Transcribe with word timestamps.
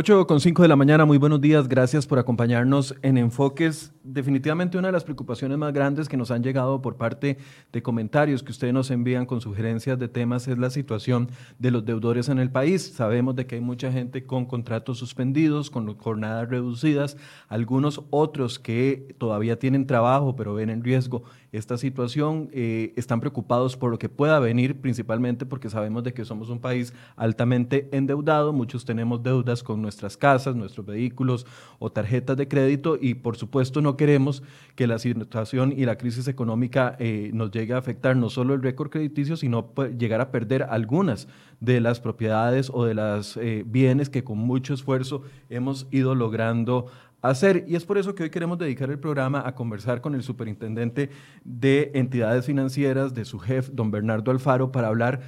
8 0.00 0.26
con 0.26 0.40
5 0.40 0.62
de 0.62 0.68
la 0.68 0.76
mañana, 0.76 1.04
muy 1.04 1.18
buenos 1.18 1.42
días, 1.42 1.68
gracias 1.68 2.06
por 2.06 2.18
acompañarnos 2.18 2.94
en 3.02 3.18
Enfoques. 3.18 3.92
Definitivamente 4.02 4.78
una 4.78 4.88
de 4.88 4.92
las 4.92 5.04
preocupaciones 5.04 5.58
más 5.58 5.74
grandes 5.74 6.08
que 6.08 6.16
nos 6.16 6.30
han 6.30 6.42
llegado 6.42 6.80
por 6.80 6.96
parte 6.96 7.36
de 7.70 7.82
comentarios 7.82 8.42
que 8.42 8.50
ustedes 8.50 8.72
nos 8.72 8.90
envían 8.90 9.26
con 9.26 9.42
sugerencias 9.42 9.98
de 9.98 10.08
temas 10.08 10.48
es 10.48 10.56
la 10.56 10.70
situación 10.70 11.28
de 11.58 11.70
los 11.70 11.84
deudores 11.84 12.30
en 12.30 12.38
el 12.38 12.50
país. 12.50 12.94
Sabemos 12.94 13.36
de 13.36 13.46
que 13.46 13.56
hay 13.56 13.60
mucha 13.60 13.92
gente 13.92 14.24
con 14.24 14.46
contratos 14.46 14.96
suspendidos, 14.96 15.68
con 15.68 15.94
jornadas 15.98 16.48
reducidas, 16.48 17.18
algunos 17.48 18.00
otros 18.08 18.58
que 18.58 19.14
todavía 19.18 19.58
tienen 19.58 19.86
trabajo 19.86 20.34
pero 20.34 20.54
ven 20.54 20.70
en 20.70 20.82
riesgo 20.82 21.24
esta 21.52 21.76
situación, 21.76 22.48
eh, 22.52 22.92
están 22.96 23.20
preocupados 23.20 23.76
por 23.76 23.90
lo 23.90 23.98
que 23.98 24.08
pueda 24.08 24.38
venir, 24.38 24.80
principalmente 24.80 25.46
porque 25.46 25.68
sabemos 25.68 26.04
de 26.04 26.12
que 26.12 26.24
somos 26.24 26.48
un 26.48 26.60
país 26.60 26.92
altamente 27.16 27.88
endeudado, 27.92 28.52
muchos 28.52 28.84
tenemos 28.84 29.22
deudas 29.22 29.62
con 29.62 29.82
nuestras 29.82 30.16
casas, 30.16 30.54
nuestros 30.54 30.86
vehículos 30.86 31.46
o 31.78 31.90
tarjetas 31.90 32.36
de 32.36 32.48
crédito 32.48 32.96
y 33.00 33.14
por 33.14 33.36
supuesto 33.36 33.82
no 33.82 33.96
queremos 33.96 34.42
que 34.74 34.86
la 34.86 34.98
situación 34.98 35.72
y 35.76 35.84
la 35.84 35.96
crisis 35.96 36.28
económica 36.28 36.96
eh, 36.98 37.30
nos 37.34 37.50
llegue 37.50 37.74
a 37.74 37.78
afectar 37.78 38.16
no 38.16 38.30
solo 38.30 38.54
el 38.54 38.62
récord 38.62 38.90
crediticio, 38.90 39.36
sino 39.36 39.72
llegar 39.98 40.20
a 40.20 40.30
perder 40.30 40.64
algunas 40.64 41.28
de 41.60 41.80
las 41.80 42.00
propiedades 42.00 42.70
o 42.72 42.84
de 42.84 42.94
los 42.94 43.36
eh, 43.36 43.64
bienes 43.66 44.08
que 44.08 44.24
con 44.24 44.38
mucho 44.38 44.72
esfuerzo 44.72 45.22
hemos 45.50 45.86
ido 45.90 46.14
logrando 46.14 46.86
hacer. 47.22 47.64
Y 47.66 47.76
es 47.76 47.84
por 47.84 47.98
eso 47.98 48.14
que 48.14 48.22
hoy 48.22 48.30
queremos 48.30 48.58
dedicar 48.58 48.90
el 48.90 48.98
programa 48.98 49.42
a 49.46 49.54
conversar 49.54 50.00
con 50.00 50.14
el 50.14 50.22
superintendente 50.22 51.10
de 51.44 51.90
entidades 51.94 52.46
financieras, 52.46 53.14
de 53.14 53.24
su 53.24 53.38
jefe, 53.38 53.70
don 53.72 53.90
Bernardo 53.90 54.30
Alfaro, 54.30 54.72
para 54.72 54.88
hablar 54.88 55.20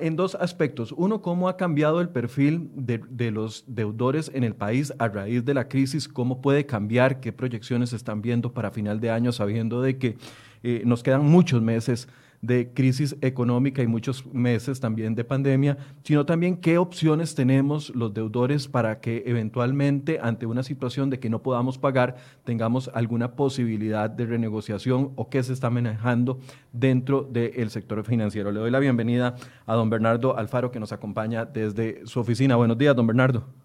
en 0.00 0.16
dos 0.16 0.34
aspectos. 0.36 0.92
Uno, 0.92 1.20
cómo 1.20 1.48
ha 1.48 1.56
cambiado 1.56 2.00
el 2.00 2.08
perfil 2.08 2.70
de, 2.74 3.30
los 3.30 3.64
deudores 3.66 4.30
en 4.34 4.44
el 4.44 4.54
país 4.54 4.92
a 4.98 5.08
raíz 5.08 5.44
de 5.44 5.54
la 5.54 5.68
crisis, 5.68 6.08
cómo 6.08 6.40
puede 6.40 6.66
cambiar, 6.66 7.20
qué 7.20 7.32
proyecciones 7.32 7.92
están 7.92 8.22
viendo 8.22 8.52
para 8.52 8.70
final 8.70 9.00
de 9.00 9.10
año, 9.10 9.32
sabiendo 9.32 9.82
de 9.82 9.98
que 9.98 10.16
eh, 10.62 10.82
nos 10.86 11.02
quedan 11.02 11.24
muchos 11.24 11.60
meses 11.60 12.08
de 12.46 12.72
crisis 12.72 13.16
económica 13.20 13.82
y 13.82 13.86
muchos 13.86 14.26
meses 14.32 14.80
también 14.80 15.14
de 15.14 15.24
pandemia, 15.24 15.78
sino 16.02 16.26
también 16.26 16.56
qué 16.56 16.78
opciones 16.78 17.34
tenemos 17.34 17.90
los 17.94 18.12
deudores 18.12 18.68
para 18.68 19.00
que 19.00 19.22
eventualmente 19.26 20.18
ante 20.22 20.46
una 20.46 20.62
situación 20.62 21.10
de 21.10 21.18
que 21.18 21.30
no 21.30 21.42
podamos 21.42 21.78
pagar 21.78 22.16
tengamos 22.44 22.90
alguna 22.94 23.32
posibilidad 23.32 24.10
de 24.10 24.26
renegociación 24.26 25.12
o 25.16 25.30
qué 25.30 25.42
se 25.42 25.52
está 25.52 25.70
manejando 25.70 26.38
dentro 26.72 27.22
del 27.22 27.70
sector 27.70 28.04
financiero. 28.04 28.52
Le 28.52 28.60
doy 28.60 28.70
la 28.70 28.78
bienvenida 28.78 29.36
a 29.66 29.74
don 29.74 29.88
Bernardo 29.88 30.36
Alfaro 30.36 30.70
que 30.70 30.80
nos 30.80 30.92
acompaña 30.92 31.44
desde 31.46 32.06
su 32.06 32.20
oficina. 32.20 32.56
Buenos 32.56 32.76
días, 32.76 32.94
don 32.94 33.06
Bernardo. 33.06 33.63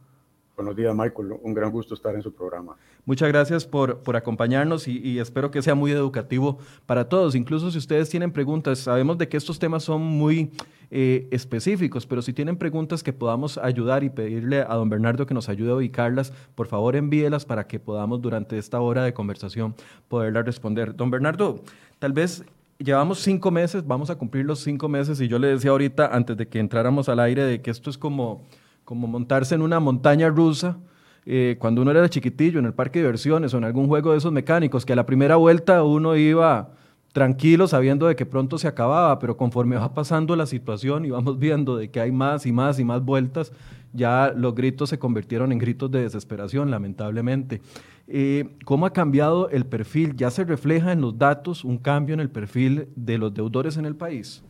Buenos 0.60 0.76
días, 0.76 0.94
Michael. 0.94 1.40
Un 1.42 1.54
gran 1.54 1.72
gusto 1.72 1.94
estar 1.94 2.14
en 2.16 2.22
su 2.22 2.34
programa. 2.34 2.76
Muchas 3.06 3.30
gracias 3.30 3.66
por, 3.66 4.00
por 4.00 4.18
acompañarnos 4.18 4.90
y, 4.90 5.18
espero 5.18 5.52
que 5.52 5.62
sea 5.62 5.74
muy 5.74 5.90
educativo 5.94 6.58
para 6.86 7.08
todos. 7.08 7.34
Incluso 7.34 7.72
si 7.72 7.78
ustedes 7.78 8.10
tienen 8.10 8.34
preguntas, 8.34 8.80
sabemos 8.80 9.18
de 9.18 9.30
que 9.30 9.38
estos 9.38 9.58
temas 9.58 9.84
son 9.84 10.02
muy 10.02 10.52
eh, 10.92 11.30
específicos, 11.32 12.06
pero 12.06 12.22
si 12.22 12.34
tienen 12.34 12.58
preguntas 12.58 13.04
que 13.04 13.14
podamos 13.14 13.58
ayudar 13.58 14.04
y 14.04 14.10
pedirle 14.10 14.60
a 14.60 14.76
don 14.76 14.90
Bernardo 14.90 15.26
que 15.26 15.34
nos 15.34 15.48
ayude 15.48 15.72
a 15.72 15.76
ubicarlas, 15.76 16.34
por 16.56 16.68
favor 16.68 16.98
envíelas 16.98 17.46
para 17.46 17.66
que 17.66 17.80
podamos 17.80 18.22
durante 18.22 18.58
esta 18.58 18.82
hora 18.82 19.06
de 19.06 19.14
conversación 19.14 19.76
poderlas 20.10 20.46
responder. 20.46 20.94
Don 20.94 21.10
Bernardo, 21.10 21.64
tal 22.00 22.12
vez 22.12 22.44
llevamos 22.80 23.20
cinco 23.20 23.50
meses, 23.50 23.88
vamos 23.88 24.10
a 24.10 24.18
cumplir 24.18 24.44
los 24.44 24.60
cinco 24.60 24.90
meses 24.90 25.22
y 25.22 25.30
yo 25.30 25.40
le 25.40 25.48
decía 25.48 25.72
ahorita, 25.72 26.14
antes 26.14 26.36
de 26.36 26.50
que 26.50 26.60
entráramos 26.60 27.08
al 27.08 27.22
aire, 27.22 27.46
de 27.46 27.62
que 27.62 27.72
esto 27.72 27.90
es 27.90 27.98
como 27.98 28.46
como 28.90 29.06
montarse 29.06 29.54
en 29.54 29.62
una 29.62 29.80
montaña 29.80 30.30
rusa. 30.30 30.80
Eh, 31.24 31.58
cuando 31.60 31.84
uno 31.84 31.92
era 31.92 32.10
chiquitillo 32.10 32.58
en 32.58 32.66
el 32.66 32.74
parque 32.74 32.98
de 32.98 33.06
diversiones 33.06 33.54
o 33.54 33.60
en 33.60 33.66
algún 33.66 33.86
juego 33.86 34.14
de 34.14 34.18
esos 34.18 34.32
mecánicos, 34.32 34.84
que 34.84 34.94
a 34.94 34.96
la 34.96 35.06
primera 35.06 35.36
vuelta 35.36 35.84
uno 35.84 36.16
iba 36.16 36.72
tranquilo 37.14 37.68
sabiendo 37.68 38.08
de 38.08 38.16
que 38.16 38.26
pronto 38.26 38.58
se 38.58 38.68
acababa, 38.68 39.20
pero 39.20 39.38
conforme 39.38 39.76
va 39.76 39.94
pasando 39.94 40.36
la 40.36 40.48
situación 40.48 41.06
y 41.06 41.12
vamos 41.12 41.38
viendo 41.46 41.78
de 41.78 41.92
que 41.92 42.00
hay 42.00 42.12
más 42.12 42.48
y 42.48 42.52
más 42.52 42.80
y 42.80 42.84
más 42.84 43.06
vueltas, 43.06 43.54
ya 43.94 44.34
los 44.36 44.56
gritos 44.56 44.90
se 44.90 44.98
convirtieron 44.98 45.52
en 45.52 45.60
gritos 45.60 45.92
de 45.92 46.02
desesperación, 46.02 46.72
lamentablemente. 46.72 47.62
Eh, 48.08 48.50
¿Cómo 48.66 48.88
ha 48.88 48.92
cambiado 48.92 49.52
el 49.52 49.68
perfil? 49.68 50.16
¿Ya 50.16 50.32
se 50.32 50.46
refleja 50.46 50.94
en 50.94 51.02
los 51.02 51.16
datos 51.16 51.64
un 51.64 51.78
cambio 51.78 52.16
en 52.16 52.22
el 52.22 52.32
perfil 52.32 52.88
de 52.96 53.20
los 53.20 53.32
deudores 53.36 53.78
en 53.78 53.86
el 53.86 53.96
país? 53.96 54.42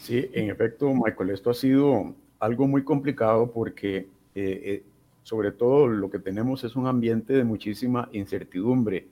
Sí, 0.00 0.30
en 0.32 0.48
efecto, 0.48 0.90
Michael, 0.94 1.28
esto 1.28 1.50
ha 1.50 1.54
sido 1.54 2.14
algo 2.42 2.66
muy 2.66 2.82
complicado 2.82 3.52
porque 3.52 3.98
eh, 3.98 4.08
eh, 4.34 4.82
sobre 5.22 5.52
todo 5.52 5.86
lo 5.86 6.10
que 6.10 6.18
tenemos 6.18 6.64
es 6.64 6.74
un 6.74 6.88
ambiente 6.88 7.34
de 7.34 7.44
muchísima 7.44 8.08
incertidumbre. 8.12 9.06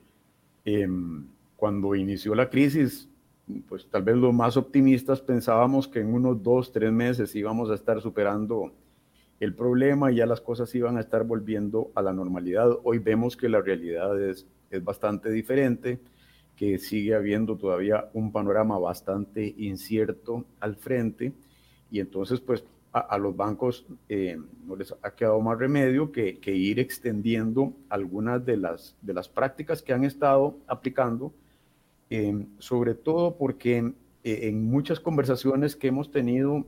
Em, 0.64 1.26
cuando 1.54 1.94
inició 1.94 2.34
la 2.34 2.50
crisis, 2.50 3.08
pues 3.68 3.86
tal 3.88 4.02
vez 4.02 4.16
los 4.16 4.34
más 4.34 4.56
optimistas 4.56 5.20
pensábamos 5.20 5.86
que 5.86 6.00
en 6.00 6.12
unos 6.12 6.42
dos, 6.42 6.72
tres 6.72 6.90
meses 6.90 7.32
íbamos 7.36 7.70
a 7.70 7.76
estar 7.76 8.00
superando 8.00 8.72
el 9.38 9.54
problema 9.54 10.10
y 10.10 10.16
ya 10.16 10.26
las 10.26 10.40
cosas 10.40 10.74
iban 10.74 10.96
a 10.96 11.00
estar 11.00 11.22
volviendo 11.22 11.92
a 11.94 12.02
la 12.02 12.12
normalidad. 12.12 12.78
Hoy 12.82 12.98
vemos 12.98 13.36
que 13.36 13.48
la 13.48 13.60
realidad 13.60 14.20
es, 14.20 14.44
es 14.70 14.82
bastante 14.82 15.30
diferente, 15.30 16.00
que 16.56 16.78
sigue 16.78 17.14
habiendo 17.14 17.56
todavía 17.56 18.10
un 18.12 18.32
panorama 18.32 18.76
bastante 18.80 19.54
incierto 19.56 20.46
al 20.58 20.74
frente 20.74 21.32
y 21.92 22.00
entonces 22.00 22.40
pues 22.40 22.64
a, 22.92 23.18
los 23.18 23.36
bancos 23.36 23.86
eh, 24.08 24.36
no 24.66 24.74
les 24.74 24.92
ha 25.02 25.10
quedado 25.14 25.40
más 25.40 25.58
remedio 25.58 26.10
que, 26.10 26.38
ir 26.44 26.80
extendiendo 26.80 27.72
algunas 27.88 28.44
de 28.44 28.56
las, 28.56 28.96
de 29.00 29.14
las 29.14 29.28
prácticas 29.28 29.80
que 29.82 29.92
han 29.92 30.04
estado 30.04 30.56
aplicando, 30.66 31.32
eh, 32.10 32.46
sobre 32.58 32.94
todo 32.94 33.36
porque 33.36 33.92
eh, 34.24 34.48
en 34.48 34.64
muchas 34.64 34.98
conversaciones 34.98 35.76
que 35.76 35.88
hemos 35.88 36.10
tenido, 36.10 36.66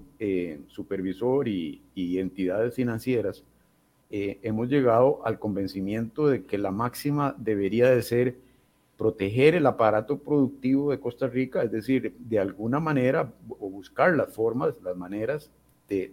supervisor 0.68 1.48
y, 1.48 1.82
y, 1.96 2.18
entidades 2.18 2.74
financieras, 2.74 3.42
hemos 4.08 4.68
llegado 4.68 5.26
al 5.26 5.40
convencimiento 5.40 6.28
de 6.28 6.44
que 6.44 6.58
la 6.58 6.70
máxima 6.70 7.34
debería 7.38 7.90
de 7.90 8.02
ser 8.02 8.36
proteger 8.96 9.56
el 9.56 9.66
aparato 9.66 10.18
productivo 10.18 10.92
de 10.92 11.00
Costa 11.00 11.26
Rica, 11.26 11.62
es 11.64 11.72
decir, 11.72 12.14
de 12.18 12.38
alguna 12.38 12.78
manera, 12.78 13.32
o 13.48 13.68
buscar 13.68 14.14
las 14.14 14.32
formas, 14.32 14.74
las 14.84 14.96
maneras 14.96 15.50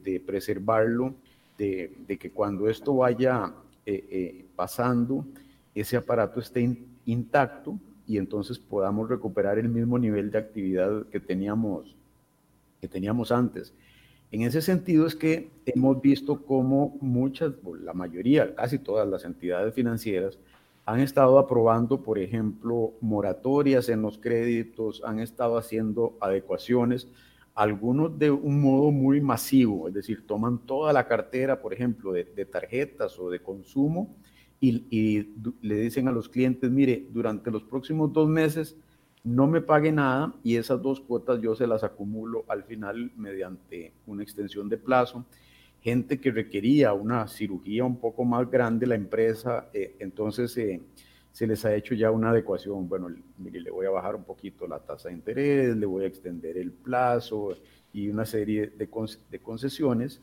de, 0.04 0.24
preservarlo, 0.26 1.16
de, 1.58 2.18
que 2.20 2.32
cuando 2.32 2.70
esto 2.70 2.96
vaya 2.96 3.54
eh, 3.86 4.08
eh, 4.10 4.46
pasando, 4.56 5.26
ese 5.74 5.98
aparato 5.98 6.40
esté 6.40 6.78
intacto 7.06 7.80
y 8.08 8.18
entonces 8.18 8.60
podamos 8.60 9.08
recuperar 9.08 9.60
el 9.60 9.70
mismo 9.70 9.98
nivel 9.98 10.32
de 10.32 10.40
actividad 10.40 11.06
que 11.08 11.20
teníamos, 11.20 11.96
que 12.82 12.88
teníamos 12.88 13.32
antes. 13.32 13.74
En 14.32 14.42
ese 14.42 14.62
sentido 14.62 15.08
es 15.08 15.16
que 15.16 15.50
hemos 15.66 16.02
visto 16.02 16.44
cómo 16.46 16.98
muchas, 17.02 17.54
la 17.82 17.94
mayoría, 17.94 18.54
casi 18.54 18.78
todas 18.80 19.08
las 19.08 19.26
entidades 19.26 19.74
financieras 19.74 20.38
han 20.86 21.02
estado 21.02 21.38
aprobando, 21.38 22.02
por 22.02 22.18
ejemplo, 22.18 22.94
moratorias 23.00 23.90
en 23.90 24.02
los 24.02 24.18
créditos, 24.18 25.04
han 25.06 25.20
estado 25.20 25.58
haciendo 25.58 26.18
adecuaciones 26.20 27.08
algunos 27.60 28.18
de 28.18 28.32
un 28.32 28.62
modo 28.62 28.90
muy 28.90 29.20
masivo, 29.20 29.90
es 29.90 29.94
decir, 29.94 30.26
toman 30.26 30.60
toda 30.60 30.94
la 30.94 31.06
cartera, 31.06 31.62
por 31.62 31.74
ejemplo, 31.74 32.14
de, 32.14 32.24
tarjetas 32.46 33.20
o 33.20 33.30
de 33.30 33.42
consumo 33.42 34.16
y, 34.62 35.28
le 35.62 35.76
dicen 35.76 36.08
a 36.08 36.14
los 36.14 36.30
clientes, 36.30 36.72
mire, 36.72 37.06
durante 37.12 37.52
los 37.52 37.64
próximos 37.64 38.14
dos 38.14 38.30
meses 38.30 38.78
no 39.26 39.46
me 39.46 39.60
pague 39.60 39.92
nada 39.92 40.34
y 40.42 40.56
esas 40.56 40.82
dos 40.82 41.02
cuotas 41.02 41.42
yo 41.42 41.54
se 41.54 41.68
las 41.68 41.84
acumulo 41.84 42.46
al 42.48 42.64
final 42.64 43.12
mediante 43.18 43.92
una 44.08 44.24
extensión 44.24 44.70
de 44.70 44.78
plazo. 44.78 45.26
Gente 45.82 46.18
que 46.22 46.32
requería 46.32 46.94
una 46.94 47.28
cirugía 47.28 47.84
un 47.84 47.98
poco 47.98 48.24
más 48.24 48.50
grande, 48.50 48.88
la 48.88 48.96
empresa, 48.96 49.70
eh, 49.74 49.98
entonces... 50.00 50.58
Eh, 50.58 50.80
se 51.32 51.48
les 51.48 51.64
ha 51.66 51.76
hecho 51.76 51.96
ya 51.96 52.12
una 52.12 52.32
adecuación. 52.32 52.88
Bueno, 52.88 53.10
mire, 53.38 53.62
le 53.62 53.72
voy 53.72 53.86
a 53.86 53.92
bajar 53.92 54.16
un 54.16 54.24
poquito 54.24 54.68
la 54.68 54.80
tasa 54.80 55.10
de 55.10 55.16
interés, 55.16 55.76
le 55.76 55.86
voy 55.86 56.04
a 56.04 56.08
extender 56.08 56.58
el 56.58 56.72
plazo 56.72 57.56
y 57.94 58.10
una 58.10 58.26
serie 58.26 58.68
de, 58.68 58.90
concesiones. 59.42 60.22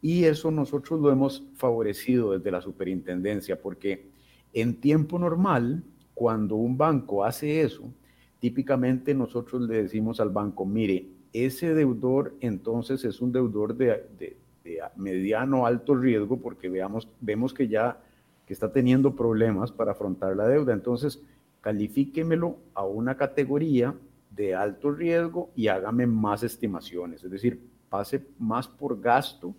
Y 0.00 0.24
eso 0.24 0.50
nosotros 0.50 1.00
lo 1.00 1.10
hemos 1.10 1.44
favorecido 1.54 2.32
desde 2.32 2.50
la 2.50 2.60
superintendencia, 2.60 3.60
porque 3.60 4.10
en 4.52 4.80
tiempo 4.80 5.18
normal, 5.18 5.84
cuando 6.14 6.56
un 6.56 6.76
banco 6.76 7.24
hace 7.24 7.62
eso, 7.62 7.92
típicamente 8.40 9.14
nosotros 9.14 9.62
le 9.62 9.82
decimos 9.82 10.20
al 10.20 10.30
banco, 10.30 10.66
mire, 10.66 11.06
ese 11.32 11.72
deudor 11.74 12.34
entonces 12.40 13.04
es 13.04 13.20
un 13.20 13.32
deudor 13.32 13.76
de, 13.76 14.06
de, 14.18 14.36
de 14.64 14.80
mediano 14.96 15.64
alto 15.64 15.94
riesgo, 15.94 16.40
porque 16.40 16.68
veamos, 16.68 17.08
vemos 17.20 17.54
que 17.54 17.68
ya 17.68 17.98
que 18.46 18.52
está 18.52 18.72
teniendo 18.72 19.14
problemas 19.14 19.70
para 19.72 19.92
afrontar 19.92 20.36
la 20.36 20.48
deuda. 20.48 20.72
Entonces, 20.72 21.20
califíquemelo 21.60 22.58
a 22.74 22.84
una 22.84 23.16
categoría 23.16 23.94
de 24.30 24.54
alto 24.54 24.90
riesgo 24.90 25.50
y 25.54 25.68
hágame 25.68 26.06
más 26.06 26.42
estimaciones, 26.42 27.22
es 27.22 27.30
decir, 27.30 27.60
pase 27.88 28.26
más 28.38 28.66
por 28.66 29.00
gasto, 29.00 29.54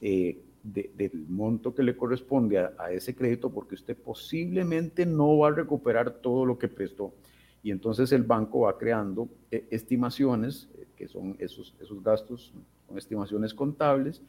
eh, 0.00 0.42
del 0.62 1.24
monto 1.26 1.74
que 1.74 1.82
le 1.82 1.96
corresponde 1.96 2.58
a, 2.58 2.92
ese 2.92 3.14
crédito 3.14 3.50
porque 3.50 3.76
usted 3.76 3.96
posiblemente 3.96 5.06
no 5.06 5.38
va 5.38 5.48
a 5.48 5.52
recuperar 5.52 6.10
todo 6.20 6.44
lo 6.44 6.58
que 6.58 6.68
prestó. 6.68 7.14
Y 7.62 7.70
entonces 7.70 8.12
el 8.12 8.24
banco 8.24 8.60
va 8.60 8.76
creando 8.76 9.28
eh, 9.50 9.66
estimaciones, 9.70 10.68
eh, 10.74 10.86
que 10.96 11.08
son 11.08 11.34
esos, 11.38 11.74
esos 11.80 12.02
gastos, 12.02 12.52
son 12.86 12.98
estimaciones 12.98 13.54
contables. 13.54 14.20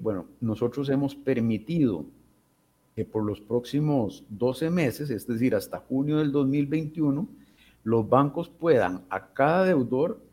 Bueno, 0.00 0.26
nosotros 0.40 0.88
hemos 0.88 1.14
permitido 1.14 2.06
que 2.96 3.04
por 3.04 3.22
los 3.24 3.40
próximos 3.40 4.24
12 4.30 4.70
meses, 4.70 5.10
es 5.10 5.26
decir, 5.26 5.54
hasta 5.54 5.78
junio 5.78 6.16
del 6.16 6.32
2021, 6.32 7.28
los 7.84 8.08
bancos 8.08 8.48
puedan 8.48 9.04
a 9.10 9.34
cada 9.34 9.64
deudor 9.64 10.24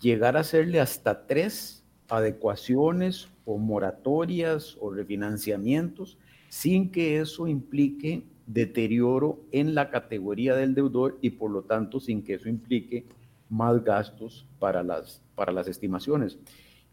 llegar 0.00 0.36
a 0.36 0.40
hacerle 0.40 0.80
hasta 0.80 1.26
tres 1.26 1.82
adecuaciones 2.08 3.28
o 3.46 3.56
moratorias 3.56 4.76
o 4.80 4.90
refinanciamientos 4.90 6.18
sin 6.50 6.90
que 6.90 7.20
eso 7.20 7.48
implique 7.48 8.24
deterioro 8.46 9.40
en 9.50 9.74
la 9.74 9.90
categoría 9.90 10.54
del 10.54 10.74
deudor 10.74 11.18
y 11.22 11.30
por 11.30 11.50
lo 11.50 11.62
tanto 11.62 12.00
sin 12.00 12.22
que 12.22 12.34
eso 12.34 12.48
implique 12.48 13.06
más 13.48 13.82
gastos 13.82 14.46
para 14.58 14.82
las, 14.82 15.22
para 15.34 15.52
las 15.52 15.68
estimaciones. 15.68 16.38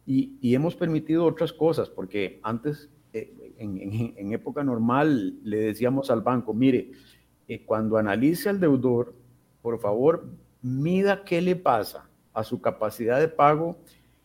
Y, 0.06 0.38
hemos 0.54 0.76
permitido 0.76 1.26
otras 1.26 1.52
cosas, 1.52 1.90
porque 1.90 2.40
antes, 2.42 2.90
eh, 3.14 3.54
en, 3.58 4.34
época 4.34 4.64
normal, 4.64 5.36
le 5.44 5.58
decíamos 5.58 6.12
al 6.12 6.22
banco, 6.22 6.54
mire, 6.54 6.92
eh, 7.48 7.64
cuando 7.66 7.98
analice 7.98 8.50
al 8.50 8.60
deudor, 8.60 9.16
por 9.62 9.80
favor, 9.80 10.28
mida 10.62 11.24
qué 11.24 11.42
le 11.42 11.56
pasa 11.56 12.10
a 12.34 12.44
su 12.44 12.62
capacidad 12.62 13.20
de 13.20 13.28
pago 13.28 13.78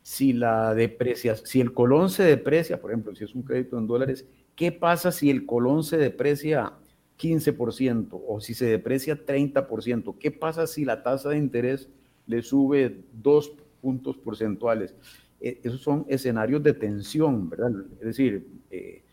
si 0.02 0.32
la 0.32 0.74
deprecia, 0.74 1.36
si 1.36 1.60
el 1.60 1.72
colón 1.72 2.10
se 2.10 2.24
deprecia, 2.24 2.80
por 2.80 2.90
ejemplo, 2.90 3.14
si 3.14 3.24
es 3.24 3.34
un 3.34 3.42
crédito 3.42 3.78
en 3.78 3.86
dólares, 3.86 4.26
¿qué 4.56 4.72
pasa 4.72 5.12
si 5.12 5.30
el 5.30 5.46
colón 5.46 5.84
se 5.84 5.96
deprecia 5.96 6.72
15% 7.18 8.20
o 8.26 8.40
si 8.40 8.54
se 8.54 8.66
deprecia 8.66 9.24
30%? 9.24 10.16
¿Qué 10.18 10.30
pasa 10.32 10.66
si 10.66 10.84
la 10.84 11.02
tasa 11.02 11.30
de 11.30 11.38
interés 11.38 11.88
le 12.26 12.42
sube 12.42 13.04
dos 13.12 13.52
puntos 13.80 14.18
porcentuales? 14.18 14.94
Eh, 15.42 15.60
esos 15.62 15.80
son 15.80 16.06
escenarios 16.08 16.62
de 16.62 16.72
tensión, 16.72 17.50
¿verdad? 17.50 17.72
Es 18.00 18.06
decir, 18.06 18.48
eh, 18.70 19.04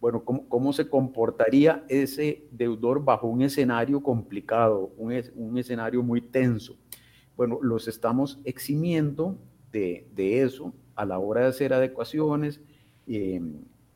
bueno, 0.00 0.24
¿cómo, 0.24 0.48
¿cómo, 0.48 0.72
se 0.72 0.88
comportaría 0.88 1.84
ese 1.88 2.46
deudor 2.50 3.02
bajo 3.02 3.26
un 3.26 3.42
escenario 3.42 4.02
complicado, 4.02 4.92
un, 4.98 5.12
un 5.34 5.58
escenario 5.58 6.02
muy 6.02 6.20
tenso? 6.20 6.76
Bueno, 7.36 7.58
los 7.62 7.88
estamos 7.88 8.38
eximiendo 8.44 9.38
de, 9.72 10.42
eso 10.42 10.72
a 10.94 11.04
la 11.04 11.18
hora 11.18 11.42
de 11.42 11.46
hacer 11.48 11.72
adecuaciones 11.72 12.60
eh, 13.06 13.40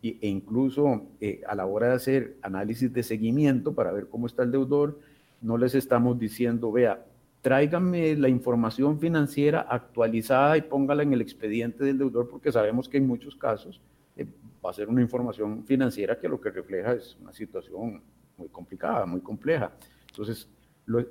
e 0.03 0.29
incluso 0.29 1.03
eh, 1.21 1.43
a 1.47 1.55
la 1.55 1.67
hora 1.67 1.89
de 1.89 1.95
hacer 1.95 2.37
análisis 2.43 2.93
de 2.93 3.03
seguimiento 3.03 3.75
para 3.75 3.93
ver 3.93 4.09
cómo 4.09 4.27
está 4.27 4.43
el 4.43 4.51
deudor, 4.51 4.99
no 5.41 5.57
les 5.57 5.75
estamos 5.75 6.19
diciendo, 6.19 6.73
vea, 6.73 7.05
tráiganme 7.41 8.17
la 8.17 8.29
información 8.29 8.99
financiera 8.99 9.61
actualizada 9.61 10.57
y 10.57 10.63
póngala 10.63 11.03
en 11.03 11.13
el 11.13 11.21
expediente 11.21 11.85
del 11.85 11.99
deudor 11.99 12.29
porque 12.29 12.53
sabemos 12.53 12.89
que 12.89 12.99
en 12.99 13.07
muchos 13.07 13.37
casos 13.37 13.81
eh, 14.17 14.27
va 14.65 14.71
a 14.71 14.75
ser 14.75 14.89
una 14.89 15.01
información 15.01 15.65
financiera 15.65 16.19
que 16.19 16.29
lo 16.29 16.41
que 16.41 16.51
refleja 16.51 16.95
es 16.95 17.17
una 17.21 17.33
situación 17.33 18.03
muy 18.37 18.49
complicada, 18.49 19.07
muy 19.07 19.21
compleja. 19.21 19.73
Entonces, 20.09 20.49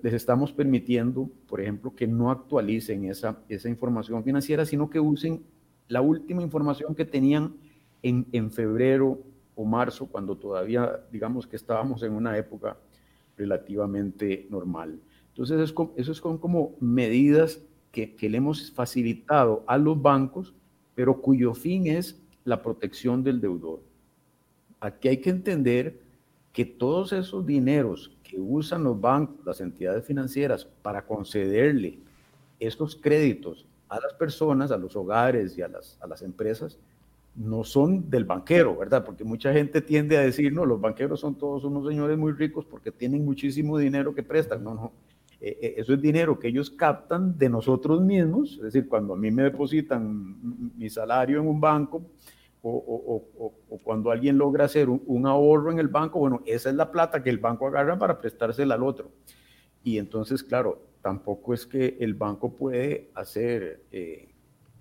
les 0.02 0.14
estamos 0.14 0.52
permitiendo, 0.52 1.30
por 1.48 1.62
ejemplo, 1.62 1.94
que 1.96 2.08
no 2.08 2.32
actualicen 2.32 3.06
esa, 3.06 3.38
esa 3.48 3.70
información 3.70 4.24
financiera, 4.24 4.66
sino 4.66 4.90
que 4.90 5.00
usen 5.00 5.44
la 5.88 6.02
última 6.02 6.42
información 6.42 6.96
que 6.96 7.06
tenían 7.06 7.56
en, 8.02 8.26
en 8.32 8.52
febrero 8.52 9.20
o 9.56 9.66
marzo, 9.66 10.08
cuando 10.08 10.36
todavía, 10.36 11.00
digamos 11.12 11.48
que 11.48 11.56
estábamos 11.56 12.04
en 12.04 12.14
una 12.14 12.38
época 12.38 12.78
relativamente 13.38 14.48
normal. 14.50 15.00
Entonces, 15.38 15.70
es, 15.70 15.76
eso 15.98 16.12
es 16.12 16.20
como 16.20 16.76
medidas 16.80 17.62
que, 17.92 18.16
que, 18.16 18.28
le 18.28 18.40
hemos 18.40 18.72
facilitado 18.72 19.64
a 19.68 19.78
los 19.78 20.02
bancos, 20.02 20.56
pero 20.96 21.22
cuyo 21.22 21.54
fin 21.54 21.86
es 21.86 22.20
la 22.44 22.64
protección 22.64 23.24
del 23.24 23.40
deudor. 23.40 23.82
Aquí 24.80 25.10
hay 25.10 25.18
que 25.18 25.30
entender 25.30 26.02
que 26.54 26.66
todos 26.66 27.14
esos 27.14 27.46
dineros 27.46 28.18
que 28.24 28.40
usan 28.40 28.84
los 28.84 29.00
bancos, 29.00 29.46
las 29.46 29.62
entidades 29.62 30.04
financieras, 30.06 30.66
para 30.66 31.06
concederle 31.06 32.00
estos 32.60 32.96
créditos 32.96 33.68
a 33.90 34.00
las 34.00 34.14
personas, 34.14 34.72
a 34.72 34.78
los 34.78 34.96
hogares 34.96 35.56
y 35.56 35.62
a 35.62 35.68
las, 35.68 36.00
a 36.02 36.08
las 36.08 36.24
empresas, 36.24 36.80
no 37.36 37.64
son 37.64 38.10
del 38.10 38.26
banquero, 38.26 38.76
¿verdad? 38.76 39.06
Porque 39.06 39.24
mucha 39.24 39.54
gente 39.54 39.82
tiende 39.82 40.18
a 40.18 40.22
decir, 40.22 40.52
no, 40.52 40.66
los 40.66 40.82
banqueros 40.82 41.20
son 41.20 41.36
todos 41.36 41.64
unos 41.64 41.88
señores 41.88 42.18
muy 42.18 42.32
ricos 42.32 42.66
porque 42.66 42.92
tienen 42.92 43.24
muchísimo 43.24 43.78
dinero 43.78 44.16
que 44.16 44.24
prestan. 44.24 44.64
No, 44.64 44.74
no. 44.74 44.92
Eh, 45.40 45.58
eh, 45.62 45.74
eso 45.78 45.94
es 45.94 46.02
dinero 46.02 46.40
que 46.40 46.48
ellos 46.48 46.70
captan 46.70 47.38
de 47.38 47.50
nosotros 47.50 48.02
mismos. 48.02 48.54
Es 48.58 48.64
decir, 48.64 48.88
cuando 48.88 49.14
a 49.14 49.18
mí 49.18 49.32
me 49.32 49.44
depositan 49.44 50.74
mi 50.78 50.90
salario 50.90 51.40
en 51.40 51.48
un 51.48 51.60
banco, 51.60 52.04
o, 52.70 53.54
cuando 53.84 54.12
alguien 54.12 54.38
logra 54.38 54.66
hacer 54.66 54.90
un, 54.90 55.26
ahorro 55.26 55.72
en 55.72 55.80
el 55.80 55.88
banco, 55.88 56.20
bueno, 56.20 56.42
esa 56.46 56.70
es 56.70 56.76
la 56.76 56.92
plata 56.92 57.24
que 57.24 57.30
el 57.30 57.38
banco 57.38 57.68
agarra 57.68 57.98
para 57.98 58.20
prestársela 58.20 58.76
al 58.76 58.84
otro. 58.84 59.12
Y 59.84 60.00
entonces, 60.00 60.44
claro, 60.44 60.82
tampoco 61.02 61.54
es 61.54 61.66
que 61.66 61.98
el 62.00 62.14
banco 62.14 62.54
puede 62.54 63.10
hacer 63.14 63.84
eh, 63.92 64.30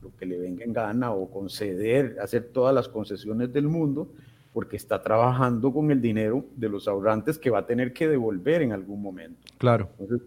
lo 0.03 0.15
que 0.17 0.27
le 0.27 0.39
venga 0.39 0.65
en 0.65 0.73
gana 0.73 1.13
o 1.13 1.31
conceder, 1.31 2.17
hacer 2.21 2.51
todas 2.53 2.75
las 2.75 2.89
concesiones 2.89 3.53
del 3.53 3.69
mundo, 3.69 4.09
porque 4.53 4.77
está 4.77 5.03
trabajando 5.03 5.73
con 5.73 5.91
el 5.91 6.01
dinero 6.01 6.47
de 6.57 6.69
los 6.69 6.89
ahorrantes 6.89 7.39
que 7.39 7.51
va 7.51 7.61
a 7.61 7.67
tener 7.67 7.93
que 7.93 8.09
devolver 8.09 8.63
en 8.63 8.73
algún 8.73 9.03
momento. 9.03 9.39
Claro. 9.59 9.91
Entonces, 9.99 10.27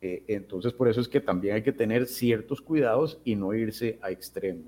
eh, 0.00 0.24
entonces 0.28 0.72
por 0.72 0.88
eso 0.88 1.00
es 1.00 1.08
que 1.08 1.20
también 1.20 1.56
hay 1.56 1.62
que 1.62 1.72
tener 1.72 2.06
ciertos 2.06 2.60
cuidados 2.60 3.18
y 3.24 3.34
no 3.34 3.52
irse 3.54 3.98
a 4.00 4.10
extremos. 4.10 4.66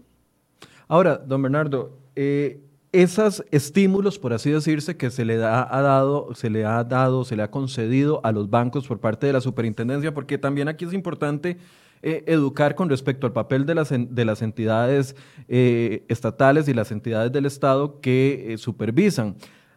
Ahora, 0.89 1.19
don 1.19 1.41
Bernardo, 1.43 1.97
eh, 2.17 2.61
esos 2.91 3.45
estímulos, 3.53 4.19
por 4.19 4.33
así 4.33 4.51
decirse, 4.51 4.97
que 4.97 5.11
se 5.11 5.25
le, 5.25 5.37
ha 5.37 5.67
dado, 5.83 6.35
se 6.35 6.51
le 6.51 6.65
ha 6.65 6.83
dado, 6.83 7.25
se 7.25 7.37
le 7.37 7.45
ha 7.45 7.51
concedido 7.51 8.21
a 8.25 8.33
los 8.33 8.51
bancos 8.51 8.89
por 8.89 8.99
parte 8.99 9.29
de 9.29 9.33
la 9.33 9.41
superintendencia, 9.41 10.13
porque 10.13 10.37
también 10.37 10.67
aquí 10.67 10.85
es 10.85 10.93
importante 10.93 11.59
eh, 12.03 12.25
educar 12.27 12.75
con 12.75 12.89
respecto 12.89 13.29
al 13.29 13.33
papel 13.33 13.67
de 13.67 13.77
las, 13.77 13.91
de 13.91 14.25
las 14.25 14.43
entidades 14.43 15.15
estatales 15.47 16.67
y 16.67 16.75
las 16.75 16.91
entidades 16.91 17.31
del 17.31 17.47
Estado 17.47 18.01
que 18.01 18.57
supervisan. 18.59 19.37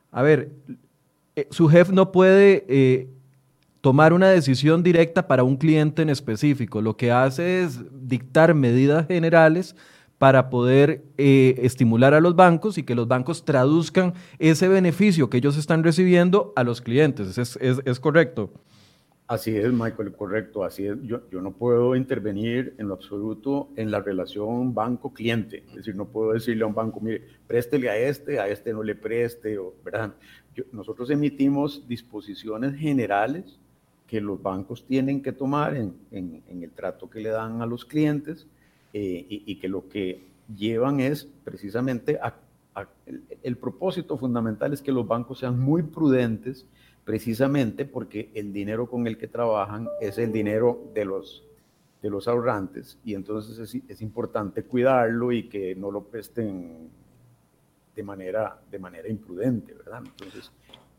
A 0.10 0.24
ver, 0.24 0.51
su 1.51 1.67
jefe 1.67 1.93
no 1.93 2.12
puede 2.12 3.13
tomar 3.83 4.13
una 4.13 4.29
decisión 4.29 4.81
directa 4.81 5.27
para 5.27 5.43
un 5.43 5.57
cliente 5.57 6.01
en 6.03 6.09
específico. 6.09 6.81
Lo 6.81 6.95
que 6.95 7.11
hace 7.11 7.63
es 7.63 7.81
dictar 7.91 8.53
medidas 8.53 9.07
generales 9.07 9.75
para 10.17 10.49
poder 10.49 11.03
eh, 11.17 11.55
estimular 11.57 12.13
a 12.13 12.21
los 12.21 12.33
bancos 12.33 12.77
y 12.77 12.83
que 12.83 12.95
los 12.95 13.09
bancos 13.09 13.43
traduzcan 13.43 14.13
ese 14.39 14.69
beneficio 14.69 15.29
que 15.29 15.35
ellos 15.35 15.57
están 15.57 15.83
recibiendo 15.83 16.53
a 16.55 16.63
los 16.63 16.79
clientes. 16.79 17.37
¿Es, 17.37 17.59
es, 17.59 17.99
correcto? 17.99 18.53
Así 19.27 19.53
es, 19.53 19.73
Michael, 19.73 20.13
correcto. 20.13 20.63
Así 20.63 20.87
es. 20.87 20.95
Yo, 21.03 21.29
yo, 21.29 21.41
no 21.41 21.51
puedo 21.51 21.97
intervenir 21.97 22.75
en 22.77 22.87
lo 22.87 22.93
absoluto 22.93 23.67
en 23.75 23.91
la 23.91 23.99
relación 23.99 24.73
banco-cliente. 24.73 25.65
Es 25.71 25.75
decir, 25.75 25.97
no 25.97 26.07
puedo 26.07 26.31
decirle 26.31 26.63
a 26.63 26.67
un 26.67 26.73
banco, 26.73 27.01
mire, 27.01 27.21
préstele 27.47 27.89
a 27.89 27.97
este, 27.97 28.39
a 28.39 28.47
este 28.47 28.71
no 28.71 28.81
le 28.81 28.95
preste, 28.95 29.59
¿verdad? 29.83 30.13
nosotros 30.71 31.09
emitimos 31.09 31.85
disposiciones 31.85 32.75
generales 32.77 33.59
que 34.07 34.22
los 34.22 34.41
bancos 34.41 34.86
tienen 34.86 35.22
que 35.22 35.31
tomar 35.31 35.75
en, 35.75 35.95
el 36.12 36.72
trato 36.72 37.10
que 37.10 37.19
le 37.19 37.29
dan 37.29 37.62
a 37.62 37.65
los 37.65 37.86
clientes 37.86 38.48
eh, 38.93 39.25
y, 39.29 39.55
que 39.55 39.67
lo 39.67 39.89
que 39.89 40.24
llevan 40.55 41.00
es 41.00 41.27
precisamente 41.43 42.19
el, 43.41 43.57
propósito 43.57 44.17
fundamental 44.17 44.74
es 44.74 44.81
que 44.81 44.91
los 44.91 45.07
bancos 45.07 45.39
sean 45.39 45.60
muy 45.60 45.83
prudentes 45.83 46.65
precisamente 47.05 47.86
porque 47.86 48.29
el 48.33 48.53
dinero 48.53 48.88
con 48.89 49.07
el 49.07 49.17
que 49.17 49.27
trabajan 49.27 49.88
es 50.00 50.17
el 50.17 50.31
dinero 50.31 50.91
de 50.93 51.05
los, 51.05 51.43
de 52.01 52.10
los 52.10 52.27
ahorrantes 52.27 53.00
y 53.03 53.15
entonces 53.15 53.57
es, 53.57 53.81
es 53.88 54.01
importante 54.01 54.63
cuidarlo 54.63 55.31
y 55.31 55.50
que 55.50 55.75
no 55.75 55.91
lo 55.91 56.03
presten 56.03 56.89
de 57.95 58.03
manera, 58.03 58.60
de 58.69 58.79
manera 58.79 59.07
imprudente, 59.07 59.74
¿verdad? 59.74 60.03
Entonces, 60.05 60.51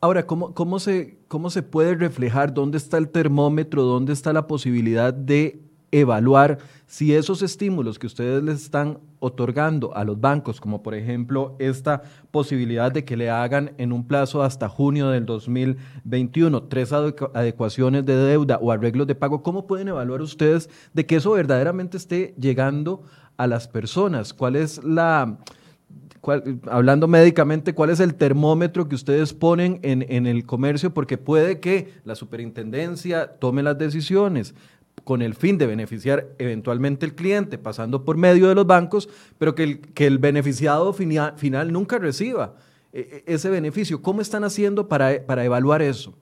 Ahora, 0.05 0.27
¿cómo, 0.27 0.53
cómo, 0.53 0.81
se, 0.81 1.17
¿cómo 1.29 1.49
se 1.49 1.63
puede 1.63 1.95
reflejar 1.95 2.53
dónde 2.53 2.77
está 2.77 2.99
el 2.99 3.09
termómetro, 3.09 3.85
dónde 3.85 4.13
está 4.13 4.35
la 4.35 4.47
posibilidad 4.47 5.15
de 5.15 5.63
evaluar 5.93 6.59
si 6.87 7.15
esos 7.15 7.41
estímulos 7.41 7.99
que 7.99 8.07
ustedes 8.07 8.43
les 8.43 8.61
están 8.61 8.99
otorgando 9.19 9.97
a 9.97 10.05
los 10.05 10.21
bancos, 10.21 10.61
como 10.61 10.83
por 10.83 10.95
ejemplo 10.95 11.57
esta 11.59 12.03
posibilidad 12.31 12.93
de 12.93 13.07
que 13.07 13.17
le 13.17 13.31
hagan 13.31 13.73
en 13.79 13.95
un 13.95 14.07
plazo 14.07 14.43
hasta 14.43 14.69
junio 14.69 15.09
del 15.09 15.25
2021 15.25 16.65
tres 16.65 16.93
adecuaciones 16.93 18.05
de 18.05 18.15
deuda 18.15 18.59
o 18.61 18.73
arreglos 18.73 19.07
de 19.07 19.15
pago, 19.15 19.43
¿cómo 19.43 19.67
pueden 19.67 19.89
evaluar 19.89 20.21
ustedes 20.21 20.69
de 20.93 21.07
que 21.07 21.17
eso 21.17 21.31
verdaderamente 21.31 21.97
esté 21.97 22.35
llegando 22.39 23.05
a 23.39 23.47
las 23.47 23.69
personas? 23.69 24.35
¿Cuál 24.35 24.57
es 24.57 24.85
la 24.85 25.39
hablando 26.71 27.07
médicamente, 27.07 27.75
cuál 27.75 27.91
es 27.91 28.01
el 28.01 28.15
termómetro 28.15 28.89
que 28.89 28.95
ustedes 28.95 29.35
ponen 29.35 29.79
en, 29.83 30.07
en 30.09 30.27
el 30.27 30.47
comercio, 30.47 30.95
porque 30.95 31.19
puede 31.19 31.61
que 31.61 31.93
la 32.05 32.15
superintendencia 32.15 33.27
tome 33.39 33.63
las 33.63 33.77
decisiones 33.77 34.55
con 35.03 35.23
el 35.23 35.35
fin 35.35 35.59
de 35.59 35.67
beneficiar 35.67 36.29
eventualmente 36.39 37.05
el 37.05 37.15
cliente 37.15 37.59
pasando 37.59 38.05
por 38.05 38.17
medio 38.17 38.49
de 38.49 38.55
los 38.55 38.67
bancos, 38.67 39.09
pero 39.39 39.55
que 39.55 39.65
el, 39.65 39.81
que 39.81 40.07
el 40.07 40.19
beneficiado 40.19 40.93
final, 40.93 41.73
nunca 41.73 41.99
reciba 41.99 42.55
e, 42.93 43.25
e, 43.27 43.35
ese 43.35 43.51
beneficio. 43.51 44.01
¿Cómo 44.01 44.21
están 44.21 44.45
haciendo 44.45 44.89
para, 44.89 45.25
para 45.27 45.45
evaluar 45.45 45.83
eso? 45.83 46.15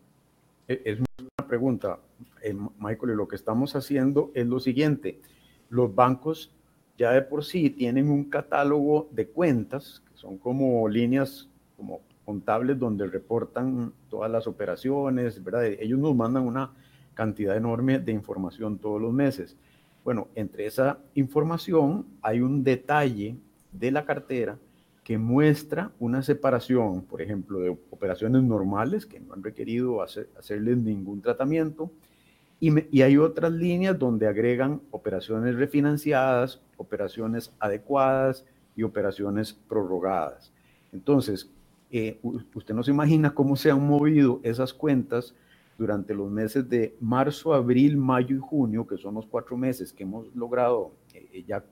E, 0.66 0.82
es 0.84 0.98
una 0.98 1.46
pregunta, 1.46 1.98
eh, 2.42 2.54
Michael, 2.78 3.12
y 3.12 3.16
lo 3.16 3.28
que 3.28 3.36
estamos 3.36 3.76
haciendo 3.76 4.32
es 4.34 4.46
lo 4.46 4.58
siguiente. 4.58 5.20
Los 5.68 5.94
bancos 5.94 6.50
ya 6.98 7.12
de 7.12 7.22
por 7.22 7.44
sí 7.44 7.70
tienen 7.70 8.10
un 8.10 8.24
catálogo 8.24 9.08
de 9.12 9.28
cuentas, 9.28 10.02
que 10.10 10.16
son 10.16 10.38
como 10.38 10.88
líneas 10.88 11.48
como 11.76 12.00
contables 12.24 12.78
donde 12.78 13.06
reportan 13.06 13.92
todas 14.08 14.30
las 14.30 14.46
operaciones, 14.46 15.42
¿verdad? 15.42 15.66
Ellos 15.66 15.98
nos 15.98 16.14
mandan 16.14 16.44
una 16.46 16.70
cantidad 17.14 17.56
enorme 17.56 17.98
de 17.98 18.12
información 18.12 18.78
todos 18.78 19.00
los 19.00 19.12
meses. 19.12 19.56
Bueno, 20.04 20.28
entre 20.34 20.66
esa 20.66 20.98
información 21.14 22.06
hay 22.22 22.40
un 22.40 22.64
detalle 22.64 23.36
de 23.72 23.90
la 23.90 24.04
cartera 24.04 24.58
que 25.04 25.18
muestra 25.18 25.90
una 25.98 26.22
separación, 26.22 27.02
por 27.02 27.20
ejemplo, 27.22 27.58
de 27.60 27.70
operaciones 27.90 28.42
normales 28.42 29.04
que 29.04 29.18
no 29.20 29.34
han 29.34 29.42
requerido 29.42 30.02
hacer, 30.02 30.28
hacerles 30.38 30.78
ningún 30.78 31.20
tratamiento, 31.20 31.90
y, 32.62 33.02
hay 33.02 33.18
otras 33.18 33.52
líneas 33.52 33.98
donde 33.98 34.28
agregan 34.28 34.80
operaciones 34.92 35.56
refinanciadas, 35.56 36.60
operaciones 36.76 37.52
adecuadas 37.58 38.46
y 38.76 38.84
operaciones 38.84 39.52
prorrogadas. 39.52 40.52
Entonces, 40.92 41.50
eh, 41.90 42.20
usted 42.22 42.72
no 42.72 42.84
se 42.84 42.92
imagina 42.92 43.34
cómo 43.34 43.56
se 43.56 43.72
han 43.72 43.84
movido 43.84 44.38
esas 44.44 44.72
cuentas 44.72 45.34
durante 45.76 46.14
los 46.14 46.30
meses 46.30 46.68
de 46.68 46.94
marzo, 47.00 47.52
abril, 47.52 47.96
mayo 47.96 48.36
y 48.36 48.38
junio, 48.38 48.86
que 48.86 48.96
son 48.96 49.16
los 49.16 49.26
cuatro 49.26 49.56
meses 49.56 49.92
que 49.92 50.04
hemos 50.04 50.32
logrado 50.36 50.92
eh, 51.14 51.44
ya 51.44 51.64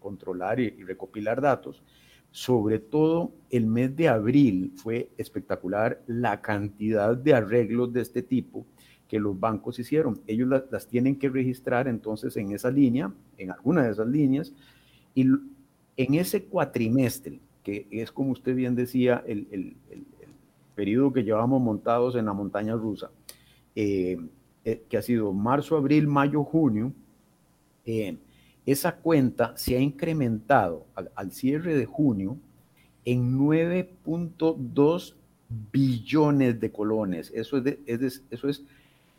controlar 0.00 0.58
y, 0.58 0.70
recopilar 0.70 1.40
datos, 1.40 1.84
sobre 2.32 2.80
todo 2.80 3.30
el 3.48 3.66
mes 3.66 3.94
de 3.94 4.08
abril 4.08 4.72
fue 4.74 5.08
espectacular 5.16 6.02
la 6.08 6.40
cantidad 6.40 7.16
de 7.16 7.32
arreglos 7.32 7.92
de 7.92 8.00
este 8.00 8.22
tipo 8.22 8.66
que 9.12 9.20
los 9.20 9.38
bancos 9.38 9.78
hicieron. 9.78 10.22
Ellos 10.26 10.48
las, 10.48 10.88
tienen 10.88 11.16
que 11.16 11.28
registrar 11.28 11.86
entonces 11.86 12.34
en 12.38 12.50
esa 12.52 12.70
línea, 12.70 13.12
en 13.36 13.50
alguna 13.50 13.82
de 13.82 13.90
esas 13.90 14.08
líneas, 14.08 14.54
y 15.14 15.26
en 15.98 16.14
ese 16.14 16.44
cuatrimestre, 16.44 17.38
que 17.62 17.86
es 17.90 18.10
como 18.10 18.30
usted 18.30 18.56
bien 18.56 18.74
decía, 18.74 19.22
el, 19.26 19.46
el, 19.50 19.76
el 19.90 20.06
periodo 20.74 21.12
que 21.12 21.24
llevamos 21.24 21.60
montados 21.60 22.16
en 22.16 22.24
la 22.24 22.32
montaña 22.32 22.74
rusa, 22.74 23.10
eh, 23.76 24.16
eh, 24.64 24.82
que 24.88 24.96
ha 24.96 25.02
sido 25.02 25.30
marzo, 25.34 25.76
abril, 25.76 26.06
mayo, 26.06 26.42
junio, 26.42 26.94
eh, 27.84 28.16
esa 28.64 28.96
cuenta 28.96 29.54
se 29.58 29.76
ha 29.76 29.80
incrementado 29.80 30.86
al, 30.94 31.32
cierre 31.32 31.76
de 31.76 31.84
junio 31.84 32.38
en 33.04 33.38
9.2 33.38 35.16
billones 35.70 36.58
de 36.58 36.72
colones. 36.72 37.30
Eso 37.34 37.58
es, 37.58 38.22
eso 38.30 38.48
es 38.48 38.64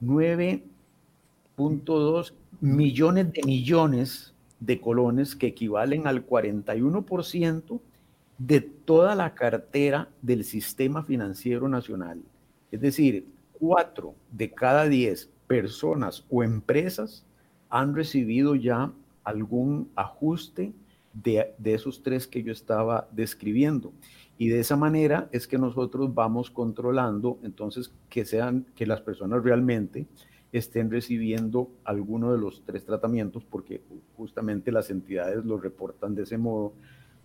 9.2 0.06 2.34
millones 2.62 3.34
de 3.34 3.44
millones 3.44 4.34
de 4.60 4.80
colones 4.80 5.36
que 5.36 5.48
equivalen 5.48 6.08
al 6.08 6.26
41% 6.26 7.82
de 8.38 8.62
toda 8.62 9.16
la 9.16 9.34
cartera 9.34 10.10
del 10.22 10.44
sistema 10.44 11.04
financiero 11.04 11.68
nacional. 11.68 12.22
Es 12.72 12.82
decir, 12.82 13.28
cuatro 13.54 14.16
de 14.32 14.52
cada 14.52 14.88
diez 14.88 15.30
personas 15.48 16.26
o 16.30 16.44
empresas 16.44 17.26
han 17.70 17.96
recibido 17.96 18.56
ya 18.56 18.92
algún 19.24 19.90
ajuste 19.96 20.74
de, 21.14 21.54
esos 21.64 22.04
tres 22.04 22.28
que 22.28 22.44
yo 22.44 22.52
estaba 22.52 23.08
describiendo. 23.12 23.94
Y 24.38 24.50
de 24.50 24.60
esa 24.60 24.76
manera 24.76 25.30
es 25.32 25.48
que 25.48 25.58
nosotros 25.58 26.14
vamos 26.14 26.50
controlando 26.50 27.40
entonces 27.44 27.92
que 28.10 28.26
sean, 28.26 28.66
que 28.76 28.86
las 28.86 29.02
personas 29.02 29.44
realmente 29.44 30.08
estén 30.52 30.92
recibiendo 30.92 31.70
alguno 31.84 32.32
de 32.32 32.38
los 32.38 32.64
tres 32.66 32.86
tratamientos 32.86 33.44
porque 33.44 33.82
justamente 34.16 34.72
las 34.72 34.90
entidades 34.90 35.44
lo 35.46 35.58
reportan 35.58 36.16
de 36.16 36.24
ese 36.24 36.38
modo 36.38 36.74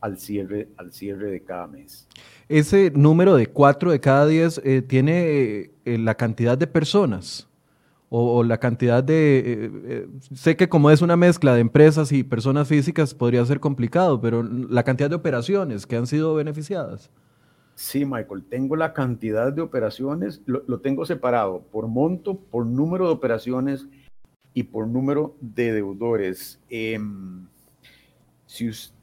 al 0.00 0.18
cierre, 0.18 0.68
al 0.76 0.92
cierre 0.92 1.30
de 1.30 1.42
cada 1.42 1.66
mes. 1.66 2.06
Ese 2.48 2.90
número 2.94 3.34
de 3.36 3.48
4 3.48 3.90
de 3.90 4.00
cada 4.00 4.26
10 4.26 4.62
eh, 4.64 4.82
tiene 4.82 5.70
eh, 5.84 5.98
la 5.98 6.14
cantidad 6.14 6.56
de 6.56 6.66
personas 6.66 7.48
o, 8.10 8.42
la 8.42 8.58
cantidad 8.58 9.04
de... 9.04 9.70
Eh, 9.84 10.06
sé 10.34 10.56
que 10.56 10.68
como 10.68 10.90
es 10.90 11.02
una 11.02 11.16
mezcla 11.16 11.54
de 11.54 11.60
empresas 11.60 12.10
y 12.12 12.24
personas 12.24 12.68
físicas 12.68 13.14
podría 13.14 13.44
ser 13.44 13.60
complicado, 13.60 14.20
pero 14.20 14.42
la 14.42 14.82
cantidad 14.82 15.10
de 15.10 15.16
operaciones 15.16 15.86
que 15.86 15.96
han 15.96 16.06
sido 16.06 16.34
beneficiadas. 16.34 17.10
Sí, 17.74 18.04
Michael, 18.04 18.44
tengo 18.48 18.76
la 18.76 18.92
cantidad 18.92 19.52
de 19.52 19.62
operaciones, 19.62 20.42
lo, 20.46 20.64
lo 20.66 20.80
tengo 20.80 21.06
separado 21.06 21.62
por 21.70 21.86
monto, 21.86 22.36
por 22.36 22.66
número 22.66 23.06
de 23.06 23.12
operaciones 23.12 23.86
y 24.54 24.64
por 24.64 24.88
número 24.88 25.36
de 25.40 25.72
deudores. 25.72 26.60
Em, 26.68 27.46
si 28.46 28.68
usted 28.68 28.97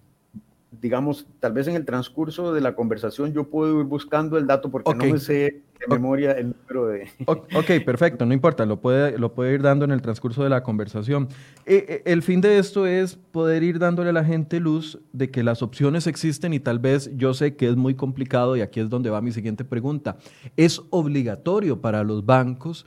digamos, 0.82 1.28
tal 1.40 1.54
vez 1.54 1.68
en 1.68 1.76
el 1.76 1.86
transcurso 1.86 2.54
de 2.54 2.62
la 2.62 2.76
conversación 2.76 3.34
yo 3.34 3.50
puedo 3.50 3.80
ir 3.80 3.86
buscando 3.86 4.38
el 4.38 4.48
dato 4.48 4.70
porque 4.70 4.94
no 4.94 5.06
me 5.06 5.20
sé 5.20 5.62
de 5.80 5.88
memoria 5.88 6.32
el 6.32 6.56
número 6.56 6.88
de... 6.88 7.10
Ok, 7.26 7.84
perfecto, 7.86 8.26
no 8.26 8.34
importa, 8.34 8.66
lo 8.66 8.80
puede, 8.80 9.18
lo 9.18 9.34
puede 9.34 9.54
ir 9.54 9.62
dando 9.62 9.86
en 9.86 9.92
el 9.92 10.02
transcurso 10.02 10.44
de 10.44 10.50
la 10.50 10.64
conversación. 10.64 11.28
Eh, 11.66 11.86
eh, 11.88 12.02
el 12.06 12.22
fin 12.24 12.42
de 12.42 12.58
esto 12.58 12.88
es 12.88 13.16
poder 13.16 13.64
ir 13.64 13.80
dándole 13.80 14.10
a 14.10 14.14
la 14.14 14.24
gente 14.24 14.60
luz 14.60 15.00
de 15.14 15.30
que 15.30 15.44
las 15.44 15.62
opciones 15.62 16.08
existen 16.08 16.54
y 16.54 16.60
tal 16.60 16.80
vez 16.80 17.12
yo 17.16 17.34
sé 17.34 17.56
que 17.56 17.68
es 17.68 17.76
muy 17.76 17.96
complicado 17.96 18.56
y 18.56 18.62
aquí 18.62 18.80
es 18.80 18.90
donde 18.90 19.10
va 19.10 19.22
mi 19.22 19.32
siguiente 19.32 19.66
pregunta. 19.66 20.18
¿Es 20.56 20.82
obligatorio 20.90 21.82
para 21.82 22.04
los 22.04 22.26
bancos 22.26 22.86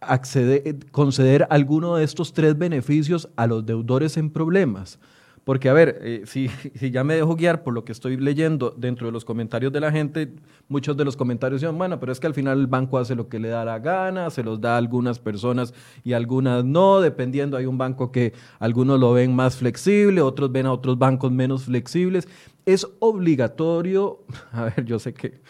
acceder, 0.00 0.90
conceder 0.90 1.46
alguno 1.50 1.96
de 1.96 2.04
estos 2.04 2.32
tres 2.32 2.56
beneficios 2.58 3.28
a 3.36 3.46
los 3.46 3.64
deudores 3.64 4.16
en 4.16 4.30
problemas? 4.30 4.98
Porque, 5.44 5.68
a 5.68 5.74
ver, 5.74 5.98
eh, 6.00 6.22
si, 6.24 6.48
si, 6.74 6.90
ya 6.90 7.04
me 7.04 7.14
dejo 7.14 7.36
guiar 7.36 7.62
por 7.62 7.74
lo 7.74 7.84
que 7.84 7.92
estoy 7.92 8.16
leyendo 8.16 8.74
dentro 8.76 9.06
de 9.06 9.12
los 9.12 9.24
comentarios 9.24 9.72
de 9.72 9.80
la 9.80 9.92
gente, 9.92 10.32
muchos 10.68 10.96
de 10.96 11.04
los 11.04 11.16
comentarios 11.16 11.60
dicen, 11.60 11.76
bueno, 11.76 12.00
pero 12.00 12.12
es 12.12 12.20
que 12.20 12.26
al 12.26 12.34
final 12.34 12.58
el 12.58 12.66
banco 12.66 12.98
hace 12.98 13.14
lo 13.14 13.28
que 13.28 13.38
le 13.38 13.48
da 13.48 13.64
la 13.64 13.78
gana, 13.78 14.30
se 14.30 14.42
los 14.42 14.60
da 14.60 14.74
a 14.74 14.78
algunas 14.78 15.18
personas 15.18 15.74
y 16.02 16.14
algunas 16.14 16.64
no, 16.64 17.00
dependiendo, 17.00 17.56
hay 17.56 17.66
un 17.66 17.78
banco 17.78 18.10
que 18.10 18.32
algunos 18.58 18.98
lo 18.98 19.12
ven 19.12 19.34
más 19.34 19.56
flexible, 19.56 20.22
otros 20.22 20.50
ven 20.50 20.66
a 20.66 20.72
otros 20.72 20.98
bancos 20.98 21.30
menos 21.30 21.64
flexibles. 21.64 22.26
Es 22.64 22.86
obligatorio, 22.98 24.20
a 24.52 24.64
ver, 24.64 24.84
yo 24.86 24.98
sé 24.98 25.12
que 25.12 25.40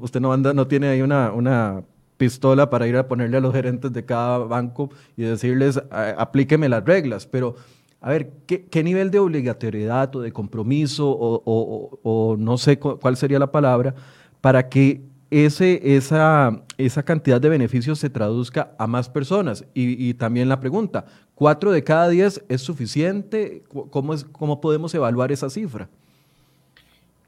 usted 0.00 0.20
no, 0.20 0.32
anda, 0.32 0.54
no 0.54 0.68
tiene 0.68 0.88
ahí 0.88 1.02
una, 1.02 1.32
una 1.32 1.82
pistola 2.16 2.70
para 2.70 2.86
ir 2.86 2.96
a 2.96 3.08
ponerle 3.08 3.38
a 3.38 3.40
los 3.40 3.52
gerentes 3.52 3.92
de 3.92 4.04
cada 4.04 4.38
banco 4.38 4.90
y 5.16 5.22
decirles, 5.22 5.82
aplíqueme 5.90 6.68
las 6.68 6.84
reglas, 6.84 7.26
pero 7.26 7.56
a 8.02 8.10
ver, 8.10 8.32
¿qué, 8.46 8.82
nivel 8.82 9.12
de 9.12 9.20
obligatoriedad 9.20 10.14
o 10.16 10.20
de 10.20 10.32
compromiso 10.32 11.08
o, 11.08 12.36
no 12.36 12.58
sé 12.58 12.76
cuál 12.78 13.16
sería 13.16 13.38
la 13.38 13.52
palabra 13.52 13.94
para 14.40 14.68
que 14.68 15.02
ese, 15.30 15.96
esa, 15.96 16.64
esa 16.78 17.04
cantidad 17.04 17.40
de 17.40 17.48
beneficios 17.48 18.00
se 18.00 18.10
traduzca 18.10 18.74
a 18.76 18.88
más 18.88 19.08
personas? 19.08 19.64
Y, 19.72 20.14
también 20.14 20.48
la 20.48 20.58
pregunta, 20.58 21.06
¿cuatro 21.36 21.70
de 21.70 21.84
cada 21.84 22.08
diez 22.08 22.44
es 22.48 22.60
suficiente? 22.60 23.62
¿Cómo, 23.68 24.14
es, 24.14 24.24
cómo 24.24 24.60
podemos 24.60 24.92
evaluar 24.96 25.30
esa 25.30 25.48
cifra? 25.48 25.88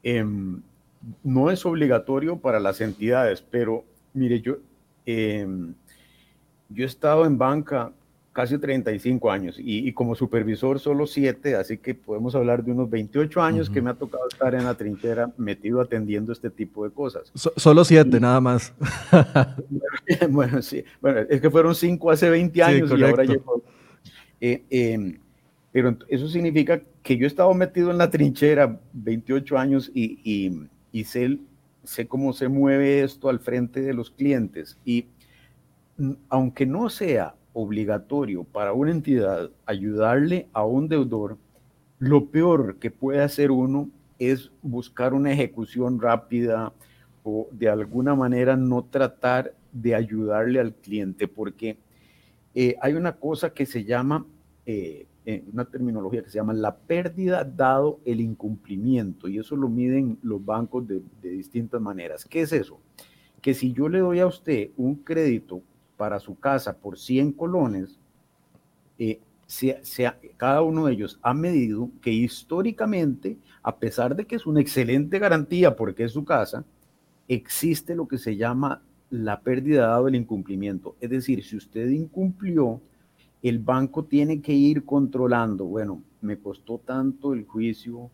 Em, 0.03 0.61
no 1.23 1.51
es 1.51 1.65
obligatorio 1.65 2.35
para 2.35 2.59
las 2.59 2.81
entidades, 2.81 3.41
pero 3.41 3.85
mire, 4.13 4.41
yo, 4.41 4.57
em, 5.05 5.73
yo 6.67 6.83
he 6.83 6.87
estado 6.87 7.25
en 7.25 7.37
banca 7.37 7.93
casi 8.35 8.57
35 8.57 9.31
años 9.31 9.55
y, 9.57 9.93
como 9.93 10.13
supervisor 10.13 10.77
solo 10.77 11.07
7, 11.07 11.55
así 11.55 11.77
que 11.77 11.95
podemos 11.95 12.35
hablar 12.35 12.65
de 12.65 12.73
unos 12.73 12.89
28 12.89 13.41
años 13.41 13.69
que 13.69 13.81
me 13.81 13.91
ha 13.91 13.93
tocado 13.93 14.27
estar 14.27 14.53
en 14.53 14.65
la 14.65 14.73
trinchera 14.73 15.31
metido 15.37 15.79
atendiendo 15.79 16.33
este 16.33 16.49
tipo 16.49 16.83
de 16.83 16.91
cosas. 16.91 17.31
solo 17.33 17.85
7 17.85 18.19
nada 18.19 18.41
más. 18.41 18.73
bueno, 20.29 20.61
sí, 20.61 20.83
bueno, 20.99 21.21
es 21.29 21.39
que 21.39 21.49
fueron 21.49 21.73
5 21.73 22.11
hace 22.11 22.29
20 22.29 22.61
años 22.61 22.91
y 22.97 23.03
ahora 23.03 23.23
llevo... 23.23 23.63
Eh, 24.41 24.65
em, 24.69 25.17
pero 25.71 25.97
eso 26.09 26.27
significa 26.27 26.81
que 27.03 27.15
yo 27.15 27.23
he 27.23 27.27
estado 27.27 27.53
metido 27.53 27.89
en 27.89 27.97
la 27.97 28.09
trinchera 28.09 28.81
28 28.91 29.57
años 29.57 29.89
y, 29.93 30.19
y, 30.25 30.67
y 30.91 31.05
sé, 31.05 31.39
sé 31.85 32.05
cómo 32.05 32.33
se 32.33 32.49
mueve 32.49 33.01
esto 33.01 33.29
al 33.29 33.39
frente 33.39 33.79
de 33.79 33.93
los 33.93 34.11
clientes 34.11 34.77
y 34.83 35.05
mm, 35.97 36.11
aunque 36.27 36.65
no 36.65 36.89
sea 36.89 37.33
obligatorio 37.55 38.43
para 38.43 38.73
una 38.73 38.91
entidad 38.91 39.49
ayudarle 39.65 40.49
a 40.51 40.65
un 40.65 40.89
deudor, 40.89 41.37
lo 41.99 42.25
peor 42.25 42.75
que 42.79 42.91
puede 42.91 43.21
hacer 43.21 43.49
uno 43.49 43.89
es 44.19 44.51
buscar 44.61 45.13
una 45.13 45.31
ejecución 45.31 45.99
rápida 45.99 46.73
o 47.23 47.47
de 47.51 47.69
alguna 47.69 48.13
manera 48.13 48.57
no 48.57 48.83
tratar 48.83 49.55
de 49.71 49.95
ayudarle 49.95 50.59
al 50.59 50.73
cliente, 50.73 51.29
porque 51.29 51.77
eh, 52.53 52.75
hay 52.81 52.93
una 52.93 53.13
cosa 53.13 53.53
que 53.53 53.65
se 53.65 53.85
llama, 53.85 54.25
eh, 54.65 55.07
una 55.51 55.63
terminología 55.63 56.23
que 56.23 56.29
se 56.29 56.37
llama 56.37 56.53
la 56.53 56.75
pérdida 56.75 57.45
dado 57.45 57.99
el 58.03 58.19
incumplimiento, 58.19 59.29
y 59.29 59.39
eso 59.39 59.55
lo 59.55 59.69
miden 59.69 60.19
los 60.23 60.43
bancos 60.43 60.85
de, 60.87 61.01
distintas 61.21 61.81
maneras. 61.81 62.25
¿Qué 62.25 62.41
es 62.41 62.51
eso? 62.51 62.81
Que 63.41 63.53
si 63.53 63.71
yo 63.71 63.87
le 63.87 63.99
doy 63.99 64.19
a 64.19 64.27
usted 64.27 64.71
un 64.75 64.95
crédito 64.95 65.61
para 65.97 66.19
su 66.19 66.39
casa 66.39 66.77
por 66.77 66.97
100 66.97 67.33
colones, 67.33 67.99
eh, 68.97 69.19
cada 70.37 70.61
uno 70.61 70.85
de 70.85 70.93
ellos 70.93 71.19
ha 71.21 71.33
medido 71.33 71.89
que 72.01 72.11
históricamente, 72.11 73.37
a 73.61 73.75
pesar 73.77 74.15
de 74.15 74.25
que 74.25 74.35
es 74.35 74.45
una 74.45 74.61
excelente 74.61 75.19
garantía 75.19 75.75
porque 75.75 76.05
es 76.05 76.13
su 76.13 76.25
casa, 76.25 76.65
existe 77.27 77.95
lo 77.95 78.07
que 78.07 78.17
se 78.17 78.35
llama 78.35 78.81
la 79.09 79.41
pérdida 79.41 79.87
dado 79.87 80.07
el 80.07 80.15
incumplimiento. 80.15 80.95
Es 80.99 81.09
decir, 81.09 81.43
si 81.43 81.55
usted 81.55 81.89
incumplió, 81.89 82.81
el 83.41 83.59
banco 83.59 84.05
tiene 84.05 84.41
que 84.41 84.53
ir 84.53 84.83
controlando, 84.85 85.65
bueno, 85.65 86.01
me 86.21 86.39
costó 86.39 86.79
tanto 86.79 87.33
el 87.33 87.45
juicio, 87.45 88.09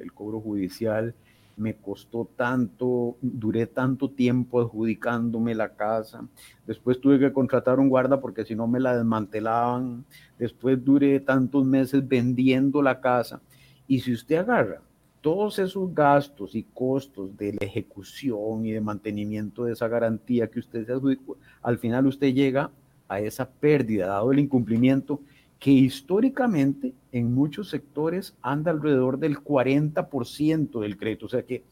el, 0.00 0.12
cobro 0.12 0.40
judicial, 0.40 1.14
me 1.58 1.74
costó 1.74 2.28
tanto, 2.36 3.16
duré 3.20 3.66
tanto 3.66 4.10
tiempo 4.10 4.60
adjudicándome 4.60 5.54
la 5.54 5.74
casa, 5.74 6.26
después 6.66 7.00
tuve 7.00 7.18
que 7.18 7.32
contratar 7.32 7.78
un 7.80 7.88
guarda 7.88 8.20
porque 8.20 8.44
si 8.44 8.54
no 8.54 8.66
me 8.66 8.80
la 8.80 8.96
desmantelaban, 8.96 10.04
después 10.38 10.82
duré 10.84 11.20
tantos 11.20 11.64
meses 11.64 12.06
vendiendo 12.06 12.80
la 12.82 13.00
casa. 13.00 13.40
Y 13.86 14.00
si 14.00 14.12
usted 14.12 14.36
agarra 14.36 14.82
todos 15.20 15.58
esos 15.58 15.92
gastos 15.94 16.54
y 16.54 16.62
costos 16.62 17.36
de 17.36 17.52
la 17.52 17.66
ejecución 17.66 18.64
y 18.64 18.72
de 18.72 18.80
mantenimiento 18.80 19.64
de 19.64 19.72
esa 19.72 19.88
garantía 19.88 20.48
que 20.48 20.60
usted 20.60 20.86
se 20.86 20.92
adjudicó, 20.92 21.36
al 21.62 21.78
final 21.78 22.06
usted 22.06 22.32
llega 22.32 22.70
a 23.08 23.20
esa 23.20 23.48
pérdida 23.48 24.06
dado 24.06 24.32
el 24.32 24.38
incumplimiento 24.38 25.20
que 25.58 25.70
históricamente 25.70 26.94
en 27.12 27.34
muchos 27.34 27.68
sectores 27.68 28.36
anda 28.42 28.70
alrededor 28.70 29.18
del 29.18 29.38
40% 29.38 30.80
del 30.80 30.96
crédito. 30.96 31.26
O 31.26 31.28
sea 31.28 31.42
que 31.42 31.64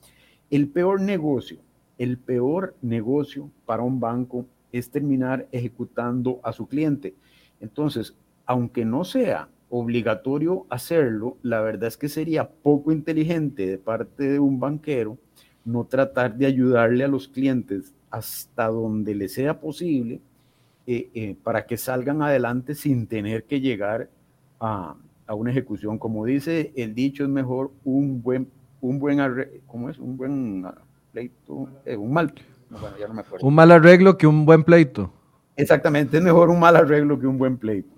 el 0.51 0.69
peor 0.69 1.01
negocio, 1.01 1.59
el 1.99 2.19
peor 2.19 2.75
negocio 2.83 3.51
para 3.65 3.83
un 3.83 4.01
banco 4.01 4.47
es 4.73 4.91
terminar 4.91 5.47
ejecutando 5.53 6.41
a 6.43 6.53
su 6.53 6.67
cliente. 6.67 7.15
Entonces, 7.61 8.17
aunque 8.45 8.85
no 8.85 9.05
sea 9.05 9.49
obligatorio 9.71 10.67
hacerlo, 10.69 11.37
la 11.43 11.61
verdad 11.61 11.89
es 11.89 11.97
que 11.97 12.09
sería 12.09 12.49
poco 12.49 12.93
inteligente 12.93 13.67
de 13.67 13.79
parte 13.79 14.29
de 14.29 14.39
un 14.39 14.61
banquero 14.61 15.19
no 15.65 15.85
tratar 15.85 16.37
de 16.37 16.47
ayudarle 16.47 17.05
a 17.05 17.09
los 17.09 17.27
clientes 17.27 17.93
hasta 18.11 18.69
donde 18.69 19.15
le 19.15 19.29
sea 19.29 19.61
posible 19.61 20.21
eh, 20.89 21.11
eh, 21.15 21.37
para 21.43 21.67
que 21.67 21.77
salgan 21.77 22.23
adelante 22.23 22.77
sin 22.77 23.09
tener 23.09 23.43
que 23.45 23.61
llegar 23.61 24.09
a, 24.61 24.95
una 25.29 25.51
ejecución. 25.51 25.99
Como 25.99 26.25
dice 26.25 26.73
el 26.77 26.95
dicho, 26.95 27.25
es 27.25 27.29
mejor 27.29 27.73
un 27.83 28.23
buen, 28.23 28.49
un 28.81 29.01
buen 29.01 29.19
¿cómo 29.67 29.91
es? 29.91 29.99
Un 29.99 30.17
buen 30.17 30.65
pleito, 31.11 31.69
eh, 31.85 31.97
un 31.97 32.13
mal, 32.13 32.33
Un 33.41 33.55
mal 33.55 33.73
arreglo 33.73 34.17
que 34.17 34.29
un 34.29 34.47
buen 34.47 34.63
pleito. 34.63 35.13
Exactamente, 35.57 36.19
es 36.19 36.23
mejor 36.23 36.51
un 36.51 36.61
mal 36.61 36.77
arreglo 36.77 37.19
que 37.19 37.27
un 37.27 37.37
buen 37.37 37.57
pleito. 37.57 37.93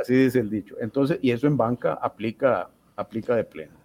así, 0.00 0.14
dice 0.14 0.40
el 0.40 0.48
dicho. 0.48 0.76
Entonces, 0.80 1.18
y 1.20 1.30
eso 1.30 1.46
en 1.46 1.58
banca 1.58 1.98
aplica, 2.00 2.70
aplica 2.96 3.36
de 3.36 3.44
pleno. 3.44 3.75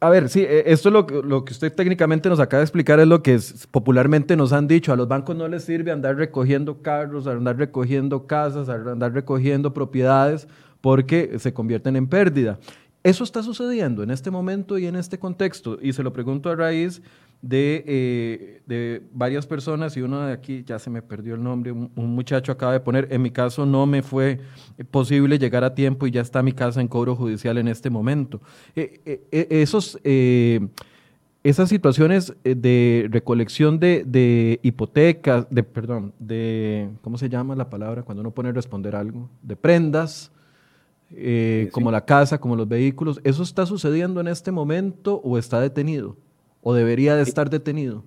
A 0.00 0.10
ver, 0.10 0.28
sí, 0.28 0.40
e, 0.40 0.64
esto 0.66 0.88
es 0.88 0.92
lo, 0.92 1.22
lo, 1.22 1.44
que 1.44 1.52
usted 1.52 1.72
técnicamente 1.72 2.28
nos 2.28 2.40
acaba 2.40 2.60
de 2.60 2.64
explicar, 2.64 3.00
es 3.00 3.06
lo 3.06 3.22
que 3.22 3.38
popularmente 3.70 4.36
nos 4.36 4.52
han 4.52 4.68
dicho. 4.68 4.92
A 4.92 4.96
los 4.96 5.08
bancos 5.08 5.36
no 5.36 5.48
les 5.48 5.64
sirve 5.64 5.90
andar 5.90 6.16
recogiendo 6.16 6.82
carros, 6.82 7.26
andar 7.26 7.56
recogiendo 7.56 8.26
casas, 8.26 8.68
andar 8.68 9.12
recogiendo 9.12 9.72
propiedades, 9.72 10.48
porque 10.80 11.38
se 11.38 11.54
convierten 11.54 11.96
en 11.96 12.06
pérdida. 12.06 12.58
Eso 13.02 13.24
está 13.24 13.42
sucediendo 13.42 14.02
en 14.02 14.10
este 14.10 14.30
momento 14.30 14.78
y 14.78 14.86
en 14.86 14.96
este 14.96 15.18
contexto. 15.18 15.78
Y 15.80 15.92
se 15.92 16.02
lo 16.02 16.12
pregunto 16.12 16.50
a 16.50 16.56
raíz 16.56 17.02
de, 17.44 17.84
eh, 17.86 18.62
de, 18.66 19.02
varias 19.12 19.46
personas 19.46 19.94
y 19.98 20.00
uno 20.00 20.26
de 20.26 20.32
aquí, 20.32 20.64
ya 20.64 20.78
se 20.78 20.88
me 20.88 21.02
perdió 21.02 21.34
el 21.34 21.42
nombre, 21.42 21.72
un, 21.72 21.90
muchacho 21.94 22.50
acaba 22.50 22.72
de 22.72 22.80
poner, 22.80 23.08
en 23.10 23.20
mi 23.20 23.30
caso 23.30 23.66
no 23.66 23.84
me 23.84 24.02
fue 24.02 24.40
posible 24.90 25.38
llegar 25.38 25.62
a 25.62 25.74
tiempo 25.74 26.06
y 26.06 26.10
ya 26.10 26.22
está 26.22 26.42
mi 26.42 26.52
casa 26.52 26.80
en 26.80 26.88
cobro 26.88 27.14
judicial 27.14 27.58
en 27.58 27.68
este 27.68 27.90
momento. 27.90 28.40
Eh, 28.74 29.02
eh, 29.30 29.46
esos, 29.50 29.98
esas 31.42 31.68
situaciones 31.68 32.34
de 32.42 33.08
recolección 33.10 33.78
de, 33.78 34.04
de, 34.06 34.58
hipotecas, 34.62 35.46
de, 35.50 35.62
perdón, 35.62 36.14
de, 36.18 36.88
¿cómo 37.02 37.18
se 37.18 37.28
llama 37.28 37.54
la 37.54 37.68
palabra 37.68 38.04
cuando 38.04 38.22
uno 38.22 38.30
pone 38.30 38.48
a 38.48 38.52
responder 38.52 38.96
algo? 38.96 39.28
De 39.42 39.54
prendas. 39.54 40.32
como 41.72 41.90
la 41.90 42.06
casa, 42.06 42.38
como 42.38 42.56
los 42.56 42.66
vehículos, 42.66 43.20
¿eso 43.22 43.42
está 43.42 43.66
sucediendo 43.66 44.22
en 44.22 44.28
este 44.28 44.50
momento 44.50 45.20
o 45.22 45.36
está 45.36 45.60
detenido? 45.60 46.16
O 46.64 46.74
debería 46.74 47.14
de 47.14 47.22
estar 47.22 47.50
detenido? 47.50 48.02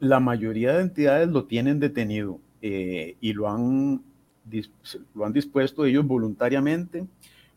La 0.00 0.18
mayoría 0.18 0.72
de 0.72 0.82
entidades 0.82 1.28
lo 1.28 1.44
tienen 1.44 1.78
detenido 1.78 2.40
eh, 2.62 3.16
y 3.20 3.34
lo 3.34 3.48
han, 3.48 4.02
lo 5.14 5.24
han 5.24 5.32
dispuesto 5.32 5.84
ellos 5.84 6.06
voluntariamente. 6.06 7.06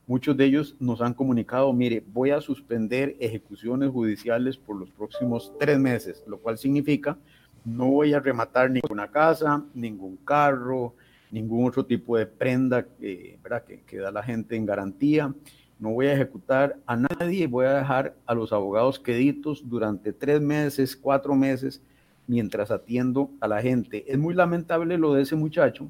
Muchos 0.05 0.35
de 0.35 0.45
ellos 0.45 0.75
nos 0.79 1.01
han 1.01 1.13
comunicado, 1.13 1.71
mire, 1.71 2.03
voy 2.13 2.31
a 2.31 2.41
suspender 2.41 3.15
ejecuciones 3.19 3.89
judiciales 3.89 4.57
por 4.57 4.75
los 4.75 4.89
próximos 4.91 5.53
tres 5.57 5.79
meses, 5.79 6.23
lo 6.27 6.37
cual 6.37 6.57
significa 6.57 7.17
no 7.63 7.87
voy 7.87 8.13
a 8.13 8.19
rematar 8.19 8.69
ninguna 8.69 9.09
casa, 9.09 9.63
ningún 9.73 10.17
carro, 10.17 10.93
ningún 11.31 11.67
otro 11.67 11.85
tipo 11.85 12.17
de 12.17 12.25
prenda 12.25 12.85
eh, 13.01 13.39
Que, 13.65 13.81
que 13.81 13.97
da 13.97 14.11
la 14.11 14.23
gente 14.23 14.55
en 14.57 14.65
garantía 14.65 15.33
no 15.79 15.91
voy 15.91 16.07
a 16.07 16.13
ejecutar 16.13 16.79
a 16.85 16.95
nadie, 16.95 17.47
voy 17.47 17.65
a 17.65 17.75
dejar 17.75 18.15
a 18.25 18.33
los 18.33 18.51
abogados 18.51 18.99
queditos 18.99 19.67
durante 19.67 20.11
tres 20.11 20.41
meses, 20.41 20.95
cuatro 20.95 21.35
meses, 21.35 21.81
mientras 22.25 22.71
atiendo 22.71 23.31
a 23.39 23.47
la 23.47 23.61
gente. 23.61 24.03
Es 24.11 24.17
muy 24.17 24.33
lamentable 24.33 24.97
lo 24.97 25.13
de 25.13 25.23
ese 25.23 25.35
muchacho, 25.35 25.87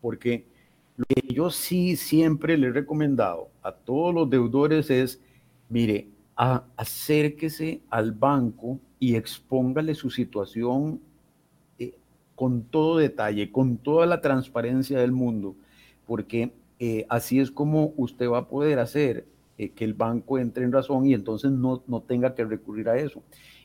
porque 0.00 0.46
lo 0.96 1.04
que 1.06 1.34
yo 1.34 1.50
sí 1.50 1.96
siempre 1.96 2.58
le 2.58 2.68
he 2.68 2.72
recomendado 2.72 3.48
a 3.62 3.72
todos 3.72 4.14
los 4.14 4.28
deudores 4.28 4.90
es, 4.90 5.20
mire, 5.68 6.08
acérquese 6.36 7.80
al 7.90 8.12
banco 8.12 8.78
y 8.98 9.14
expóngale 9.16 9.94
su 9.94 10.10
situación 10.10 11.00
eh, 11.78 11.94
con 12.34 12.64
todo 12.64 12.98
detalle, 12.98 13.50
con 13.50 13.78
toda 13.78 14.06
la 14.06 14.20
transparencia 14.20 14.98
del 14.98 15.12
mundo, 15.12 15.54
porque 16.06 16.52
eh, 16.82 17.04
así 17.10 17.38
es 17.38 17.50
como 17.50 17.92
usted 17.98 18.30
va 18.30 18.38
a 18.38 18.48
poder 18.48 18.78
hacer 18.78 19.26
eh, 19.58 19.72
que 19.72 19.84
el 19.84 19.92
banco 19.92 20.38
entre 20.38 20.64
en 20.64 20.72
razón 20.72 21.04
y 21.04 21.12
entonces 21.12 21.50
no, 21.50 21.82
no 21.86 22.00
tenga 22.00 22.34
que 22.34 22.42
recurrir 22.42 22.88
a 22.88 22.96
eso. 22.96 23.22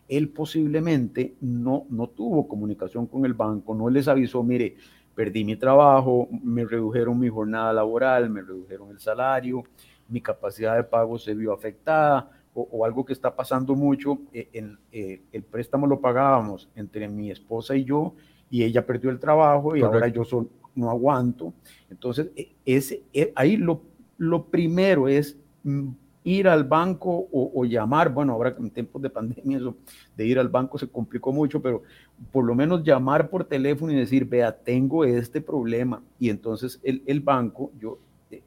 Él 0.10 0.28
posiblemente 0.28 1.36
no, 1.40 1.86
no 1.90 2.08
tuvo 2.08 2.46
comunicación 2.50 3.08
con 3.08 3.26
el 3.26 3.34
banco, 3.34 3.74
no 3.74 3.90
les 3.90 4.10
avisó, 4.10 4.44
mire, 4.44 4.76
perdí 5.16 5.46
mi 5.46 5.56
trabajo, 5.56 6.28
me 6.44 6.66
redujeron 6.66 7.18
mi 7.18 7.30
jornada 7.30 7.72
laboral, 7.72 8.30
me 8.30 8.42
redujeron 8.42 8.92
el 8.92 9.00
salario, 9.00 9.64
mi 10.10 10.20
capacidad 10.20 10.76
de 10.76 10.84
pago 10.84 11.18
se 11.18 11.34
vio 11.34 11.54
afectada, 11.54 12.30
o, 12.54 12.86
algo 12.86 13.06
que 13.06 13.14
está 13.14 13.36
pasando 13.36 13.76
mucho, 13.76 14.20
eh, 14.34 14.50
en, 14.54 14.78
el 14.92 15.44
préstamo 15.44 15.88
lo 15.88 16.00
pagábamos 16.00 16.70
entre 16.76 17.08
mi 17.08 17.32
esposa 17.32 17.76
y 17.76 17.86
yo, 17.86 18.14
y 18.50 18.64
ella 18.64 18.86
perdió 18.86 19.10
el 19.10 19.20
trabajo 19.20 19.76
y 19.76 19.82
ahora 19.82 20.08
yo 20.10 20.24
soy 20.24 20.48
no 20.76 20.90
aguanto. 20.90 21.54
Entonces, 21.90 22.28
e, 22.36 22.54
ese, 22.66 23.04
e, 23.14 23.32
ahí 23.36 23.58
lo, 23.58 23.82
lo 24.18 24.46
primero 24.46 25.08
es 25.08 25.38
mm, 25.64 25.90
ir 26.26 26.48
al 26.48 26.64
banco 26.64 27.28
o, 27.32 27.66
llamar, 27.66 28.12
bueno, 28.12 28.34
ahora 28.34 28.56
en 28.58 28.72
tiempos 28.72 29.02
de 29.02 29.12
pandemia 29.12 29.58
eso 29.58 29.76
de 30.18 30.26
ir 30.26 30.40
al 30.40 30.50
banco 30.50 30.78
se 30.78 30.88
complicó 30.88 31.32
mucho, 31.32 31.62
pero 31.62 31.84
por 32.32 32.44
lo 32.44 32.56
menos 32.56 32.84
llamar 32.84 33.30
por 33.30 33.46
teléfono 33.46 33.92
y 33.92 33.96
decir, 33.96 34.26
vea, 34.26 34.52
tengo 34.52 35.06
este 35.06 35.40
problema. 35.40 36.02
Y 36.20 36.30
entonces 36.30 36.80
el, 36.84 37.04
el 37.06 37.20
banco, 37.20 37.72
yo 37.80 38.00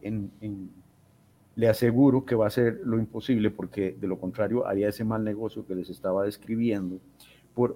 en, 0.02 0.30
le 1.54 1.68
aseguro 1.68 2.24
que 2.24 2.34
va 2.34 2.48
a 2.48 2.50
ser 2.50 2.80
lo 2.84 2.98
imposible 2.98 3.50
porque 3.50 3.96
de 3.98 4.06
lo 4.08 4.18
contrario 4.18 4.66
haría 4.66 4.88
ese 4.88 5.04
mal 5.04 5.22
negocio 5.22 5.64
que 5.64 5.76
les 5.76 5.88
estaba 5.88 6.24
describiendo 6.24 7.00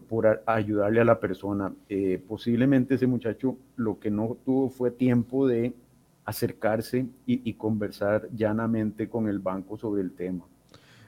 por, 0.08 0.42
ayudarle 0.46 1.00
a 1.00 1.04
la 1.04 1.18
persona. 1.18 1.72
Eh, 1.88 2.22
posiblemente 2.28 2.94
ese 2.94 3.06
muchacho 3.06 3.56
lo 3.76 3.98
que 3.98 4.10
no 4.10 4.36
tuvo 4.44 4.70
fue 4.70 4.90
tiempo 4.90 5.48
de 5.48 5.72
acercarse 6.24 7.06
y, 7.26 7.52
conversar 7.54 8.28
llanamente 8.32 9.08
con 9.08 9.28
el 9.28 9.40
banco 9.40 9.76
sobre 9.76 10.02
el 10.02 10.12
tema. 10.12 10.44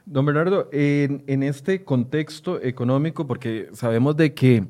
Don 0.05 0.25
Bernardo, 0.25 0.67
en, 0.73 1.23
en, 1.25 1.41
este 1.43 1.85
contexto 1.85 2.61
económico, 2.61 3.25
porque 3.25 3.69
sabemos 3.71 4.17
de 4.17 4.33
que, 4.33 4.67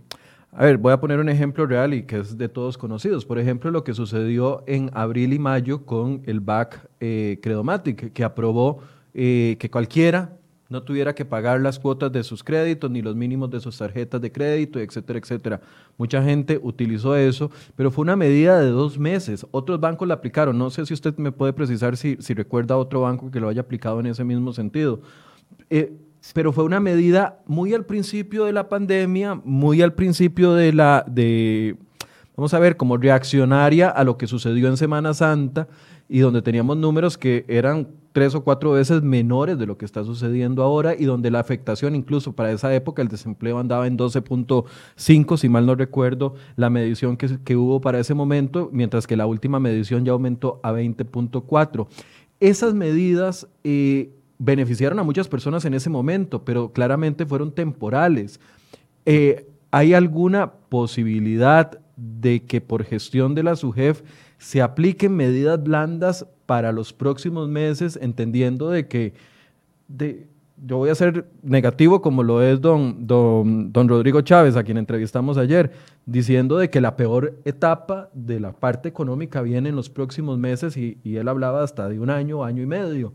a 0.51 0.65
ver, 0.65 0.77
voy 0.77 0.93
a 0.93 0.99
poner 0.99 1.19
un 1.19 1.27
ejemplo 1.27 1.65
real 1.65 1.95
y 1.95 2.03
que 2.03 2.19
es 2.19 2.37
de 2.37 2.47
todos 2.47 2.77
conocidos. 2.77 3.25
Por 3.25 3.39
ejemplo, 3.39 3.71
lo 3.71 3.83
que 3.83 3.95
sucedió 3.95 4.63
en 4.67 4.91
abril 4.93 5.33
y 5.33 5.39
mayo 5.39 5.83
con 5.83 6.21
el 6.25 6.41
BAC 6.41 6.87
eh, 6.99 7.39
Credomatic, 7.41 8.13
que 8.13 8.23
aprobó 8.23 8.81
eh, 9.15 9.57
que 9.59 9.71
cualquiera 9.71 10.37
no 10.75 10.83
tuviera 10.83 11.15
que 11.15 11.23
pagar 11.23 11.61
las 11.61 11.79
cuotas 11.79 12.11
de 12.11 12.21
sus 12.21 12.43
créditos 12.43 12.91
ni 12.91 13.01
los 13.01 13.15
mínimos 13.15 13.49
de 13.49 13.61
sus 13.61 13.77
tarjetas 13.77 14.19
de 14.19 14.29
crédito, 14.29 14.77
etcétera, 14.77 15.19
etcétera. 15.19 15.61
Mucha 15.97 16.21
gente 16.21 16.59
utilizó 16.61 17.15
eso, 17.15 17.49
pero 17.77 17.91
fue 17.91 18.01
una 18.01 18.17
medida 18.17 18.59
de 18.59 18.71
dos 18.71 18.99
meses. 18.99 19.47
Otros 19.51 19.79
bancos 19.79 20.05
la 20.05 20.15
aplicaron. 20.15 20.57
No 20.57 20.69
sé 20.69 20.85
si 20.85 20.93
usted 20.93 21.15
me 21.15 21.31
puede 21.31 21.53
precisar 21.53 21.95
si, 21.95 22.17
si 22.19 22.33
recuerda 22.33 22.75
otro 22.75 22.99
banco 23.01 23.31
que 23.31 23.39
lo 23.39 23.47
haya 23.47 23.61
aplicado 23.61 24.01
en 24.01 24.07
ese 24.07 24.25
mismo 24.25 24.51
sentido. 24.51 24.99
Eh, 25.69 25.93
pero 26.33 26.51
fue 26.51 26.65
una 26.65 26.81
medida 26.81 27.39
muy 27.45 27.73
al 27.73 27.85
principio 27.85 28.43
de 28.43 28.51
la 28.51 28.67
pandemia, 28.67 29.39
muy 29.45 29.81
al 29.81 29.93
principio 29.93 30.55
de 30.55 30.73
la, 30.73 31.05
de, 31.07 31.77
vamos 32.35 32.53
a 32.53 32.59
ver, 32.59 32.75
como 32.75 32.97
reaccionaria 32.97 33.87
a 33.87 34.03
lo 34.03 34.17
que 34.17 34.27
sucedió 34.27 34.67
en 34.67 34.75
Semana 34.75 35.13
Santa 35.13 35.69
y 36.07 36.19
donde 36.19 36.41
teníamos 36.41 36.77
números 36.77 37.17
que 37.17 37.45
eran 37.47 37.87
tres 38.11 38.33
o 38.33 38.43
cuatro 38.43 38.71
veces 38.71 39.01
menores 39.01 39.57
de 39.59 39.65
lo 39.65 39.77
que 39.77 39.83
está 39.83 40.03
sucediendo 40.03 40.63
ahora 40.63 40.95
y 40.97 41.03
donde 41.03 41.31
la 41.31 41.39
afectación, 41.39 41.95
incluso 41.95 42.33
para 42.33 42.51
esa 42.51 42.73
época, 42.73 43.01
el 43.01 43.09
desempleo 43.09 43.59
andaba 43.59 43.87
en 43.87 43.97
12.5, 43.97 45.37
si 45.37 45.49
mal 45.49 45.65
no 45.65 45.75
recuerdo, 45.75 46.35
la 46.55 46.69
medición 46.69 47.17
que, 47.17 47.39
que 47.43 47.55
hubo 47.57 47.81
para 47.81 47.99
ese 47.99 48.13
momento, 48.13 48.69
mientras 48.71 49.05
que 49.05 49.17
la 49.17 49.25
última 49.25 49.59
medición 49.59 50.05
ya 50.05 50.13
aumentó 50.13 50.61
a 50.63 50.71
20.4. 50.71 51.87
Esas 52.39 52.73
medidas 52.73 53.47
eh, 53.63 54.11
beneficiaron 54.37 54.99
a 54.99 55.03
muchas 55.03 55.27
personas 55.27 55.65
en 55.65 55.73
ese 55.73 55.89
momento, 55.89 56.45
pero 56.45 56.71
claramente 56.71 57.25
fueron 57.25 57.51
temporales. 57.51 58.39
Eh, 59.05 59.47
¿Hay 59.71 59.93
alguna 59.93 60.53
posibilidad 60.69 61.79
de 61.97 62.43
que 62.43 62.61
por 62.61 62.83
gestión 62.83 63.35
de 63.35 63.43
la 63.43 63.55
SUGEF 63.55 64.03
se 64.37 64.61
apliquen 64.61 65.15
medidas 65.15 65.61
blandas 65.63 66.25
para 66.45 66.71
los 66.71 66.93
próximos 66.93 67.49
meses, 67.49 67.97
entendiendo 68.01 68.69
de 68.69 68.87
que 68.87 69.13
de, 69.87 70.27
yo 70.63 70.77
voy 70.77 70.89
a 70.89 70.95
ser 70.95 71.25
negativo 71.43 72.01
como 72.01 72.23
lo 72.23 72.41
es 72.41 72.61
don, 72.61 73.07
don, 73.07 73.73
don, 73.73 73.89
Rodrigo 73.89 74.21
Chávez, 74.21 74.55
a 74.55 74.63
quien 74.63 74.77
entrevistamos 74.77 75.37
ayer, 75.37 75.71
diciendo 76.05 76.57
de 76.57 76.69
que 76.69 76.81
la 76.81 76.95
peor 76.95 77.35
etapa 77.45 78.09
de 78.13 78.39
la 78.39 78.53
parte 78.53 78.87
económica 78.87 79.41
viene 79.41 79.69
en 79.69 79.75
los 79.75 79.89
próximos 79.89 80.37
meses 80.37 80.77
y, 80.77 80.97
y 81.03 81.17
él 81.17 81.27
hablaba 81.27 81.63
hasta 81.63 81.89
de 81.89 81.99
un 81.99 82.09
año, 82.09 82.43
año 82.43 82.63
y 82.63 82.67
medio. 82.67 83.13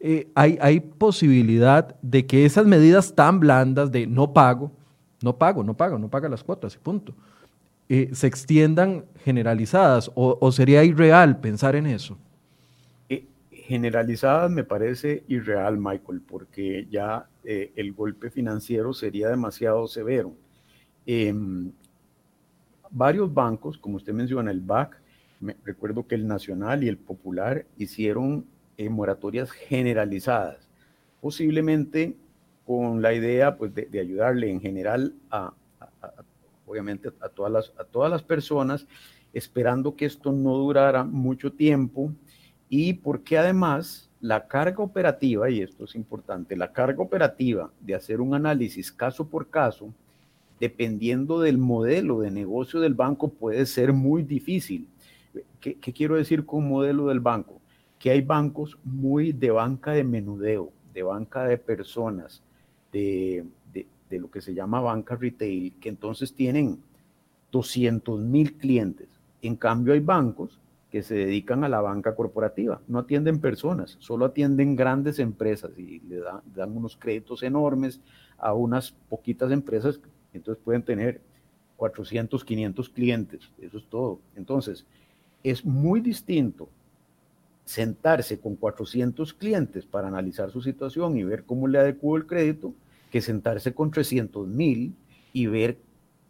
Eh, 0.00 0.28
hay, 0.34 0.58
hay 0.60 0.80
posibilidad 0.80 1.96
de 2.02 2.26
que 2.26 2.44
esas 2.44 2.66
medidas 2.66 3.14
tan 3.14 3.40
blandas 3.40 3.90
de 3.90 4.06
no 4.06 4.34
pago, 4.34 4.70
no 5.22 5.38
pago, 5.38 5.64
no 5.64 5.74
pago, 5.74 5.98
no 5.98 6.08
paga 6.08 6.28
las 6.28 6.44
cuotas 6.44 6.74
y 6.74 6.78
punto, 6.78 7.14
eh, 8.02 8.14
se 8.14 8.26
extiendan 8.26 9.04
generalizadas 9.24 10.10
o, 10.14 10.52
sería 10.52 10.84
irreal 10.84 11.40
pensar 11.40 11.76
en 11.76 11.86
eso? 11.86 12.18
Eh, 13.08 13.24
generalizadas 13.50 14.50
me 14.50 14.64
parece 14.64 15.24
irreal, 15.28 15.78
Michael, 15.78 16.20
porque 16.26 16.86
ya 16.90 17.26
el 17.44 17.92
golpe 17.92 18.30
financiero 18.30 18.94
sería 18.94 19.28
demasiado 19.28 19.86
severo. 19.86 20.32
Em, 21.04 21.70
varios 22.90 23.32
bancos, 23.32 23.76
como 23.76 23.96
usted 23.96 24.12
menciona, 24.12 24.50
el 24.50 24.60
BAC, 24.60 24.98
recuerdo 25.64 26.06
que 26.06 26.14
el 26.14 26.26
Nacional 26.26 26.84
y 26.84 26.88
el 26.88 26.96
Popular 26.96 27.66
hicieron 27.76 28.46
eh, 28.76 28.88
moratorias 28.88 29.50
generalizadas, 29.50 30.68
posiblemente 31.20 32.16
con 32.64 33.02
la 33.02 33.12
idea 33.12 33.56
pues, 33.56 33.74
de, 33.74 34.00
ayudarle 34.00 34.50
en 34.50 34.60
general 34.60 35.12
a, 35.30 35.52
obviamente 36.66 37.10
a 37.20 37.28
todas, 37.28 37.52
las, 37.52 37.72
a 37.78 37.84
todas 37.84 38.10
las 38.10 38.22
personas, 38.22 38.86
esperando 39.32 39.96
que 39.96 40.06
esto 40.06 40.32
no 40.32 40.56
durara 40.56 41.04
mucho 41.04 41.52
tiempo 41.52 42.12
y 42.68 42.94
porque 42.94 43.38
además 43.38 44.10
la 44.20 44.46
carga 44.46 44.82
operativa, 44.82 45.50
y 45.50 45.60
esto 45.60 45.84
es 45.84 45.94
importante, 45.94 46.56
la 46.56 46.72
carga 46.72 47.02
operativa 47.02 47.70
de 47.80 47.94
hacer 47.94 48.20
un 48.20 48.34
análisis 48.34 48.90
caso 48.90 49.28
por 49.28 49.50
caso, 49.50 49.92
dependiendo 50.58 51.40
del 51.40 51.58
modelo 51.58 52.20
de 52.20 52.30
negocio 52.30 52.80
del 52.80 52.94
banco, 52.94 53.28
puede 53.28 53.66
ser 53.66 53.92
muy 53.92 54.22
difícil. 54.22 54.88
¿Qué, 55.60 55.74
qué 55.74 55.92
quiero 55.92 56.16
decir 56.16 56.46
con 56.46 56.68
modelo 56.68 57.08
del 57.08 57.20
banco? 57.20 57.60
que 58.04 58.10
hay 58.10 58.20
bancos 58.20 58.76
muy 58.84 59.32
de 59.32 59.50
banca 59.50 59.92
de 59.92 60.04
menudeo, 60.04 60.70
de 60.92 61.02
banca 61.02 61.44
de 61.44 61.56
personas, 61.56 62.42
de, 62.92 63.46
lo 64.10 64.30
que 64.30 64.40
se 64.40 64.54
llama 64.54 64.80
banca 64.80 65.16
retail, 65.16 65.74
que 65.80 65.88
entonces 65.88 66.34
tienen 66.34 66.78
200 67.50 68.20
mil 68.20 68.54
clientes. 68.54 69.08
En 69.42 69.56
cambio 69.56 69.92
hay 69.92 70.00
bancos 70.00 70.60
que 70.90 71.02
se 71.02 71.14
dedican 71.14 71.64
a 71.64 71.68
la 71.68 71.80
banca 71.80 72.14
corporativa, 72.14 72.80
no 72.86 73.00
atienden 73.00 73.40
personas, 73.40 73.96
solo 73.98 74.26
atienden 74.26 74.76
grandes 74.76 75.18
empresas 75.18 75.76
y 75.76 75.98
le 76.00 76.20
dan, 76.20 76.40
dan 76.54 76.76
unos 76.76 76.96
créditos 76.96 77.42
enormes 77.42 78.00
a 78.38 78.54
unas 78.54 78.92
poquitas 79.08 79.50
empresas, 79.50 80.00
entonces 80.32 80.62
pueden 80.64 80.82
tener 80.82 81.20
400, 81.76 82.44
500 82.44 82.88
clientes, 82.90 83.50
eso 83.60 83.78
es 83.78 83.86
todo. 83.86 84.20
Entonces, 84.36 84.86
es 85.42 85.64
muy 85.64 86.00
distinto 86.00 86.68
sentarse 87.64 88.38
con 88.38 88.56
400 88.56 89.32
clientes 89.34 89.86
para 89.86 90.08
analizar 90.08 90.50
su 90.50 90.60
situación 90.60 91.16
y 91.16 91.24
ver 91.24 91.44
cómo 91.44 91.66
le 91.66 91.78
adecuó 91.78 92.16
el 92.16 92.26
crédito, 92.26 92.72
que 93.14 93.20
sentarse 93.20 93.72
con 93.72 93.92
300 93.92 94.48
mil 94.48 94.92
y 95.32 95.46
ver 95.46 95.78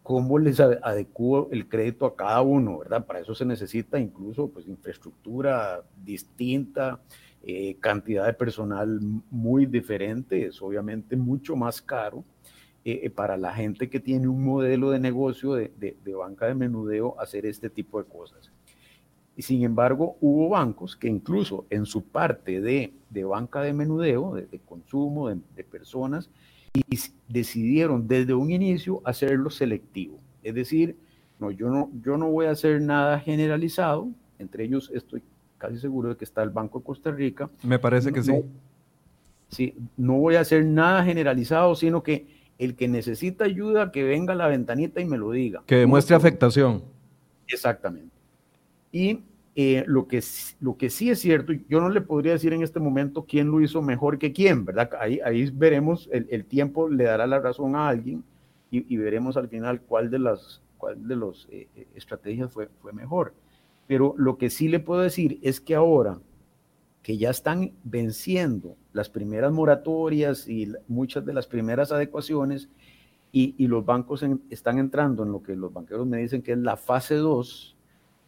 cómo 0.03 0.37
les 0.37 0.59
adecuó 0.59 1.49
el 1.51 1.67
crédito 1.67 2.05
a 2.05 2.15
cada 2.15 2.43
uno, 2.43 2.77
¿verdad? 2.77 3.07
Para 3.07 3.21
eso 3.21 3.33
se 3.33 3.43
necesita 3.43 3.99
incluso 3.99 4.49
pues, 4.49 4.67
infraestructura 4.67 5.83
distinta, 6.03 7.01
eh, 7.41 7.77
cantidad 7.79 8.27
de 8.27 8.33
personal 8.33 8.99
muy 9.31 9.65
diferente, 9.65 10.45
es 10.45 10.61
obviamente 10.61 11.15
mucho 11.15 11.55
más 11.55 11.81
caro 11.81 12.23
eh, 12.83 12.99
eh, 13.01 13.09
para 13.09 13.35
la 13.35 13.51
gente 13.51 13.89
que 13.89 13.99
tiene 13.99 14.27
un 14.27 14.45
modelo 14.45 14.91
de 14.91 14.99
negocio 14.99 15.55
de, 15.55 15.71
de 15.79 16.13
banca 16.13 16.45
de 16.45 16.53
menudeo 16.53 17.19
hacer 17.19 17.47
este 17.47 17.71
tipo 17.71 17.97
de 17.97 18.07
cosas. 18.07 18.51
Y 19.35 19.41
sin 19.41 19.63
embargo, 19.63 20.17
hubo 20.21 20.49
bancos 20.49 20.95
que 20.95 21.07
incluso 21.07 21.65
en 21.69 21.85
su 21.85 22.03
parte 22.03 22.61
de, 22.61 22.93
banca 23.25 23.61
de 23.61 23.73
menudeo, 23.73 24.35
de, 24.35 24.59
consumo 24.59 25.29
de, 25.29 25.63
personas, 25.63 26.29
y 26.75 26.99
decidieron 27.27 28.07
desde 28.07 28.33
un 28.33 28.51
inicio 28.51 29.01
hacerlo 29.05 29.49
selectivo. 29.49 30.19
Es 30.43 30.53
decir, 30.55 30.97
no 31.39 31.51
yo, 31.51 31.69
no, 31.69 31.89
yo 32.03 32.17
no 32.17 32.29
voy 32.29 32.45
a 32.47 32.51
hacer 32.51 32.81
nada 32.81 33.19
generalizado, 33.19 34.09
entre 34.39 34.65
ellos 34.65 34.91
estoy 34.93 35.23
casi 35.57 35.79
seguro 35.79 36.09
de 36.09 36.17
que 36.17 36.25
está 36.25 36.43
el 36.43 36.49
Banco 36.49 36.79
de 36.79 36.85
Costa 36.85 37.11
Rica. 37.11 37.49
Me 37.63 37.79
parece 37.79 38.11
que 38.11 38.21
sí. 38.21 38.33
sí, 39.49 39.75
no 39.97 40.15
voy 40.15 40.35
a 40.35 40.41
hacer 40.41 40.65
nada 40.65 41.03
generalizado, 41.03 41.75
sino 41.75 42.03
que 42.03 42.27
el 42.57 42.75
que 42.75 42.87
necesita 42.87 43.45
ayuda, 43.45 43.91
que 43.91 44.03
venga 44.03 44.33
a 44.33 44.35
la 44.35 44.47
ventanita 44.47 45.01
y 45.01 45.05
me 45.05 45.17
lo 45.17 45.31
diga. 45.31 45.63
Que 45.65 45.75
demuestre 45.77 46.15
afectación. 46.15 46.83
Exactamente. 47.47 48.15
Y 48.91 49.19
eh, 49.57 49.85
lo, 49.87 50.07
que, 50.07 50.21
lo 50.59 50.75
que 50.75 50.89
sí 50.89 51.09
es 51.09 51.19
cierto, 51.19 51.53
yo 51.69 51.79
no 51.79 51.89
le 51.89 52.01
podría 52.01 52.33
decir 52.33 52.51
en 52.51 52.61
este 52.61 52.81
momento 52.81 53.25
quién 53.25 53.49
lo 53.49 53.61
hizo 53.61 53.81
mejor 53.81 54.19
que 54.19 54.33
quién, 54.33 54.65
¿verdad? 54.65 54.89
Ahí, 54.99 55.21
ahí 55.23 55.49
veremos, 55.49 56.09
el, 56.11 56.27
el 56.29 56.43
tiempo 56.43 56.89
le 56.89 57.05
dará 57.05 57.25
la 57.25 57.39
razón 57.39 57.75
a 57.75 57.87
alguien 57.87 58.23
y, 58.69 58.97
veremos 58.97 59.37
al 59.37 59.47
final 59.47 59.81
cuál 59.81 60.09
de 60.09 60.19
las 60.19 60.61
cuál 60.77 61.07
de 61.07 61.15
los, 61.15 61.47
eh, 61.49 61.69
eh, 61.75 61.87
estrategias 61.95 62.51
fue, 62.51 62.67
fue 62.81 62.91
mejor. 62.91 63.33
Pero 63.87 64.13
lo 64.17 64.37
que 64.37 64.49
sí 64.49 64.67
le 64.67 64.81
puedo 64.81 65.01
decir 65.01 65.39
es 65.41 65.61
que 65.61 65.75
ahora 65.75 66.19
que 67.01 67.17
ya 67.17 67.29
están 67.29 67.71
venciendo 67.83 68.75
las 68.91 69.09
primeras 69.09 69.53
moratorias 69.53 70.49
y 70.49 70.73
muchas 70.87 71.25
de 71.25 71.33
las 71.33 71.47
primeras 71.47 71.93
adecuaciones 71.93 72.67
y, 73.31 73.55
y 73.57 73.67
los 73.67 73.85
bancos 73.85 74.25
están 74.49 74.79
entrando 74.79 75.23
en 75.23 75.31
lo 75.31 75.41
que 75.41 75.55
los 75.55 75.71
banqueros 75.71 76.07
me 76.07 76.17
dicen 76.17 76.41
que 76.41 76.53
es 76.53 76.57
la 76.57 76.75
fase 76.75 77.15
2, 77.15 77.74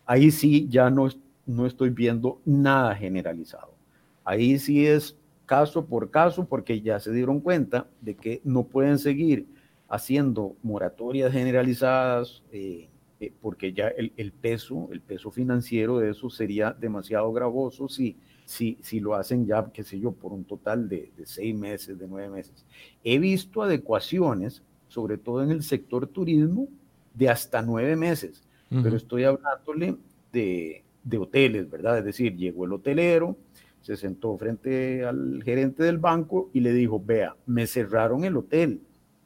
ahí 0.08 0.32
sí 0.32 0.68
ya 0.70 0.90
no, 0.90 1.10
no 1.46 1.66
estoy 1.68 1.92
viendo 1.92 2.42
nada 2.46 2.96
generalizado. 2.96 3.76
Ahí 4.24 4.58
sí 4.58 4.88
es 4.88 5.16
caso 5.46 5.86
por 5.86 6.10
caso 6.10 6.46
porque 6.48 6.82
ya 6.82 7.00
se 7.00 7.12
dieron 7.12 7.40
cuenta 7.42 7.88
de 8.02 8.16
que 8.16 8.42
no 8.44 8.64
pueden 8.64 8.98
seguir 8.98 9.48
haciendo 9.88 10.56
moratorias 10.64 11.32
generalizadas 11.32 12.44
eh, 12.52 12.90
eh, 13.20 13.32
porque 13.42 13.74
ya 13.74 13.88
el, 13.88 14.32
peso, 14.32 14.90
el 14.92 15.02
peso 15.02 15.32
financiero 15.32 16.00
de 16.00 16.12
eso 16.12 16.30
sería 16.30 16.74
demasiado 16.74 17.32
gravoso 17.32 17.88
si, 17.88 18.18
si, 18.46 18.78
si 18.82 19.00
lo 19.00 19.16
hacen 19.16 19.46
ya, 19.46 19.72
qué 19.74 19.84
sé 19.84 20.00
yo, 20.00 20.12
por 20.12 20.34
un 20.34 20.44
total 20.44 20.90
de, 20.90 21.12
seis 21.24 21.56
meses, 21.56 21.98
de 21.98 22.08
nueve 22.08 22.30
meses. 22.30 22.66
He 23.04 23.18
visto 23.18 23.62
adecuaciones, 23.64 24.62
sobre 24.88 25.18
todo 25.18 25.42
en 25.44 25.52
el 25.52 25.64
sector 25.64 26.08
turismo, 26.08 26.68
de 27.14 27.30
hasta 27.30 27.62
nueve 27.62 27.96
meses 27.96 28.44
pero 28.70 28.98
estoy 28.98 29.24
hablándole 29.24 29.98
de, 30.32 30.84
de, 31.04 31.18
hoteles, 31.18 31.70
¿verdad? 31.70 32.00
Es 32.00 32.06
decir, 32.06 32.36
llegó 32.36 32.66
el 32.66 32.74
hotelero, 32.74 33.38
se 33.82 33.96
sentó 33.96 34.38
frente 34.38 35.06
al 35.06 35.42
gerente 35.44 35.84
del 35.84 35.98
banco 35.98 36.50
y 36.54 36.60
le 36.60 36.74
dijo, 36.74 37.02
vea, 37.04 37.36
me 37.46 37.66
cerraron 37.68 38.26
el 38.26 38.36
hotel, 38.36 38.82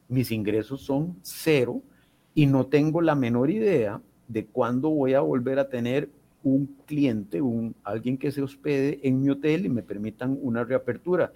mis 0.08 0.30
ingresos 0.30 0.82
son 0.82 1.16
cero 1.22 1.82
y 2.34 2.46
no 2.46 2.66
tengo 2.66 3.00
la 3.00 3.14
menor 3.14 3.50
idea 3.50 4.00
de 4.28 4.46
cuándo 4.46 4.90
voy 4.90 5.14
a 5.14 5.20
volver 5.20 5.58
a 5.58 5.68
tener 5.68 6.08
un 6.42 6.66
cliente, 6.86 7.40
un, 7.40 7.74
alguien 7.84 8.18
que 8.18 8.32
se 8.32 8.42
hospede 8.42 9.00
en 9.02 9.20
mi 9.20 9.30
hotel 9.30 9.66
y 9.66 9.68
me 9.68 9.82
permitan 9.82 10.38
una 10.42 10.64
reapertura. 10.64 11.32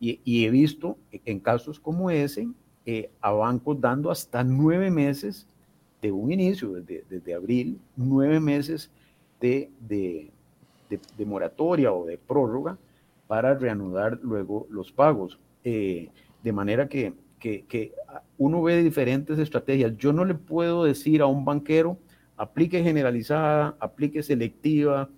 Y, 0.00 0.44
he 0.44 0.50
visto 0.50 0.98
en 1.12 1.40
casos 1.40 1.80
como 1.80 2.10
ese 2.10 2.48
eh, 2.84 3.10
a 3.22 3.32
bancos 3.32 3.80
dando 3.80 4.10
hasta 4.10 4.44
nueve 4.44 4.90
meses 4.90 5.46
de 6.04 6.12
un 6.12 6.30
inicio, 6.30 6.74
desde, 6.74 7.02
desde 7.08 7.34
abril, 7.34 7.80
nueve 7.96 8.38
meses 8.38 8.90
de, 9.40 9.70
de, 9.80 10.30
de, 10.90 11.24
moratoria 11.24 11.94
o 11.94 12.04
de 12.04 12.18
prórroga 12.18 12.76
para 13.26 13.54
reanudar 13.54 14.18
luego 14.22 14.66
los 14.68 14.92
pagos. 14.92 15.38
Eh, 15.64 16.10
de 16.42 16.52
manera 16.52 16.90
que, 16.90 17.14
que, 17.40 17.64
que, 17.64 17.94
uno 18.36 18.62
ve 18.62 18.82
diferentes 18.82 19.38
estrategias. 19.38 19.96
Yo 19.96 20.12
no 20.12 20.26
le 20.26 20.34
puedo 20.34 20.84
decir 20.84 21.22
a 21.22 21.26
un 21.26 21.46
banquero, 21.46 21.96
aplique 22.36 22.82
generalizada, 22.82 23.74
aplique 23.80 24.22
selectiva, 24.22 25.08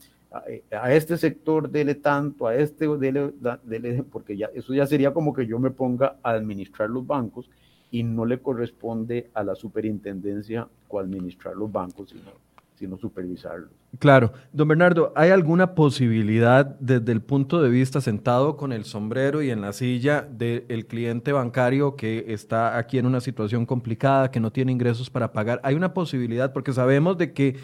a, 0.71 0.93
este 0.93 1.17
sector 1.17 1.69
dele 1.69 1.97
tanto, 1.97 2.47
a 2.47 2.55
este 2.55 2.87
dele, 2.97 3.33
dele, 3.65 4.05
porque 4.05 4.37
ya 4.37 4.51
eso 4.55 4.73
ya 4.73 4.87
sería 4.87 5.13
como 5.13 5.35
que 5.35 5.49
yo 5.49 5.59
me 5.59 5.71
ponga 5.71 6.17
a 6.23 6.31
administrar 6.31 6.91
los 6.91 7.05
bancos 7.05 7.51
y 7.91 8.03
no 8.03 8.25
le 8.25 8.39
corresponde 8.39 9.31
a 9.35 9.43
la 9.43 9.55
superintendencia 9.55 10.69
co-administrar 10.89 11.57
los 11.57 11.71
bancos, 11.71 12.11
sino, 12.11 12.33
sino 12.75 12.99
supervisarlos. 12.99 13.71
Claro. 13.99 14.33
Don 14.53 14.69
Bernardo, 14.69 15.13
¿hay 15.17 15.31
alguna 15.31 15.75
posibilidad 15.75 16.67
desde 16.81 17.13
el 17.13 17.23
punto 17.23 17.63
de 17.63 17.71
vista 17.71 18.01
sentado 18.01 18.57
con 18.57 18.73
el 18.73 18.85
sombrero 18.85 19.43
y 19.43 19.51
en 19.51 19.61
la 19.63 19.73
silla 19.73 20.23
del 20.23 20.87
cliente 20.87 21.33
bancario 21.33 21.97
que 21.97 22.27
está 22.29 22.77
aquí 22.77 22.99
en 22.99 23.07
una 23.07 23.21
situación 23.21 23.65
complicada, 23.65 24.31
que 24.31 24.41
no 24.41 24.53
tiene 24.53 24.73
ingresos 24.73 25.09
para 25.09 25.33
pagar? 25.33 25.61
¿Hay 25.63 25.75
una 25.75 25.95
posibilidad? 25.95 26.53
Porque 26.53 26.73
sabemos 26.73 27.17
de 27.17 27.33
que 27.33 27.57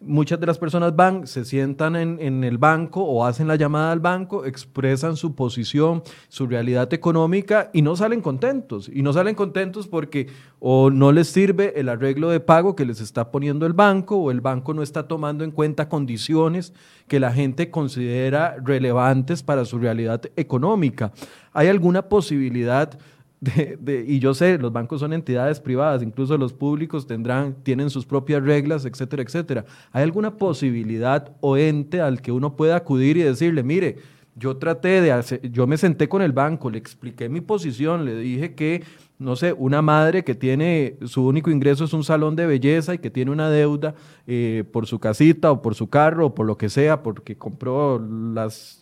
muchas 0.00 0.40
de 0.40 0.46
las 0.46 0.58
personas 0.58 0.96
van, 0.96 1.26
se 1.26 1.44
sientan 1.44 1.94
en, 1.94 2.42
el 2.42 2.58
banco 2.58 3.02
o 3.02 3.26
hacen 3.26 3.46
la 3.46 3.56
llamada 3.56 3.92
al 3.92 4.00
banco, 4.00 4.44
expresan 4.44 5.16
su 5.16 5.34
posición, 5.34 6.02
su 6.28 6.46
realidad 6.46 6.92
económica 6.94 7.70
y 7.72 7.82
no 7.82 7.96
salen 7.96 8.22
contentos. 8.22 8.90
Y 8.92 9.02
no 9.02 9.12
salen 9.12 9.34
contentos 9.34 9.86
porque 9.86 10.28
o 10.58 10.90
no 10.90 11.12
les 11.12 11.28
sirve 11.28 11.78
el 11.78 11.88
arreglo 11.88 12.30
de 12.30 12.40
pago 12.40 12.74
que 12.74 12.86
les 12.86 13.00
está 13.00 13.30
poniendo 13.30 13.66
el 13.66 13.74
banco 13.74 14.16
o 14.16 14.30
el 14.30 14.40
banco 14.40 14.72
no 14.74 14.82
está 14.82 15.06
tomando 15.06 15.44
en 15.44 15.50
cuenta 15.50 15.88
condiciones 15.88 16.72
que 17.06 17.20
la 17.20 17.32
gente 17.32 17.70
considera 17.70 18.56
relevantes 18.62 19.42
para 19.42 19.64
su 19.64 19.78
realidad 19.78 20.22
económica. 20.36 21.12
¿Hay 21.52 21.68
alguna 21.68 22.08
posibilidad? 22.08 22.98
De, 23.40 24.04
y 24.06 24.18
yo 24.18 24.34
sé, 24.34 24.58
los 24.58 24.72
bancos 24.72 25.00
son 25.00 25.12
entidades 25.12 25.60
privadas, 25.60 26.02
incluso 26.02 26.36
los 26.36 26.52
públicos 26.52 27.06
tendrán, 27.06 27.54
tienen 27.62 27.88
sus 27.88 28.04
propias 28.04 28.42
reglas, 28.42 28.84
etcétera, 28.84 29.22
etcétera. 29.22 29.64
¿Hay 29.92 30.02
alguna 30.02 30.36
posibilidad 30.36 31.32
o 31.40 31.56
ente 31.56 32.00
al 32.00 32.20
que 32.20 32.32
uno 32.32 32.56
pueda 32.56 32.76
acudir 32.76 33.16
y 33.16 33.22
decirle, 33.22 33.62
mire, 33.62 33.96
yo 34.36 34.56
traté 34.56 35.00
de 35.00 35.12
hacer, 35.12 35.50
yo 35.50 35.66
me 35.66 35.76
senté 35.76 36.08
con 36.08 36.22
el 36.22 36.32
banco, 36.32 36.70
le 36.70 36.78
expliqué 36.78 37.28
mi 37.28 37.40
posición, 37.40 38.04
le 38.04 38.16
dije 38.16 38.54
que, 38.54 38.84
no 39.18 39.36
sé, 39.36 39.52
una 39.52 39.82
madre 39.82 40.24
que 40.24 40.34
tiene, 40.34 40.96
su 41.04 41.26
único 41.26 41.50
ingreso 41.50 41.84
es 41.84 41.92
un 41.92 42.04
salón 42.04 42.36
de 42.36 42.46
belleza 42.46 42.94
y 42.94 42.98
que 42.98 43.10
tiene 43.10 43.30
una 43.30 43.50
deuda 43.50 43.94
eh, 44.26 44.64
por 44.72 44.86
su 44.86 44.98
casita 44.98 45.50
o 45.50 45.62
por 45.62 45.74
su 45.74 45.88
carro 45.88 46.26
o 46.26 46.34
por 46.34 46.46
lo 46.46 46.56
que 46.56 46.68
sea, 46.68 47.02
porque 47.02 47.36
compró 47.36 47.98
las 47.98 48.79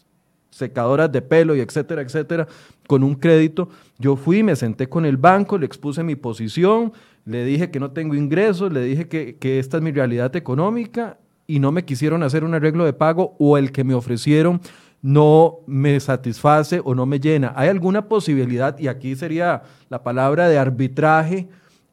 secadoras 0.51 1.11
de 1.13 1.23
pelo 1.23 1.55
y 1.55 1.61
etcétera, 1.61 2.03
etcétera, 2.03 2.47
con 2.87 3.03
un 3.03 3.15
crédito. 3.15 3.69
Yo 3.99 4.17
fui, 4.17 4.43
me 4.43 4.57
senté 4.57 4.89
con 4.89 5.05
el 5.05 5.17
banco, 5.17 5.59
le 5.59 5.67
expuse 5.67 6.03
mi 6.03 6.17
posición, 6.17 6.93
le 7.25 7.45
dije 7.45 7.71
que 7.71 7.81
no 7.81 7.91
tengo 7.91 8.15
ingresos, 8.15 8.73
le 8.73 8.83
dije 8.83 9.09
que, 9.09 9.37
que 9.37 9.59
esta 9.59 9.77
es 9.77 9.83
mi 9.83 9.93
realidad 9.93 10.35
económica 10.37 11.19
y 11.47 11.61
no 11.61 11.73
me 11.73 11.85
quisieron 11.85 12.23
hacer 12.23 12.45
un 12.45 12.55
arreglo 12.55 12.85
de 12.85 12.93
pago 12.93 13.37
o 13.39 13.59
el 13.59 13.73
que 13.73 13.85
me 13.85 13.95
ofrecieron 13.95 14.61
no 15.03 15.61
me 15.67 15.99
satisface 16.01 16.81
o 16.85 16.95
no 16.95 17.07
me 17.07 17.21
llena. 17.21 17.53
¿Hay 17.57 17.69
alguna 17.69 18.09
posibilidad, 18.09 18.79
y 18.79 18.89
aquí 18.89 19.15
sería 19.17 19.63
la 19.89 20.03
palabra 20.03 20.49
de 20.49 20.59
arbitraje, 20.59 21.49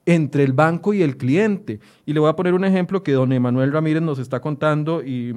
entre 0.08 0.44
el 0.44 0.54
banco 0.54 0.94
y 0.94 1.02
el 1.02 1.18
cliente? 1.18 1.80
Y 2.06 2.14
le 2.14 2.20
voy 2.20 2.30
a 2.30 2.36
poner 2.36 2.54
un 2.54 2.66
ejemplo 2.66 3.04
que 3.04 3.14
don 3.14 3.32
Emanuel 3.32 3.72
Ramírez 3.72 4.02
nos 4.02 4.20
está 4.20 4.40
contando 4.40 5.04
y 5.04 5.36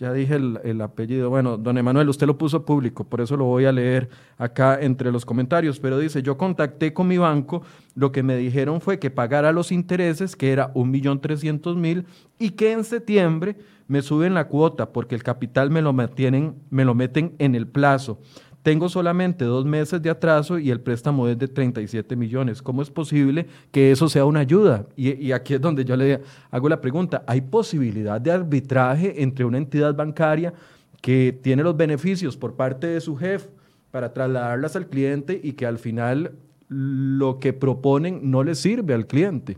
ya 0.00 0.14
dije 0.14 0.36
el, 0.36 0.80
apellido. 0.80 1.28
Bueno, 1.28 1.58
don 1.58 1.76
Emanuel, 1.76 2.08
usted 2.08 2.26
lo 2.26 2.38
puso 2.38 2.64
público, 2.64 3.04
por 3.04 3.20
eso 3.20 3.36
lo 3.36 3.44
voy 3.44 3.66
a 3.66 3.72
leer 3.72 4.08
acá 4.38 4.80
entre 4.80 5.12
los 5.12 5.26
comentarios. 5.26 5.78
Pero 5.78 5.98
dice, 5.98 6.22
yo 6.22 6.38
contacté 6.38 6.94
con 6.94 7.06
mi 7.06 7.18
banco, 7.18 7.62
lo 7.94 8.10
que 8.10 8.22
me 8.22 8.34
dijeron 8.36 8.80
fue 8.80 8.98
que 8.98 9.10
pagara 9.10 9.52
los 9.52 9.70
intereses, 9.70 10.36
que 10.36 10.52
era 10.52 10.70
un 10.72 10.90
millón 10.90 11.20
trescientos 11.20 11.76
mil, 11.76 12.06
y 12.38 12.52
que 12.52 12.72
en 12.72 12.84
septiembre 12.84 13.58
me 13.88 14.00
suben 14.00 14.32
la 14.32 14.48
cuota 14.48 14.90
porque 14.90 15.14
el 15.14 15.22
capital 15.22 15.70
me 15.70 15.82
lo, 15.82 15.92
mantienen, 15.92 16.54
me 16.70 16.86
lo 16.86 16.94
meten 16.94 17.34
en 17.38 17.54
el 17.54 17.66
plazo 17.66 18.20
tengo 18.62 18.88
solamente 18.88 19.44
dos 19.44 19.64
meses 19.64 20.02
de 20.02 20.10
atraso 20.10 20.58
y 20.58 20.70
el 20.70 20.80
préstamo 20.80 21.26
es 21.28 21.38
de 21.38 21.48
37 21.48 22.14
millones. 22.14 22.60
¿Cómo 22.60 22.82
es 22.82 22.90
posible 22.90 23.46
que 23.70 23.90
eso 23.90 24.08
sea 24.08 24.26
una 24.26 24.40
ayuda? 24.40 24.86
Y, 24.96 25.32
aquí 25.32 25.54
es 25.54 25.60
donde 25.60 25.84
yo 25.84 25.96
le 25.96 26.20
hago 26.50 26.68
la 26.68 26.80
pregunta. 26.80 27.24
¿Hay 27.26 27.40
posibilidad 27.40 28.20
de 28.20 28.32
arbitraje 28.32 29.22
entre 29.22 29.44
una 29.46 29.58
entidad 29.58 29.94
bancaria 29.94 30.52
que 31.00 31.38
tiene 31.42 31.62
los 31.62 31.76
beneficios 31.76 32.36
por 32.36 32.54
parte 32.54 32.86
de 32.86 33.00
su 33.00 33.16
jefe 33.16 33.48
para 33.90 34.12
trasladarlas 34.12 34.76
al 34.76 34.88
cliente 34.88 35.40
y 35.42 35.52
que 35.52 35.64
al 35.64 35.78
final 35.78 36.32
lo 36.68 37.38
que 37.38 37.54
proponen 37.54 38.30
no 38.30 38.44
le 38.44 38.54
sirve 38.54 38.92
al 38.92 39.06
cliente? 39.06 39.56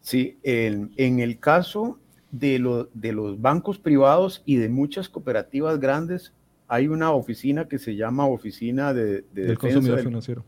Sí, 0.00 0.38
en, 0.44 0.90
el 0.96 1.38
caso 1.40 1.98
de, 2.30 2.86
de 2.94 3.12
los 3.12 3.40
bancos 3.40 3.78
privados 3.78 4.42
y 4.46 4.56
de 4.56 4.68
muchas 4.68 5.08
cooperativas 5.08 5.78
grandes, 5.78 6.32
hay 6.70 6.86
una 6.86 7.10
oficina 7.10 7.66
que 7.66 7.80
se 7.80 7.96
llama 7.96 8.26
Oficina 8.28 8.94
de, 8.94 9.24
del 9.32 9.58
Consumidor 9.58 9.98
Financiero. 9.98 10.44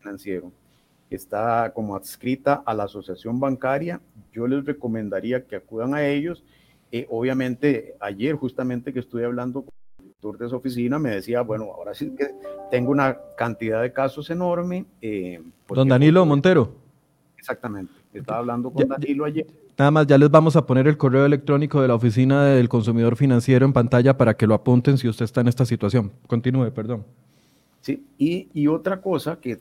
Financiero, 0.00 0.52
que 1.08 1.16
está 1.16 1.72
como 1.74 1.96
adscrita 1.96 2.62
a 2.66 2.74
la 2.74 2.84
Asociación 2.84 3.40
Bancaria. 3.40 4.02
Yo 4.34 4.46
les 4.46 4.66
recomendaría 4.66 5.46
que 5.46 5.56
acudan 5.56 5.94
a 5.94 6.06
ellos. 6.06 6.44
Eh, 6.92 7.06
obviamente, 7.08 7.96
ayer 8.00 8.34
justamente 8.34 8.92
que 8.92 9.00
estuve 9.00 9.24
hablando 9.24 9.62
con 9.62 9.72
el 9.98 10.04
director 10.04 10.36
de 10.36 10.46
esa 10.46 10.56
oficina, 10.56 10.98
me 10.98 11.08
decía, 11.12 11.40
bueno, 11.40 11.72
ahora 11.74 11.94
sí 11.94 12.10
que 12.14 12.34
tengo 12.70 12.90
una 12.90 13.16
cantidad 13.38 13.80
de 13.80 13.94
casos 13.94 14.28
enorme. 14.28 14.84
Eh, 15.00 15.40
Don 15.68 15.88
Danilo 15.88 16.26
Montero. 16.26 16.74
Exactamente. 17.38 17.94
Estaba 18.12 18.40
hablando 18.40 18.70
con 18.70 18.86
Danilo 18.86 19.24
ayer 19.24 19.46
Nada 19.78 19.90
más, 19.90 20.06
ya 20.06 20.16
les 20.16 20.30
vamos 20.30 20.56
a 20.56 20.64
poner 20.64 20.88
el 20.88 20.96
correo 20.96 21.26
electrónico 21.26 21.82
de 21.82 21.88
la 21.88 21.94
Oficina 21.94 22.46
del 22.46 22.66
Consumidor 22.66 23.14
Financiero 23.14 23.66
en 23.66 23.74
pantalla 23.74 24.16
para 24.16 24.34
que 24.34 24.46
lo 24.46 24.54
apunten 24.54 24.96
si 24.96 25.06
usted 25.06 25.26
está 25.26 25.42
en 25.42 25.48
esta 25.48 25.66
situación. 25.66 26.12
Continúe, 26.26 26.70
perdón. 26.72 27.04
Sí, 27.82 28.06
y, 28.18 28.66
otra 28.68 29.02
cosa 29.02 29.38
que, 29.38 29.60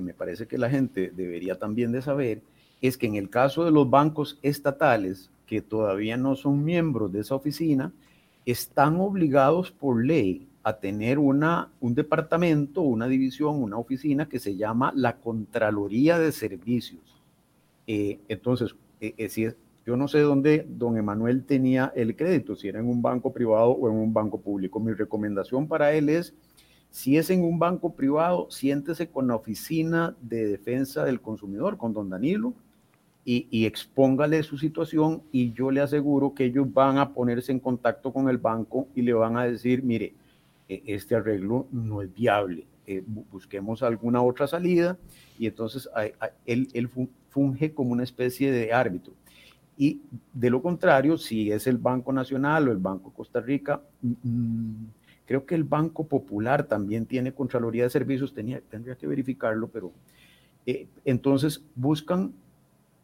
me 0.00 0.14
parece 0.14 0.46
que 0.46 0.56
la 0.56 0.70
gente 0.70 1.12
debería 1.14 1.58
también 1.58 1.90
de 1.90 2.00
saber 2.00 2.42
es 2.80 2.96
que 2.96 3.06
en 3.06 3.16
el 3.16 3.28
caso 3.28 3.64
de 3.64 3.72
los 3.72 3.90
bancos 3.90 4.38
estatales 4.40 5.30
que 5.46 5.60
todavía 5.62 6.16
no 6.16 6.36
son 6.36 6.64
miembros 6.64 7.12
de 7.12 7.20
esa 7.20 7.34
oficina, 7.34 7.92
están 8.44 9.00
obligados 9.00 9.72
por 9.72 10.04
ley 10.04 10.46
a 10.62 10.74
tener 10.74 11.18
una, 11.18 11.70
un 11.80 11.94
departamento, 11.94 12.82
una 12.82 13.08
división, 13.08 13.62
una 13.62 13.78
oficina 13.78 14.28
que 14.28 14.38
se 14.38 14.56
llama 14.56 14.92
la 14.94 15.16
Contraloría 15.16 16.18
de 16.18 16.32
Servicios. 16.32 17.02
Eh, 17.86 18.20
entonces, 18.28 18.74
eh, 19.00 19.14
eh, 19.18 19.54
yo 19.84 19.96
no 19.96 20.08
sé 20.08 20.20
dónde 20.20 20.66
don 20.68 20.96
Emanuel 20.96 21.44
tenía 21.44 21.92
el 21.94 22.16
crédito, 22.16 22.56
si 22.56 22.68
era 22.68 22.80
en 22.80 22.88
un 22.88 23.02
banco 23.02 23.32
privado 23.32 23.70
o 23.70 23.88
en 23.88 23.96
un 23.96 24.12
banco 24.12 24.40
público. 24.40 24.80
Mi 24.80 24.92
recomendación 24.92 25.68
para 25.68 25.92
él 25.92 26.08
es, 26.08 26.34
si 26.90 27.16
es 27.16 27.30
en 27.30 27.44
un 27.44 27.58
banco 27.58 27.94
privado, 27.94 28.50
siéntese 28.50 29.08
con 29.08 29.28
la 29.28 29.36
oficina 29.36 30.16
de 30.20 30.46
defensa 30.46 31.04
del 31.04 31.20
consumidor, 31.20 31.76
con 31.76 31.92
don 31.92 32.10
Danilo, 32.10 32.54
y, 33.24 33.48
y, 33.50 33.66
expóngale 33.66 34.44
su 34.44 34.56
situación 34.56 35.20
y 35.32 35.52
yo 35.52 35.72
le 35.72 35.80
aseguro 35.80 36.32
que 36.32 36.44
ellos 36.44 36.72
van 36.72 36.98
a 36.98 37.12
ponerse 37.12 37.50
en 37.50 37.58
contacto 37.58 38.12
con 38.12 38.28
el 38.28 38.38
banco 38.38 38.86
y 38.94 39.02
le 39.02 39.12
van 39.14 39.36
a 39.36 39.44
decir, 39.44 39.82
mire, 39.82 40.14
e, 40.68 40.82
este 40.86 41.16
arreglo 41.16 41.66
no 41.72 42.02
es 42.02 42.14
viable, 42.14 42.68
eh, 42.86 43.02
busquemos 43.32 43.82
alguna 43.82 44.22
otra 44.22 44.46
salida 44.46 44.96
y 45.40 45.48
entonces 45.48 45.88
él 46.46 46.88
funge 47.36 47.74
como 47.74 47.92
una 47.92 48.02
especie 48.02 48.50
de 48.50 48.72
árbitro. 48.72 49.12
Y 49.76 50.00
de 50.32 50.48
lo 50.48 50.62
contrario, 50.62 51.18
si 51.18 51.52
es 51.52 51.66
el 51.66 51.76
Banco 51.76 52.10
Nacional 52.10 52.66
o 52.66 52.72
el 52.72 52.78
Banco 52.78 53.12
Costa 53.12 53.42
Rica, 53.42 53.82
mm, 54.00 54.86
creo 55.26 55.44
que 55.44 55.54
el 55.54 55.64
Banco 55.64 56.06
Popular 56.06 56.64
también 56.64 57.04
tiene 57.04 57.34
Contraloría 57.34 57.82
de 57.82 57.90
Servicios, 57.90 58.32
tenía, 58.32 58.62
tendría 58.70 58.96
que 58.96 59.06
verificarlo, 59.06 59.68
pero 59.68 59.92
eh, 60.64 60.86
entonces 61.04 61.62
buscan 61.74 62.32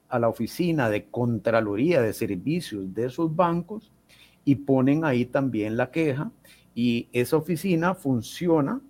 a 0.08 0.18
la 0.18 0.30
oficina 0.30 0.88
de 0.88 1.04
Contraloría 1.04 2.00
de 2.00 2.14
Servicios 2.14 2.94
de 2.94 3.04
esos 3.04 3.36
bancos 3.36 3.92
y 4.46 4.54
ponen 4.54 5.04
ahí 5.04 5.26
también 5.26 5.76
la 5.76 5.90
queja 5.90 6.30
y 6.74 7.06
esa 7.12 7.36
oficina 7.36 7.94
funciona 7.94 8.80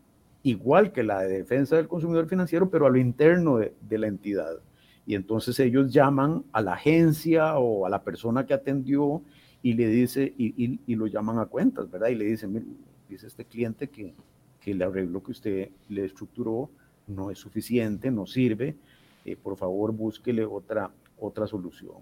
igual 0.45 0.93
que 0.93 1.03
la 1.03 1.19
de 1.23 1.39
defensa 1.39 1.75
del 1.75 1.89
consumidor 1.89 2.29
financiero, 2.29 2.71
pero 2.71 2.87
a 2.87 2.91
lo 2.91 2.99
interno 2.99 3.59
de 3.59 3.99
la 3.99 4.07
entidad 4.07 4.61
y 5.07 5.15
entonces 5.15 5.59
ellos 5.61 5.93
llaman 5.93 6.45
a 6.53 6.63
la 6.63 6.75
agencia 6.75 7.59
o 7.59 7.87
a 7.87 7.91
la 7.91 8.03
persona 8.03 8.47
que 8.47 8.55
atendió 8.55 9.23
y 9.63 9.75
le 9.75 9.87
dice, 9.89 10.35
y, 10.37 10.81
y, 10.87 10.95
lo 10.97 11.07
llaman 11.07 11.39
a 11.39 11.47
cuentas, 11.47 11.91
¿verdad? 11.91 12.09
Y 12.09 12.17
le 12.17 12.25
dicen, 12.25 12.77
dice 13.09 13.27
este 13.27 13.45
cliente 13.45 13.89
que, 13.89 14.15
que 14.61 14.73
el 14.73 14.83
arreglo 14.83 15.23
que 15.23 15.31
usted 15.31 15.69
le 15.89 16.05
estructuró 16.05 16.71
no 17.07 17.31
es 17.31 17.39
suficiente, 17.39 18.11
no 18.11 18.27
sirve, 18.27 18.77
eh, 19.25 19.37
por 19.37 19.57
favor 19.57 19.93
búsquele 19.93 20.45
otra, 20.45 20.91
otra 21.19 21.47
solución. 21.47 21.97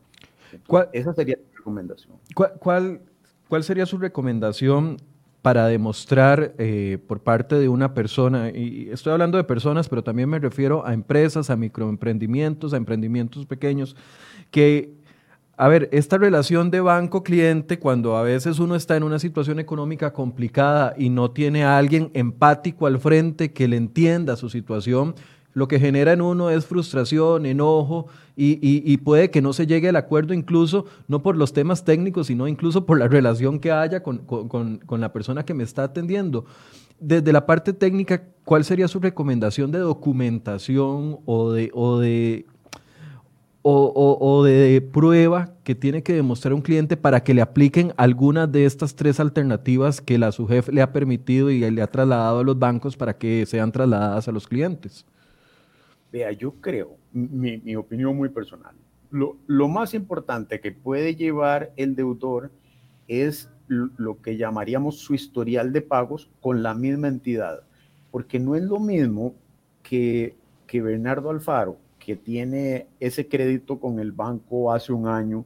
esa 0.93 1.13
sería 1.13 1.37
mi 1.37 1.57
recomendación. 1.57 2.17
¿Cuál, 2.35 3.03
cuál, 3.49 3.63
sería 3.63 3.87
su 3.87 3.99
recomendación 3.99 4.97
para 5.43 5.67
demostrar 5.67 6.55
eh, 6.59 6.99
por 7.07 7.21
parte 7.21 7.57
de 7.57 7.69
una 7.69 7.95
persona, 7.95 8.51
y 8.51 8.89
estoy 8.91 9.13
hablando 9.13 9.39
de 9.39 9.45
personas, 9.45 9.89
pero 9.89 10.05
también 10.05 10.29
me 10.29 10.39
refiero 10.39 10.87
a 10.87 10.93
empresas, 10.93 11.49
a 11.51 11.57
microemprendimientos, 11.57 12.75
a 12.75 12.77
emprendimientos 12.77 13.47
pequeños, 13.47 13.97
que 14.51 15.01
a 15.61 15.69
ver, 15.69 15.91
esta 15.93 16.17
relación 16.17 16.71
de 16.71 16.81
banco-cliente, 16.81 17.79
cuando 17.79 18.17
a 18.17 18.23
veces 18.23 18.59
uno 18.61 18.77
está 18.77 18.97
en 18.97 19.03
una 19.03 19.19
situación 19.19 19.61
económica 19.61 20.11
complicada 20.15 20.95
y 20.97 21.11
no 21.11 21.33
tiene 21.33 21.65
a 21.65 21.77
alguien 21.77 22.11
empático 22.15 22.87
al 22.87 22.99
frente 22.99 23.53
que 23.53 23.69
le 23.69 23.77
entienda 23.77 24.37
su 24.37 24.49
situación, 24.49 25.15
lo 25.53 25.69
que 25.69 25.81
genera 25.81 26.13
en 26.13 26.21
uno 26.21 26.51
es 26.51 26.67
frustración, 26.67 27.47
enojo 27.47 28.07
y, 28.37 28.97
puede 28.99 29.31
que 29.31 29.43
no 29.43 29.53
se 29.53 29.67
llegue 29.67 29.89
al 29.89 29.97
acuerdo 29.97 30.33
incluso 30.33 30.87
no 31.09 31.23
por 31.23 31.37
los 31.37 31.53
temas 31.53 31.85
técnicos, 31.85 32.29
sino 32.29 32.49
incluso 32.49 32.87
por 32.87 32.99
la 32.99 33.09
relación 33.09 33.59
que 33.59 33.73
haya 33.73 34.03
con, 34.03 34.81
la 34.89 35.13
persona 35.13 35.45
que 35.45 35.55
me 35.55 35.65
está 35.65 35.85
atendiendo. 35.85 36.45
Desde 36.99 37.33
la 37.33 37.47
parte 37.47 37.73
técnica, 37.73 38.23
¿cuál 38.45 38.65
sería 38.65 38.89
su 38.89 39.01
recomendación 39.01 39.71
de 39.73 39.79
documentación 39.79 41.19
o 41.25 41.51
de, 41.51 41.71
o 41.75 41.99
de 41.99 42.47
o, 43.63 44.43
de 44.45 44.81
prueba 44.81 45.53
que 45.65 45.75
tiene 45.75 46.03
que 46.03 46.15
demostrar 46.15 46.55
un 46.55 46.63
cliente 46.63 46.97
para 46.97 47.23
que 47.23 47.35
le 47.35 47.43
apliquen 47.43 47.93
alguna 47.97 48.47
de 48.47 48.65
estas 48.65 48.95
tres 48.95 49.21
alternativas 49.21 50.01
que 50.01 50.19
la 50.19 50.33
SUGEF 50.33 50.69
le 50.69 50.81
ha 50.81 50.93
permitido 50.93 51.51
y 51.51 51.71
le 51.71 51.83
ha 51.83 51.87
trasladado 51.87 52.41
a 52.41 52.45
los 52.45 52.59
bancos 52.59 52.97
para 52.97 53.19
que 53.19 53.45
sean 53.45 53.71
trasladadas 53.71 54.29
a 54.29 54.33
los 54.33 54.49
clientes? 54.49 55.05
Vea, 56.13 56.33
yo 56.33 56.53
creo, 56.61 56.97
mi, 57.13 57.77
opinión 57.77 58.17
muy 58.17 58.29
personal, 58.29 58.75
lo, 59.11 59.37
lo, 59.47 59.69
más 59.69 59.95
importante 59.95 60.61
que 60.61 60.73
puede 60.73 61.15
llevar 61.15 61.73
el 61.77 61.95
deudor 61.95 62.51
es 63.07 63.49
lo 63.69 64.21
que 64.21 64.37
llamaríamos 64.37 64.99
su 64.99 65.15
historial 65.15 65.73
de 65.73 65.83
pagos 65.83 66.31
con 66.41 66.63
la 66.63 66.75
misma 66.75 67.09
entidad, 67.09 67.63
porque 68.11 68.41
no 68.41 68.57
es 68.57 68.63
lo 68.63 68.81
mismo 68.81 69.35
que, 69.83 70.35
que 70.67 70.83
Bernardo 70.83 71.31
Alfaro 71.31 71.79
que 72.01 72.17
tiene 72.17 72.89
ese 72.99 73.29
crédito 73.29 73.79
con 73.79 74.01
el 74.01 74.11
banco 74.11 74.73
hace 74.73 74.93
un 74.93 75.07
año 75.07 75.45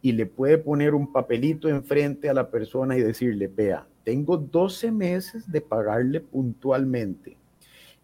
y 0.00 0.12
le 0.12 0.24
puede 0.24 0.56
poner 0.56 0.94
un 0.94 1.12
papelito 1.12 1.68
enfrente 1.68 2.30
a 2.30 2.34
la 2.34 2.48
persona 2.48 2.96
y 2.96 3.02
decirle, 3.02 3.48
vea, 3.48 3.86
tengo 4.04 4.36
12 4.36 4.92
meses 4.92 5.50
de 5.50 5.60
pagarle 5.60 6.20
puntualmente. 6.20 7.36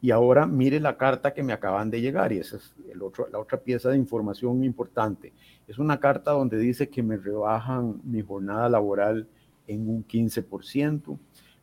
Y 0.02 0.10
ahora 0.10 0.46
mire 0.46 0.80
la 0.80 0.98
carta 0.98 1.32
que 1.32 1.44
me 1.44 1.52
acaban 1.52 1.88
de 1.88 2.00
llegar 2.00 2.32
y 2.32 2.38
esa 2.38 2.56
es 2.56 2.74
la 3.30 3.38
otra 3.38 3.60
pieza 3.60 3.88
de 3.88 3.96
información 3.96 4.64
importante. 4.64 5.32
Es 5.68 5.78
una 5.78 6.00
carta 6.00 6.32
donde 6.32 6.58
dice 6.58 6.88
que 6.88 7.04
me 7.04 7.16
rebajan 7.16 8.00
mi 8.02 8.20
jornada 8.20 8.68
laboral 8.68 9.28
en 9.68 9.88
un 9.88 10.04
15%, 10.04 11.16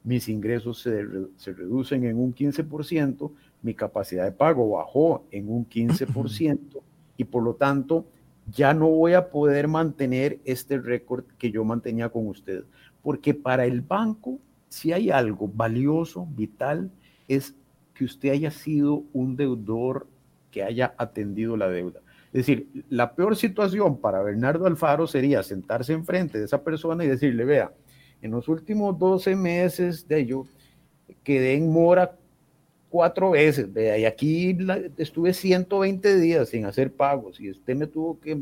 mis 0.05 0.29
ingresos 0.29 0.81
se, 0.81 1.05
se 1.35 1.51
reducen 1.51 2.05
en 2.05 2.17
un 2.17 2.33
15%, 2.33 3.29
mi 3.61 3.73
capacidad 3.73 4.23
de 4.23 4.31
pago 4.31 4.69
bajó 4.69 5.25
en 5.31 5.51
un 5.51 5.67
15% 5.67 6.81
y 7.17 7.25
por 7.25 7.43
lo 7.43 7.55
tanto 7.55 8.05
ya 8.49 8.73
no 8.73 8.87
voy 8.87 9.13
a 9.13 9.29
poder 9.29 9.67
mantener 9.67 10.39
este 10.45 10.79
récord 10.79 11.25
que 11.37 11.51
yo 11.51 11.65
mantenía 11.65 12.07
con 12.07 12.27
usted. 12.27 12.63
Porque 13.01 13.33
para 13.33 13.65
el 13.65 13.81
banco, 13.81 14.39
si 14.69 14.93
hay 14.93 15.11
algo 15.11 15.49
valioso, 15.53 16.25
vital, 16.25 16.89
es 17.27 17.55
que 17.99 18.05
usted 18.05 18.29
haya 18.29 18.49
sido 18.49 19.03
un 19.11 19.35
deudor 19.35 20.07
que 20.51 20.63
haya 20.63 20.93
atendido 20.97 21.57
la 21.57 21.67
deuda. 21.67 21.99
Es 22.27 22.45
decir, 22.45 22.69
la 22.87 23.13
peor 23.13 23.35
situación 23.35 23.97
para 23.97 24.21
Bernardo 24.21 24.67
Alfaro 24.67 25.05
sería 25.05 25.43
sentarse 25.43 25.91
enfrente 25.91 26.39
de 26.39 26.45
esa 26.45 26.63
persona 26.63 27.03
y 27.03 27.09
decirle, 27.09 27.43
vea, 27.43 27.73
en 28.21 28.31
los 28.31 28.47
últimos 28.47 28.97
12 28.97 29.35
meses 29.35 30.07
de 30.07 30.21
ello, 30.21 30.45
quedé 31.25 31.55
en 31.55 31.69
mora 31.69 32.15
cuatro 32.87 33.31
veces, 33.31 33.67
y 33.75 34.05
aquí 34.05 34.57
estuve 34.97 35.33
120 35.33 36.17
días 36.19 36.47
sin 36.47 36.65
hacer 36.65 36.93
pagos 36.93 37.39
y 37.41 37.51
usted 37.51 37.75
me 37.75 37.85
tuvo 37.85 38.17
que 38.17 38.39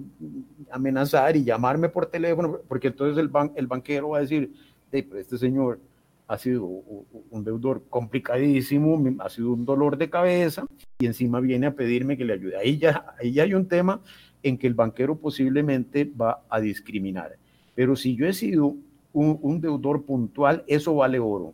amenazar 0.69 1.35
y 1.35 1.43
llamarme 1.43 1.89
por 1.89 2.05
teléfono, 2.05 2.59
porque 2.67 2.89
entonces 2.89 3.17
el, 3.17 3.31
el 3.55 3.65
banquero 3.65 4.09
va 4.09 4.19
a 4.19 4.21
decir, 4.21 4.53
este 4.91 5.39
señor 5.39 5.79
ha 6.27 6.37
sido 6.37 6.65
un 6.65 7.43
deudor 7.43 7.83
complicadísimo, 7.89 9.01
ha 9.19 9.29
sido 9.29 9.53
un 9.53 9.65
dolor 9.65 9.97
de 9.97 10.09
cabeza 10.09 10.65
y 10.99 11.05
encima 11.05 11.39
viene 11.39 11.67
a 11.67 11.75
pedirme 11.75 12.17
que 12.17 12.25
le 12.25 12.33
ayude. 12.33 12.57
Ahí 12.57 12.77
ya, 12.77 13.05
ahí 13.19 13.39
hay 13.39 13.53
un 13.53 13.67
tema 13.67 14.01
en 14.43 14.57
que 14.57 14.67
el 14.67 14.73
banquero 14.73 15.15
posiblemente 15.15 16.05
va 16.05 16.43
a 16.49 16.59
discriminar. 16.59 17.37
Pero 17.75 17.95
si 17.95 18.15
yo 18.15 18.27
he 18.27 18.33
sido 18.33 18.75
un, 19.13 19.61
deudor 19.61 20.03
puntual, 20.03 20.63
eso 20.67 20.95
vale 20.95 21.19
oro. 21.19 21.53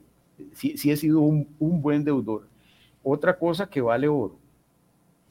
Si, 0.53 0.77
si 0.77 0.91
he 0.91 0.97
sido 0.97 1.21
un, 1.21 1.47
un 1.59 1.81
buen 1.81 2.03
deudor 2.03 2.47
otra 3.03 3.37
cosa 3.37 3.69
que 3.69 3.81
vale 3.81 4.07
oro, 4.07 4.37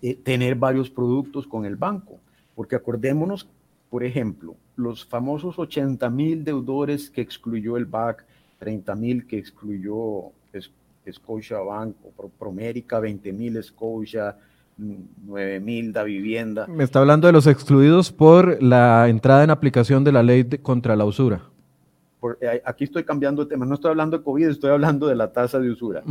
eh, 0.03 0.15
tener 0.15 0.55
varios 0.55 0.91
productos 0.91 1.47
con 1.47 1.65
el 1.65 1.77
banco, 1.77 2.21
porque 2.55 2.77
acordémonos, 2.77 3.49
por 3.89 4.05
ejemplo, 4.05 4.57
los 4.77 5.07
famosos 5.07 5.59
80 5.59 6.09
mil 6.11 6.45
deudores 6.45 7.11
que 7.11 7.23
excluyó 7.23 7.77
el 7.77 7.87
BAC, 7.87 8.27
30 8.63 8.95
mil 8.95 9.27
que 9.27 9.39
excluyó 9.39 10.31
Scotia 11.11 11.59
Banco, 11.59 12.13
Promérica, 12.39 13.01
20 13.01 13.33
mil 13.33 13.61
Scotia, 13.61 14.37
9 14.77 15.59
mil 15.59 15.93
da 15.93 16.05
vivienda. 16.05 16.69
Me 16.69 16.85
está 16.85 17.01
hablando 17.01 17.27
de 17.27 17.33
los 17.33 17.49
excluidos 17.49 18.13
por 18.13 18.63
la 18.63 19.09
entrada 19.09 19.43
en 19.43 19.51
aplicación 19.51 20.05
de 20.05 20.13
la 20.13 20.23
ley 20.23 20.45
contra 20.63 20.95
la 20.95 21.05
usura. 21.05 21.43
Eh, 22.41 22.63
aquí 22.65 22.85
estoy 22.85 23.03
cambiando 23.03 23.45
de 23.45 23.51
tema, 23.51 23.67
no 23.67 23.75
estoy 23.75 23.91
hablando 23.91 24.17
de 24.17 24.23
COVID, 24.23 24.47
estoy 24.47 24.71
hablando 24.71 25.09
de 25.09 25.17
la 25.17 25.33
tasa 25.33 25.59
de 25.59 25.69
usura. 25.69 26.05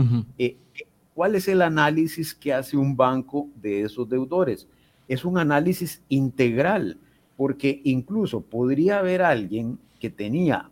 ¿Cuál 1.13 1.36
es 1.36 1.47
el 1.47 1.61
análisis 1.61 2.36
que 2.36 2.53
hace 2.53 2.75
un 2.75 2.97
banco 2.97 3.47
de 3.61 3.84
esos 3.84 4.09
deudores? 4.09 4.67
Es 5.07 5.23
un 5.23 5.38
análisis 5.38 6.03
integral, 6.09 6.97
porque 7.38 7.80
incluso 7.86 8.41
podría 8.41 8.99
haber 8.99 9.21
alguien 9.21 9.80
que 10.01 10.09
tenía 10.09 10.70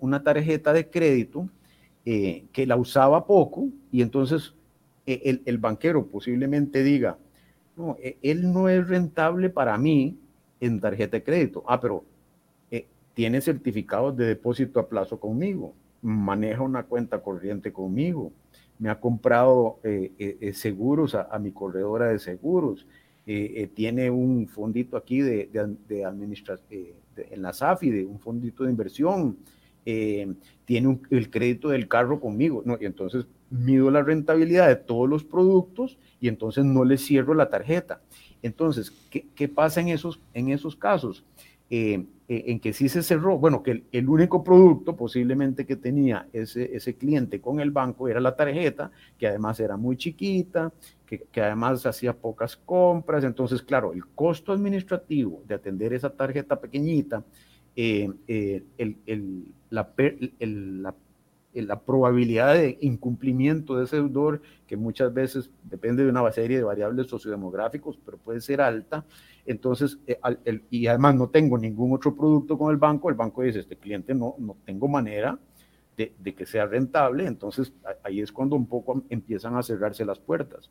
una 0.00 0.22
tarjeta 0.22 0.72
de 0.72 0.88
crédito 0.88 1.48
eh, 2.04 2.44
que 2.52 2.66
la 2.66 2.76
usaba 2.76 3.26
poco 3.26 3.68
y 3.90 4.02
entonces 4.02 4.54
eh, 5.06 5.40
el, 5.44 5.58
banquero 5.58 6.06
posiblemente 6.06 6.82
diga, 6.82 7.18
no, 7.76 7.96
e, 8.00 8.18
él 8.22 8.52
no 8.52 8.68
es 8.68 8.88
rentable 8.88 9.50
para 9.50 9.76
mí 9.78 10.18
en 10.60 10.80
tarjeta 10.80 11.16
de 11.16 11.22
crédito. 11.24 11.64
Ah, 11.66 11.80
pero 11.80 12.04
eh, 12.70 12.86
tiene 13.14 13.40
certificados 13.40 14.16
de 14.16 14.26
depósito 14.26 14.80
a 14.80 14.88
plazo 14.88 15.18
conmigo, 15.20 15.74
maneja 16.02 16.62
una 16.62 16.84
cuenta 16.84 17.20
corriente 17.20 17.72
conmigo, 17.72 18.32
me 18.82 18.90
ha 18.90 18.98
comprado 18.98 19.78
eh, 19.84 20.12
eh, 20.18 20.38
eh, 20.40 20.52
seguros 20.52 21.14
a, 21.14 21.38
mi 21.38 21.52
corredora 21.52 22.08
de 22.08 22.18
seguros, 22.18 22.84
tiene 23.24 24.10
un 24.10 24.48
fondito 24.48 24.96
aquí 24.96 25.20
de, 25.20 25.48
de, 25.88 26.04
administración, 26.04 26.68
en 27.16 27.42
la 27.42 27.52
SAFI, 27.52 27.90
de 27.90 28.04
un 28.04 28.18
fondito 28.18 28.64
de 28.64 28.70
inversión, 28.70 29.38
tiene 29.84 31.00
el 31.10 31.30
crédito 31.30 31.68
del 31.68 31.88
carro 31.88 32.20
conmigo, 32.20 32.62
¿no? 32.64 32.78
y 32.80 32.86
entonces 32.86 33.26
mido 33.50 33.90
la 33.90 34.02
rentabilidad 34.02 34.68
de 34.68 34.76
todos 34.76 35.08
los 35.08 35.24
productos 35.24 35.98
y 36.20 36.28
entonces 36.28 36.64
no 36.64 36.84
le 36.84 36.96
cierro 36.96 37.34
la 37.34 37.50
tarjeta. 37.50 38.00
Entonces, 38.42 38.90
¿qué, 39.10 39.26
qué 39.34 39.48
pasa 39.48 39.80
en 39.80 39.88
esos, 39.88 40.20
en 40.34 40.48
esos 40.48 40.74
casos? 40.74 41.24
Eh, 41.74 42.04
eh, 42.28 42.44
en 42.48 42.60
que 42.60 42.74
sí 42.74 42.90
se 42.90 43.02
cerró, 43.02 43.38
bueno, 43.38 43.62
que 43.62 43.84
el, 43.92 44.06
único 44.06 44.44
producto 44.44 44.94
posiblemente 44.94 45.64
que 45.64 45.76
tenía 45.76 46.28
ese, 46.30 46.76
ese, 46.76 46.96
cliente 46.96 47.40
con 47.40 47.60
el 47.60 47.70
banco 47.70 48.08
era 48.08 48.20
la 48.20 48.36
tarjeta, 48.36 48.90
que 49.16 49.26
además 49.26 49.58
era 49.58 49.78
muy 49.78 49.96
chiquita, 49.96 50.70
que, 51.06 51.22
que 51.32 51.40
además 51.40 51.86
hacía 51.86 52.12
pocas 52.12 52.58
compras, 52.58 53.24
entonces, 53.24 53.62
claro, 53.62 53.94
el 53.94 54.04
costo 54.08 54.52
administrativo 54.52 55.44
de 55.48 55.54
atender 55.54 55.94
esa 55.94 56.10
tarjeta 56.10 56.60
pequeñita, 56.60 57.24
eh, 57.74 58.10
el, 58.26 58.98
el, 59.06 59.46
la, 59.70 59.90
la 60.38 60.94
la 61.54 61.80
probabilidad 61.80 62.54
de 62.54 62.78
incumplimiento 62.80 63.76
de 63.76 63.84
ese 63.84 63.96
deudor, 63.96 64.40
que 64.66 64.76
muchas 64.76 65.12
veces 65.12 65.50
depende 65.64 66.02
de 66.02 66.10
una 66.10 66.30
serie 66.32 66.56
de 66.56 66.64
variables 66.64 67.08
sociodemográficos, 67.08 67.98
pero 68.04 68.16
puede 68.16 68.40
ser 68.40 68.60
alta. 68.62 69.04
Entonces, 69.44 69.98
eh, 70.06 70.18
y 70.70 70.86
además 70.86 71.14
no 71.16 71.28
tengo 71.28 71.58
ningún 71.58 71.92
otro 71.94 72.14
producto 72.14 72.56
con 72.56 72.70
el 72.70 72.76
banco, 72.76 73.08
el 73.08 73.16
banco 73.16 73.42
dice, 73.42 73.60
este 73.60 73.76
cliente 73.76 74.14
no, 74.14 74.36
no 74.38 74.56
tengo 74.64 74.88
manera 74.88 75.38
de, 75.96 76.34
que 76.34 76.46
sea 76.46 76.66
rentable, 76.66 77.26
entonces 77.26 77.72
ahí 78.02 78.20
es 78.20 78.32
cuando 78.32 78.56
un 78.56 78.66
poco 78.66 79.02
empiezan 79.08 79.56
a 79.56 79.62
cerrarse 79.62 80.04
las 80.04 80.18
puertas. 80.18 80.70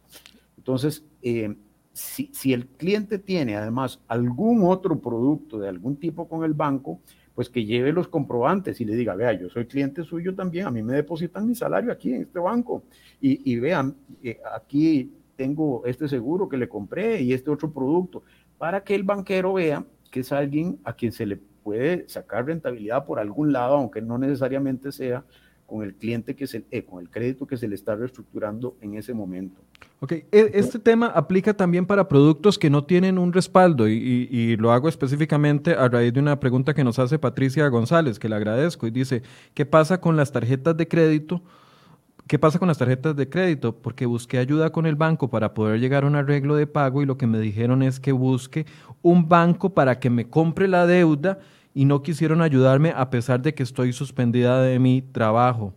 Entonces, 0.57 1.05
eh, 1.21 1.55
si, 1.93 2.29
si 2.33 2.53
el 2.53 2.67
cliente 2.67 3.19
tiene 3.19 3.55
además 3.55 4.01
algún 4.07 4.63
otro 4.63 4.99
producto 4.99 5.59
de 5.59 5.69
algún 5.69 5.97
tipo 5.97 6.27
con 6.27 6.43
el 6.43 6.53
banco, 6.53 6.99
pues 7.35 7.49
que 7.49 7.65
lleve 7.65 7.93
los 7.93 8.07
comprobantes 8.07 8.81
y 8.81 8.85
le 8.85 8.95
diga, 8.95 9.15
vea, 9.15 9.33
yo 9.33 9.49
soy 9.49 9.65
cliente 9.65 10.03
suyo 10.03 10.35
también, 10.35 10.67
a 10.67 10.71
mí 10.71 10.83
me 10.83 10.93
depositan 10.93 11.47
mi 11.47 11.55
salario 11.55 11.91
aquí 11.91 12.13
en 12.13 12.23
este 12.23 12.39
banco 12.39 12.83
y, 13.21 13.55
vean, 13.57 13.95
eh, 14.21 14.39
aquí 14.53 15.11
tengo 15.35 15.83
este 15.85 16.07
seguro 16.07 16.49
que 16.49 16.57
le 16.57 16.67
compré 16.67 17.21
y 17.21 17.33
este 17.33 17.49
otro 17.49 17.71
producto, 17.71 18.23
para 18.61 18.83
que 18.83 18.93
el 18.93 19.01
banquero 19.01 19.53
vea 19.53 19.83
que 20.11 20.19
es 20.19 20.31
alguien 20.31 20.77
a 20.83 20.93
quien 20.93 21.11
se 21.11 21.25
le 21.25 21.35
puede 21.35 22.07
sacar 22.07 22.45
rentabilidad 22.45 23.05
por 23.05 23.17
algún 23.17 23.51
lado, 23.51 23.73
aunque 23.73 24.03
no 24.03 24.19
necesariamente 24.19 24.91
sea 24.91 25.23
con 25.65 25.81
el 25.81 25.95
cliente 25.95 26.35
que 26.35 26.45
se, 26.45 26.63
eh, 26.69 26.83
con 26.83 27.01
el 27.01 27.09
crédito 27.09 27.47
que 27.47 27.57
se 27.57 27.67
le 27.67 27.73
está 27.73 27.95
reestructurando 27.95 28.77
en 28.79 28.93
ese 28.93 29.15
momento. 29.15 29.59
Ok, 29.99 30.11
e, 30.11 30.27
este 30.53 30.77
tema 30.77 31.07
aplica 31.07 31.55
también 31.55 31.87
para 31.87 32.07
productos 32.07 32.59
que 32.59 32.69
no 32.69 32.83
tienen 32.83 33.17
un 33.17 33.33
respaldo 33.33 33.87
y, 33.87 34.27
y, 34.29 34.55
lo 34.57 34.71
hago 34.71 34.89
específicamente 34.89 35.71
a 35.71 35.89
raíz 35.89 36.13
de 36.13 36.19
una 36.19 36.39
pregunta 36.39 36.75
que 36.75 36.83
nos 36.83 36.99
hace 36.99 37.17
Patricia 37.17 37.67
González, 37.67 38.19
que 38.19 38.29
le 38.29 38.35
agradezco, 38.35 38.85
y 38.85 38.91
dice, 38.91 39.23
¿qué 39.55 39.65
pasa 39.65 39.99
con 39.99 40.15
las 40.15 40.31
tarjetas 40.31 40.77
de 40.77 40.87
crédito? 40.87 41.41
¿Qué 42.31 42.39
pasa 42.39 42.59
con 42.59 42.69
las 42.69 42.77
tarjetas 42.77 43.13
de 43.17 43.27
crédito? 43.27 43.75
Porque 43.75 44.05
busqué 44.05 44.37
ayuda 44.37 44.69
con 44.69 44.85
el 44.85 44.95
banco 44.95 45.29
para 45.29 45.53
poder 45.53 45.81
llegar 45.81 46.05
a 46.05 46.07
un 46.07 46.15
arreglo 46.15 46.55
de 46.55 46.65
pago 46.65 47.01
y 47.01 47.05
lo 47.05 47.17
que 47.17 47.27
me 47.27 47.41
dijeron 47.41 47.83
es 47.83 47.99
que 47.99 48.13
busque 48.13 48.65
un 49.01 49.27
banco 49.27 49.71
para 49.73 49.99
que 49.99 50.09
me 50.09 50.29
compre 50.29 50.69
la 50.69 50.87
deuda 50.87 51.39
y 51.73 51.83
no 51.83 52.01
quisieron 52.01 52.41
ayudarme 52.41 52.93
a 52.95 53.09
pesar 53.09 53.41
de 53.41 53.53
que 53.53 53.63
estoy 53.63 53.91
suspendida 53.91 54.61
de 54.61 54.79
mi 54.79 55.01
trabajo. 55.01 55.73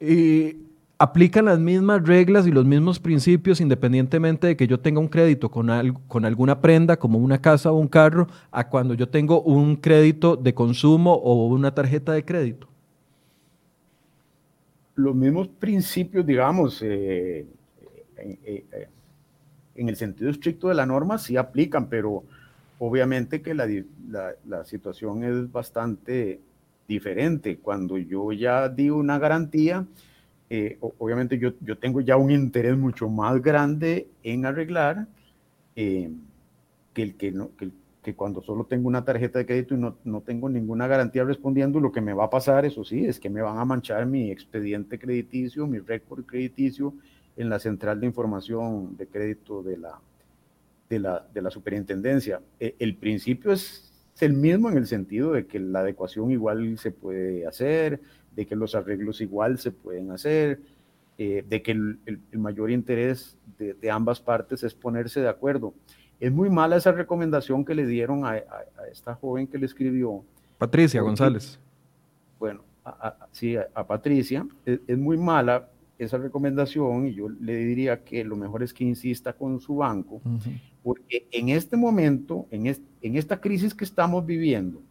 Y 0.00 0.58
aplican 0.96 1.46
las 1.46 1.58
mismas 1.58 2.06
reglas 2.06 2.46
y 2.46 2.52
los 2.52 2.64
mismos 2.64 3.00
principios 3.00 3.60
independientemente 3.60 4.46
de 4.46 4.56
que 4.56 4.68
yo 4.68 4.78
tenga 4.78 5.00
un 5.00 5.08
crédito 5.08 5.50
con, 5.50 5.66
con 6.06 6.24
alguna 6.24 6.60
prenda 6.60 6.96
como 7.00 7.18
una 7.18 7.40
casa 7.40 7.72
o 7.72 7.74
un 7.74 7.88
carro 7.88 8.28
a 8.52 8.68
cuando 8.68 8.94
yo 8.94 9.08
tengo 9.08 9.42
un 9.42 9.74
crédito 9.74 10.36
de 10.36 10.54
consumo 10.54 11.14
o 11.14 11.48
una 11.48 11.74
tarjeta 11.74 12.12
de 12.12 12.24
crédito. 12.24 12.73
Los 14.96 15.14
mismos 15.14 15.48
principios, 15.48 16.24
digamos, 16.24 16.80
eh, 16.82 17.46
eh, 18.16 18.38
eh, 18.44 18.88
en 19.74 19.88
el 19.88 19.96
sentido 19.96 20.30
estricto 20.30 20.68
de 20.68 20.74
la 20.74 20.86
norma 20.86 21.18
sí 21.18 21.36
aplican, 21.36 21.88
pero 21.88 22.24
Obviamente 22.78 23.40
que 23.40 23.54
la, 23.54 23.68
la, 24.46 24.64
situación 24.64 25.22
es 25.22 25.50
bastante 25.50 26.40
diferente. 26.88 27.58
Cuando 27.58 27.96
yo 27.98 28.32
ya 28.32 28.68
di 28.68 28.90
una 28.90 29.18
garantía, 29.18 29.86
eh, 30.50 30.76
obviamente 30.98 31.38
yo, 31.38 31.52
yo, 31.60 31.78
tengo 31.78 32.00
ya 32.00 32.16
un 32.16 32.30
interés 32.30 32.76
mucho 32.76 33.08
más 33.08 33.40
grande 33.40 34.08
en 34.24 34.44
arreglar 34.44 35.06
eh, 35.76 36.10
que, 36.92 37.02
el 37.02 37.14
que, 37.14 37.30
no, 37.30 37.50
que, 38.04 38.14
cuando 38.14 38.42
solo 38.42 38.64
tengo 38.64 38.86
una 38.86 39.04
tarjeta 39.04 39.40
de 39.40 39.46
crédito 39.46 39.74
y 39.74 39.78
no, 39.78 39.96
no, 40.04 40.20
tengo 40.20 40.48
ninguna 40.48 40.86
garantía 40.86 41.24
respondiendo, 41.24 41.80
lo 41.80 41.90
que 41.90 42.00
me 42.00 42.12
va 42.12 42.24
a 42.24 42.30
pasar, 42.30 42.64
eso 42.64 42.84
sí, 42.84 43.04
es 43.04 43.18
que 43.18 43.30
me 43.30 43.42
van 43.42 43.58
a 43.58 43.64
manchar 43.64 44.06
mi 44.06 44.30
expediente 44.30 44.98
crediticio, 44.98 45.66
mi 45.66 45.78
récord 45.78 46.24
crediticio 46.24 46.94
en 47.36 47.48
la 47.48 47.58
central 47.58 48.00
de 48.00 48.06
información 48.06 48.96
de 48.96 49.06
crédito 49.06 49.62
de 49.62 49.78
la, 49.78 49.98
de 50.88 50.98
la, 50.98 51.26
de 51.32 51.42
la 51.42 51.50
superintendencia. 51.50 52.40
E, 52.60 52.76
el 52.78 52.96
principio 52.96 53.52
es 53.52 53.90
el 54.20 54.34
mismo 54.34 54.70
en 54.70 54.76
el 54.76 54.86
sentido 54.86 55.32
de 55.32 55.46
que 55.46 55.58
la 55.58 55.80
adecuación 55.80 56.30
igual 56.30 56.78
se 56.78 56.92
puede 56.92 57.46
hacer, 57.46 58.00
de 58.34 58.46
que 58.46 58.56
los 58.56 58.74
arreglos 58.74 59.20
igual 59.20 59.58
se 59.58 59.72
pueden 59.72 60.10
hacer, 60.10 60.60
eh, 61.16 61.44
de 61.48 61.62
que 61.62 61.72
el, 61.72 61.98
mayor 62.32 62.70
interés 62.70 63.38
de, 63.58 63.90
ambas 63.90 64.20
partes 64.20 64.62
es 64.64 64.74
ponerse 64.74 65.20
de 65.20 65.28
acuerdo. 65.28 65.74
Es 66.20 66.32
muy 66.32 66.50
mala 66.50 66.76
esa 66.76 66.92
recomendación 66.92 67.64
que 67.64 67.74
le 67.74 67.86
dieron 67.86 68.24
a, 68.24 68.36
esta 68.90 69.14
joven 69.14 69.46
que 69.46 69.58
le 69.58 69.66
escribió. 69.66 70.24
Patricia 70.58 71.02
González. 71.02 71.58
Bueno, 72.38 72.62
sí, 73.32 73.56
a, 73.56 73.86
Patricia. 73.86 74.46
Es, 74.64 74.98
muy 74.98 75.16
mala 75.16 75.68
esa 75.98 76.18
recomendación 76.18 77.06
y 77.06 77.14
yo 77.14 77.28
le 77.28 77.56
diría 77.56 78.02
que 78.02 78.24
lo 78.24 78.36
mejor 78.36 78.62
es 78.62 78.74
que 78.74 78.84
insista 78.84 79.32
con 79.32 79.60
su 79.60 79.76
banco 79.76 80.20
porque 80.84 81.26
en 81.32 81.48
este 81.48 81.78
momento, 81.78 82.46
en, 82.50 82.66
en 82.66 83.16
esta 83.16 83.40
crisis 83.40 83.74
que 83.74 83.84
estamos 83.84 84.24
viviendo, 84.24 84.82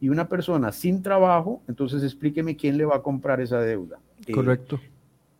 y 0.00 0.08
una 0.08 0.28
persona 0.28 0.72
sin 0.72 1.02
trabajo, 1.02 1.62
entonces 1.68 2.02
explíqueme 2.02 2.56
quién 2.56 2.76
le 2.76 2.84
va 2.84 2.96
a 2.96 3.02
comprar 3.02 3.40
esa 3.40 3.60
deuda. 3.60 3.98
Eh, 4.26 4.32
Correcto. 4.32 4.80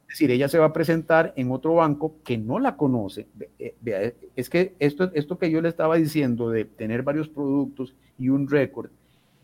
Es 0.09 0.15
decir, 0.15 0.31
ella 0.31 0.49
se 0.49 0.59
va 0.59 0.67
a 0.67 0.73
presentar 0.73 1.33
en 1.37 1.51
otro 1.51 1.75
banco 1.75 2.17
que 2.23 2.39
no 2.39 2.61
la 2.61 2.77
conoce. 2.77 3.27
Eh, 3.59 3.75
vea, 3.81 4.13
es 4.37 4.49
que 4.49 4.75
esto, 4.79 5.11
esto 5.15 5.37
que 5.37 5.51
yo 5.51 5.61
le 5.61 5.69
estaba 5.69 5.97
diciendo 5.97 6.49
de 6.51 6.65
tener 6.65 7.03
varios 7.03 7.29
productos 7.29 7.95
y 8.19 8.29
un 8.29 8.49
récord 8.49 8.91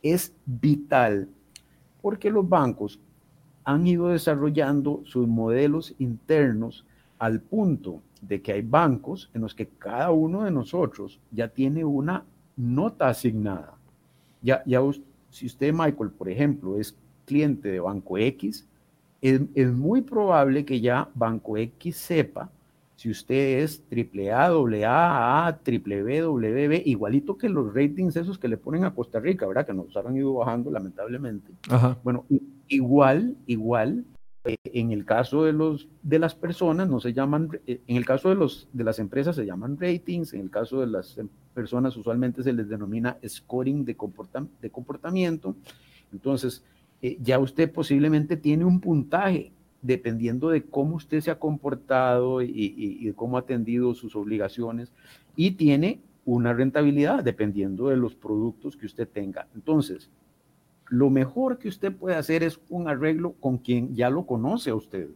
es 0.03 0.35
vital 0.47 1.29
porque 2.01 2.31
los 2.31 2.49
bancos 2.49 3.01
han 3.65 3.87
ido 3.87 4.09
desarrollando 4.09 5.03
sus 5.05 5.27
modelos 5.27 5.95
internos 5.99 6.85
al 7.19 7.41
punto 7.41 8.03
de 8.21 8.43
que 8.43 8.53
hay 8.53 8.63
bancos 8.63 9.31
en 9.35 9.43
los 9.43 9.55
que 9.55 9.69
cada 9.69 10.11
uno 10.11 10.45
de 10.45 10.51
nosotros 10.51 11.21
ya 11.31 11.49
tiene 11.49 11.85
una 11.85 12.25
nota 12.57 13.09
asignada. 13.09 13.75
Ya, 14.43 14.63
ya 14.67 14.81
si 15.31 15.47
usted, 15.47 15.73
Michael, 15.73 16.11
por 16.11 16.29
ejemplo, 16.29 16.77
es 16.77 16.97
cliente 17.25 17.69
de 17.69 17.81
Banco 17.81 18.19
X, 18.19 18.67
es, 19.23 19.41
es 19.55 19.73
muy 19.73 20.03
probable 20.03 20.65
que 20.65 20.81
ya 20.81 21.09
Banco 21.15 21.57
X 21.57 21.97
sepa 21.97 22.51
si 23.03 23.11
usted 23.11 23.65
es 23.65 23.83
AAA, 23.91 24.47
AA, 24.47 25.49
AA, 25.49 25.61
WWB, 25.67 26.83
igualito 26.87 27.37
que 27.37 27.49
los 27.49 27.75
ratings 27.75 28.15
esos 28.15 28.39
que 28.39 28.47
le 28.47 28.57
ponen 28.57 28.85
a 28.85 28.95
Costa 28.95 29.19
Rica, 29.19 29.45
¿verdad? 29.45 29.67
Que 29.67 29.75
nos 29.75 29.97
han 29.97 30.17
ido 30.17 30.35
bajando 30.35 30.71
lamentablemente. 30.71 31.51
Bueno, 32.05 32.25
igual, 32.69 33.37
igual, 33.49 34.05
eh, 34.45 34.55
en 34.63 34.93
el 34.93 35.05
caso 35.05 35.43
de, 35.43 35.53
los, 35.53 35.89
de 36.05 36.21
las 36.21 36.37
personas, 36.37 36.89
no 36.89 37.01
se 37.01 37.13
llaman, 37.13 37.49
eh, 37.67 37.81
en 37.89 37.97
el 37.97 38.05
caso 38.05 38.29
de, 38.29 38.37
los, 38.37 38.69
de 38.73 38.85
las 38.85 39.01
empresas 39.01 39.35
se 39.35 39.47
llaman 39.47 39.79
ratings, 39.81 40.35
en 40.35 40.41
el 40.43 40.51
caso 40.51 40.79
de 40.79 40.87
las 40.87 41.19
em, 41.19 41.29
personas 41.55 41.97
usualmente 41.97 42.45
se 42.45 42.53
les 42.53 42.69
denomina 42.69 43.19
scoring 43.27 43.85
de, 43.85 43.97
de 44.61 44.71
comportamiento. 44.71 45.57
Entonces, 46.13 46.63
eh, 47.03 47.19
ya 47.21 47.41
usted 47.41 47.71
posiblemente 47.71 48.37
tiene 48.37 48.65
un 48.65 48.81
puntaje 48.81 49.53
dependiendo 49.83 50.49
de 50.51 50.63
cómo 50.63 50.95
usted 50.95 51.21
se 51.21 51.33
ha 51.33 51.39
comportado 51.39 52.41
y, 52.41 53.13
cómo 53.17 53.37
ha 53.37 53.41
atendido 53.41 53.93
sus 53.95 54.15
obligaciones 54.15 54.93
y 55.35 55.53
tiene 55.53 56.01
una 56.25 56.53
rentabilidad 56.53 57.25
dependiendo 57.25 57.89
de 57.89 57.97
los 57.97 58.15
productos 58.15 58.77
que 58.77 58.87
usted 58.87 59.09
tenga. 59.09 59.49
Entonces, 59.57 60.09
lo 60.89 61.11
mejor 61.11 61.59
que 61.59 61.69
usted 61.69 61.93
puede 61.93 62.15
hacer 62.15 62.45
es 62.45 62.61
un 62.69 62.87
arreglo 62.87 63.33
con 63.41 63.59
quien 63.59 63.95
ya 63.97 64.09
lo 64.09 64.25
conoce 64.25 64.71
a 64.71 64.77
usted. 64.77 65.09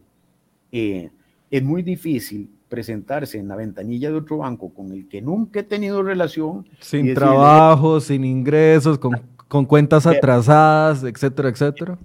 Eh, 0.73 1.09
es 1.49 1.63
muy 1.63 1.81
difícil 1.81 2.49
presentarse 2.67 3.39
en 3.39 3.47
la 3.47 3.55
ventanilla 3.55 4.09
de 4.09 4.17
otro 4.17 4.39
banco 4.39 4.73
con 4.73 4.91
el 4.91 5.07
que 5.07 5.21
nunca 5.21 5.61
he 5.61 5.63
tenido 5.63 6.03
relación. 6.03 6.67
Sin 6.81 7.13
trabajo, 7.13 8.01
sin 8.01 8.25
ingresos, 8.25 8.99
con, 8.99 9.21
con 9.47 9.65
cuentas 9.65 10.05
atrasadas, 10.05 11.03
etcétera, 11.03 11.49
etcétera. 11.49 11.97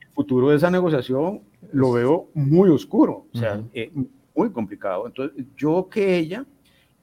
El 0.00 0.08
futuro 0.14 0.50
de 0.50 0.56
esa 0.56 0.70
negociación 0.70 1.40
lo 1.72 1.92
veo 1.92 2.28
muy 2.34 2.68
oscuro, 2.70 3.26
o 3.32 3.38
sea, 3.38 3.62
eh, 3.72 3.90
muy 4.34 4.50
complicado. 4.50 5.06
Entonces, 5.06 5.44
yo 5.56 5.88
que 5.90 6.16
ella 6.16 6.44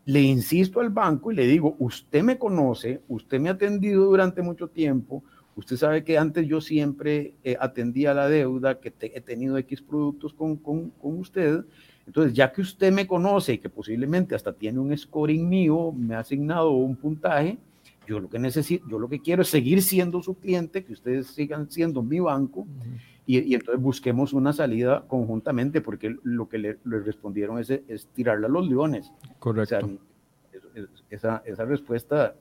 le 0.05 0.21
insisto 0.21 0.79
al 0.79 0.89
banco 0.89 1.31
y 1.31 1.35
le 1.35 1.45
digo, 1.47 1.75
usted 1.79 2.23
me 2.23 2.37
conoce, 2.37 3.01
usted 3.07 3.39
me 3.39 3.49
ha 3.49 3.53
atendido 3.53 4.05
durante 4.05 4.41
mucho 4.41 4.67
tiempo, 4.67 5.23
Usted 5.57 5.75
sabe 5.75 6.03
que 6.03 6.19
antes 6.19 6.47
yo 6.47 6.61
siempre 6.61 7.33
eh, 7.43 7.57
atendía 7.59 8.13
la 8.13 8.29
deuda, 8.29 8.79
que 8.79 8.93
he 9.01 9.21
tenido 9.21 9.57
X 9.57 9.81
productos 9.81 10.31
con, 10.31 10.57
con, 10.57 10.91
con, 10.91 11.17
usted. 11.17 11.65
Entonces, 12.05 12.33
ya 12.33 12.51
que 12.51 12.61
usted 12.61 12.93
me 12.93 13.07
conoce 13.07 13.53
y 13.53 13.57
que 13.57 13.67
posiblemente 13.67 14.35
hasta 14.35 14.53
tiene 14.53 14.77
un 14.77 14.95
scoring 14.95 15.49
mío, 15.49 15.91
me 15.91 16.13
ha 16.13 16.19
asignado 16.19 16.69
un 16.69 16.95
puntaje, 16.95 17.57
yo 18.07 18.19
lo 18.19 18.29
que 18.29 18.39
necesito, 18.39 18.87
yo 18.89 18.99
lo 18.99 19.09
que 19.09 19.21
quiero 19.21 19.41
es 19.41 19.49
seguir 19.49 19.81
siendo 19.81 20.21
su 20.21 20.35
cliente, 20.35 20.83
que 20.83 20.93
ustedes 20.93 21.27
sigan 21.27 21.69
siendo 21.69 22.01
mi 22.01 22.19
banco. 22.19 22.65
y, 23.25 23.39
y, 23.39 23.55
entonces 23.55 23.81
busquemos 23.81 24.33
una 24.33 24.53
salida 24.53 25.03
conjuntamente, 25.07 25.81
porque 25.81 26.15
lo 26.23 26.47
que 26.47 26.57
le, 26.57 26.77
respondieron 26.85 27.59
es, 27.59 27.69
es 27.69 28.07
tirarle 28.13 28.45
a 28.45 28.49
los 28.49 28.67
leones. 28.67 29.11
Correcto. 29.39 29.99
esa, 31.09 31.43
esa 31.45 31.65
respuesta 31.65 32.35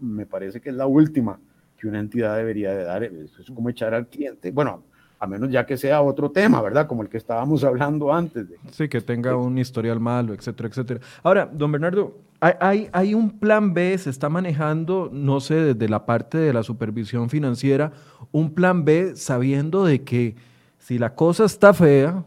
me 0.00 0.26
parece 0.26 0.60
que 0.60 0.70
es 0.70 0.76
la 0.76 0.86
última 0.86 1.38
que 1.76 1.88
una 1.88 2.00
entidad 2.00 2.36
debería 2.36 2.72
de 2.72 2.84
dar. 2.84 3.02
Es 3.02 3.50
como 3.54 3.68
echar 3.68 3.92
al 3.92 4.08
cliente, 4.08 4.50
bueno, 4.50 4.84
a 5.22 5.26
menos 5.28 5.50
ya 5.50 5.64
que 5.64 5.76
sea 5.76 6.02
otro 6.02 6.32
tema, 6.32 6.60
¿verdad? 6.60 6.88
Como 6.88 7.02
el 7.02 7.08
que 7.08 7.16
estábamos 7.16 7.62
hablando 7.64 8.12
antes. 8.12 8.48
De, 8.48 8.56
sí, 8.72 8.88
que 8.88 9.00
tenga 9.00 9.36
un 9.36 9.56
historial 9.56 10.00
malo, 10.00 10.34
etcétera, 10.34 10.68
etcétera. 10.68 11.00
Ahora, 11.22 11.48
don 11.50 11.70
Bernardo, 11.70 12.18
hay, 12.40 12.88
hay, 12.92 13.14
un 13.14 13.38
plan 13.38 13.72
B, 13.72 13.96
se 13.98 14.10
está 14.10 14.28
manejando, 14.28 15.10
no 15.12 15.38
sé, 15.38 15.54
desde 15.54 15.88
la 15.88 16.04
parte 16.06 16.38
de 16.38 16.52
la 16.52 16.64
supervisión 16.64 17.30
financiera, 17.30 17.92
un 18.32 18.52
plan 18.52 18.84
B 18.84 19.14
sabiendo 19.14 19.84
de 19.84 20.02
que 20.02 20.34
si 20.80 20.98
la 20.98 21.14
cosa 21.14 21.44
está 21.44 21.72
fea, 21.72 22.24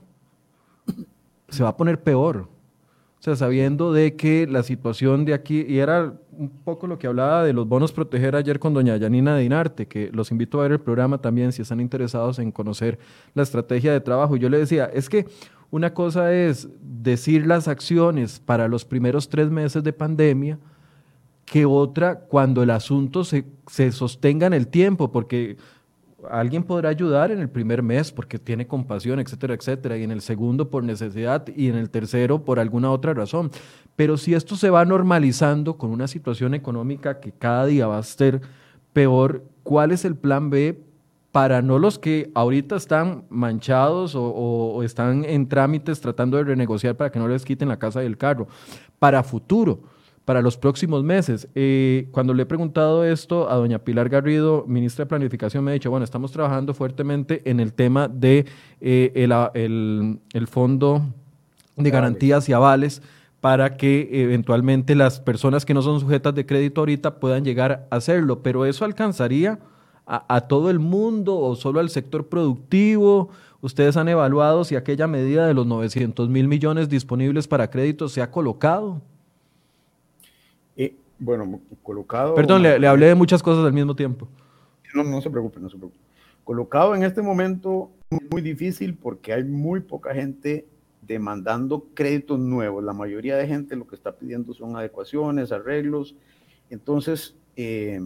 se 1.49 1.63
va 1.63 1.69
a 1.69 1.75
poner 1.75 2.01
peor. 2.01 2.47
Sea, 3.26 3.36
sabiendo 3.36 3.91
de 3.91 4.15
que 4.15 4.45
la 4.45 4.61
situación 4.61 5.26
de 5.26 5.34
aquí, 5.34 5.65
y 5.67 5.80
era 5.80 6.13
un 6.32 6.47
poco 6.63 6.86
lo 6.86 6.99
que 6.99 7.07
hablaba 7.07 7.43
de 7.43 7.53
los 7.53 7.67
bonos 7.67 7.91
proteger 7.91 8.36
ayer 8.36 8.59
con 8.59 8.76
doña 8.76 8.97
Yanina 8.97 9.36
Dinarte, 9.36 9.88
que 9.88 10.11
los 10.13 10.30
invito 10.30 10.59
a 10.59 10.61
ver 10.61 10.73
el 10.73 10.80
programa 10.80 11.17
también 11.17 11.51
si 11.51 11.63
están 11.63 11.80
interesados 11.80 12.38
en 12.38 12.51
conocer 12.51 12.99
la 13.34 13.41
estrategia 13.41 13.91
de 13.91 13.99
trabajo. 13.99 14.36
Yo 14.36 14.47
le 14.47 14.59
decía, 14.59 14.86
es 14.93 15.09
que 15.09 15.26
una 15.71 15.91
cosa 15.91 16.36
es 16.36 16.69
decir 16.80 17.47
las 17.47 17.67
acciones 17.67 18.39
para 18.39 18.67
los 18.67 18.86
primeros 18.86 19.28
tres 19.28 19.49
meses 19.49 19.84
de 19.84 19.91
pandemia, 19.91 20.59
que 21.45 21.65
otra 21.65 22.19
cuando 22.19 22.61
el 22.61 22.69
asunto 22.69 23.23
se, 23.23 23.43
se 23.65 23.91
sostenga 23.91 24.45
en 24.45 24.53
el 24.53 24.67
tiempo, 24.67 25.11
porque 25.11 25.57
alguien 26.32 26.63
podrá 26.63 26.89
ayudar 26.89 27.32
en 27.32 27.39
el 27.39 27.49
primer 27.49 27.82
mes 27.84 28.11
porque 28.11 28.39
tiene 28.39 28.67
compasión, 28.67 29.19
etcétera, 29.19 29.53
etcétera, 29.53 29.97
y 29.97 30.03
en 30.03 30.11
el 30.11 30.21
segundo 30.21 30.69
por 30.69 30.84
necesidad 30.84 31.45
y 31.55 31.69
en 31.69 31.76
el 31.76 31.89
tercero 31.89 32.43
por 32.43 32.59
alguna 32.59 32.91
otra 32.91 33.13
razón. 33.13 33.51
Pero 33.95 34.17
si 34.17 34.34
esto 34.34 34.55
se 34.55 34.69
va 34.69 34.86
normalizando 34.86 35.78
con 35.78 35.91
una 35.91 36.07
situación 36.07 36.53
económica 36.53 37.19
que 37.19 37.32
cada 37.32 37.65
día 37.65 37.88
va 37.88 37.97
a 37.97 38.03
ser 38.03 38.41
peor, 38.93 39.43
¿cuál 39.63 39.91
es 39.91 40.05
el 40.05 40.15
plan 40.15 40.49
B 40.49 40.82
para 41.32 41.61
no 41.61 41.80
los 41.80 41.99
que 41.99 42.32
ahorita 42.34 42.78
están 42.78 43.26
manchados 43.30 44.13
o, 44.15 44.82
están 44.84 45.26
en 45.26 45.49
trámites 45.49 45.99
tratando 45.99 46.38
de 46.38 46.45
renegociar 46.45 46.95
para 46.95 47.11
que 47.11 47.19
no 47.19 47.28
les 47.28 47.43
quiten 47.43 47.67
la 47.67 47.80
casa 47.80 48.03
y 48.03 48.05
el 48.05 48.17
carro? 48.17 48.47
Para 48.99 49.23
futuro 49.23 49.94
para 50.26 50.41
los 50.41 50.57
próximos 50.57 51.03
meses. 51.03 51.47
Eh, 51.53 52.07
cuando 52.11 52.34
le 52.34 52.43
he 52.43 52.45
preguntado 52.47 53.05
esto 53.05 53.49
a 53.49 53.55
doña 53.55 53.80
Pilar 53.80 54.09
Garrido, 54.09 54.65
ministra 54.67 55.05
de 55.05 55.09
Planificación, 55.09 55.63
me 55.63 55.71
ha 55.71 55.73
dicho, 55.76 55.91
bueno, 55.91 56.03
estamos 56.03 56.32
trabajando 56.32 56.73
fuertemente 56.73 57.43
en 57.45 57.59
el 57.59 57.73
tema 57.73 58.07
de 58.07 58.45
eh, 58.82 59.11
el, 59.13 60.47
fondo 60.47 61.03
de 61.78 61.89
garantías 61.91 62.49
y 62.49 62.53
avales 62.53 63.03
para 63.39 63.78
que 63.78 64.09
eventualmente 64.11 64.95
las 64.95 65.19
personas 65.19 65.63
que 65.63 65.76
no 65.76 65.84
son 65.84 65.99
sujetas 65.99 66.34
de 66.34 66.47
crédito 66.47 66.82
ahorita 66.82 67.19
puedan 67.19 67.45
llegar 67.45 67.88
a 67.91 67.95
hacerlo. 67.97 68.41
Pero 68.41 68.65
eso 68.65 68.84
alcanzaría 68.84 69.59
a, 70.07 70.36
a 70.36 70.41
todo 70.41 70.71
el 70.71 70.80
mundo 70.80 71.38
o 71.38 71.55
solo 71.55 71.80
al 71.80 71.91
sector 71.91 72.28
productivo. 72.28 73.30
Ustedes 73.61 73.95
han 73.97 74.07
evaluado 74.07 74.63
si 74.63 74.76
aquella 74.76 75.05
medida 75.05 75.45
de 75.45 75.53
los 75.53 75.67
900 75.67 76.30
mil 76.30 76.47
millones 76.47 76.89
disponibles 76.89 77.47
para 77.47 77.69
crédito 77.69 78.09
se 78.09 78.23
ha 78.23 78.32
colocado. 78.32 79.01
Eh, 81.16 81.24
bueno, 81.24 81.61
colocado... 81.84 82.36
Perdón, 82.36 82.63
le, 82.63 82.88
hablé 82.88 83.07
de 83.07 83.16
muchas 83.16 83.41
cosas 83.41 83.66
al 83.66 83.74
mismo 83.74 83.95
tiempo. 83.95 84.28
No, 84.93 85.03
no 85.03 85.22
se 85.22 85.30
preocupe, 85.30 85.59
no 85.59 85.70
se 85.70 85.78
preocupe. 85.78 85.99
Colocado 86.43 86.95
en 86.95 87.03
este 87.03 87.22
momento 87.22 87.91
muy 88.32 88.41
difícil 88.41 88.95
porque 88.95 89.34
hay 89.34 89.43
muy 89.43 89.80
poca 89.80 90.13
gente 90.13 90.68
demandando 91.01 91.88
créditos 91.93 92.39
nuevos. 92.39 92.84
La 92.84 92.93
mayoría 92.93 93.36
de 93.36 93.47
gente 93.47 93.76
lo 93.76 93.88
que 93.88 93.95
está 93.95 94.16
pidiendo 94.16 94.53
son 94.53 94.76
adecuaciones, 94.76 95.51
arreglos. 95.51 96.16
Entonces, 96.70 97.36
eh, 97.55 97.99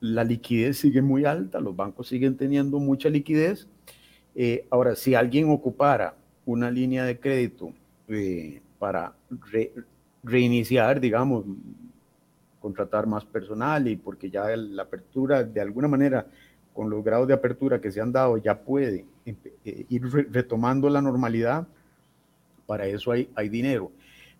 la 0.00 0.24
liquidez 0.24 0.78
sigue 0.78 1.00
muy 1.02 1.24
alta, 1.24 1.60
los 1.60 1.76
bancos 1.76 2.08
siguen 2.08 2.36
teniendo 2.36 2.78
mucha 2.78 3.08
liquidez. 3.08 3.68
Eh, 4.34 4.66
ahora, 4.70 4.96
si 4.96 5.14
alguien 5.14 5.50
ocupara 5.50 6.16
una 6.44 6.70
línea 6.70 7.04
de 7.04 7.18
crédito 7.18 7.72
para 8.78 9.14
reiniciar, 10.22 11.00
digamos, 11.00 11.44
contratar 12.62 13.06
más 13.06 13.24
personal 13.24 13.88
y 13.88 13.96
porque 13.96 14.30
ya 14.30 14.56
la 14.56 14.84
apertura, 14.84 15.42
de 15.42 15.60
alguna 15.60 15.88
manera, 15.88 16.26
con 16.72 16.88
los 16.88 17.04
grados 17.04 17.28
de 17.28 17.34
apertura 17.34 17.80
que 17.80 17.90
se 17.90 18.00
han 18.00 18.12
dado, 18.12 18.38
ya 18.38 18.60
puede 18.60 19.04
eh, 19.26 19.86
ir 19.88 20.02
retomando 20.30 20.88
la 20.88 21.02
normalidad, 21.02 21.66
para 22.66 22.86
eso 22.86 23.10
hay, 23.10 23.28
hay 23.34 23.48
dinero. 23.48 23.90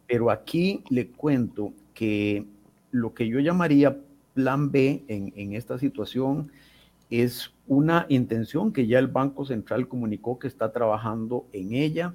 Pero 0.07 0.31
aquí 0.31 0.83
le 0.89 1.09
cuento 1.09 1.75
que 1.93 2.47
lo 2.93 3.13
que 3.13 3.29
yo 3.29 3.41
llamaría 3.41 3.99
plan 4.33 4.71
B 4.71 5.03
en, 5.09 5.33
en 5.37 5.53
esta 5.55 5.79
situación 5.79 6.51
es 7.11 7.53
una 7.67 8.07
intención 8.09 8.73
que 8.73 8.87
ya 8.87 8.99
el 8.99 9.09
Banco 9.09 9.45
Central 9.45 9.89
comunicó 9.89 10.39
que 10.39 10.49
está 10.49 10.73
trabajando 10.73 11.47
en 11.53 11.75
ella 11.75 12.15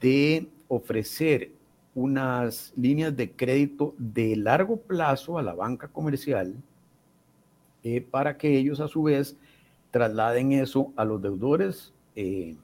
de 0.00 0.48
ofrecer 0.68 1.52
unas 1.96 2.74
líneas 2.76 3.16
de 3.16 3.32
crédito 3.32 3.94
de 3.96 4.36
largo 4.36 4.76
plazo 4.76 5.38
a 5.38 5.42
la 5.42 5.54
banca 5.54 5.88
comercial 5.88 6.54
eh, 7.82 8.02
para 8.02 8.36
que 8.36 8.58
ellos 8.58 8.80
a 8.80 8.86
su 8.86 9.04
vez 9.04 9.34
trasladen 9.90 10.52
eso 10.52 10.92
a 10.94 11.06
los 11.06 11.22
deudores 11.22 11.94
eh, 12.14 12.54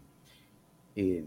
eh, 0.94 1.24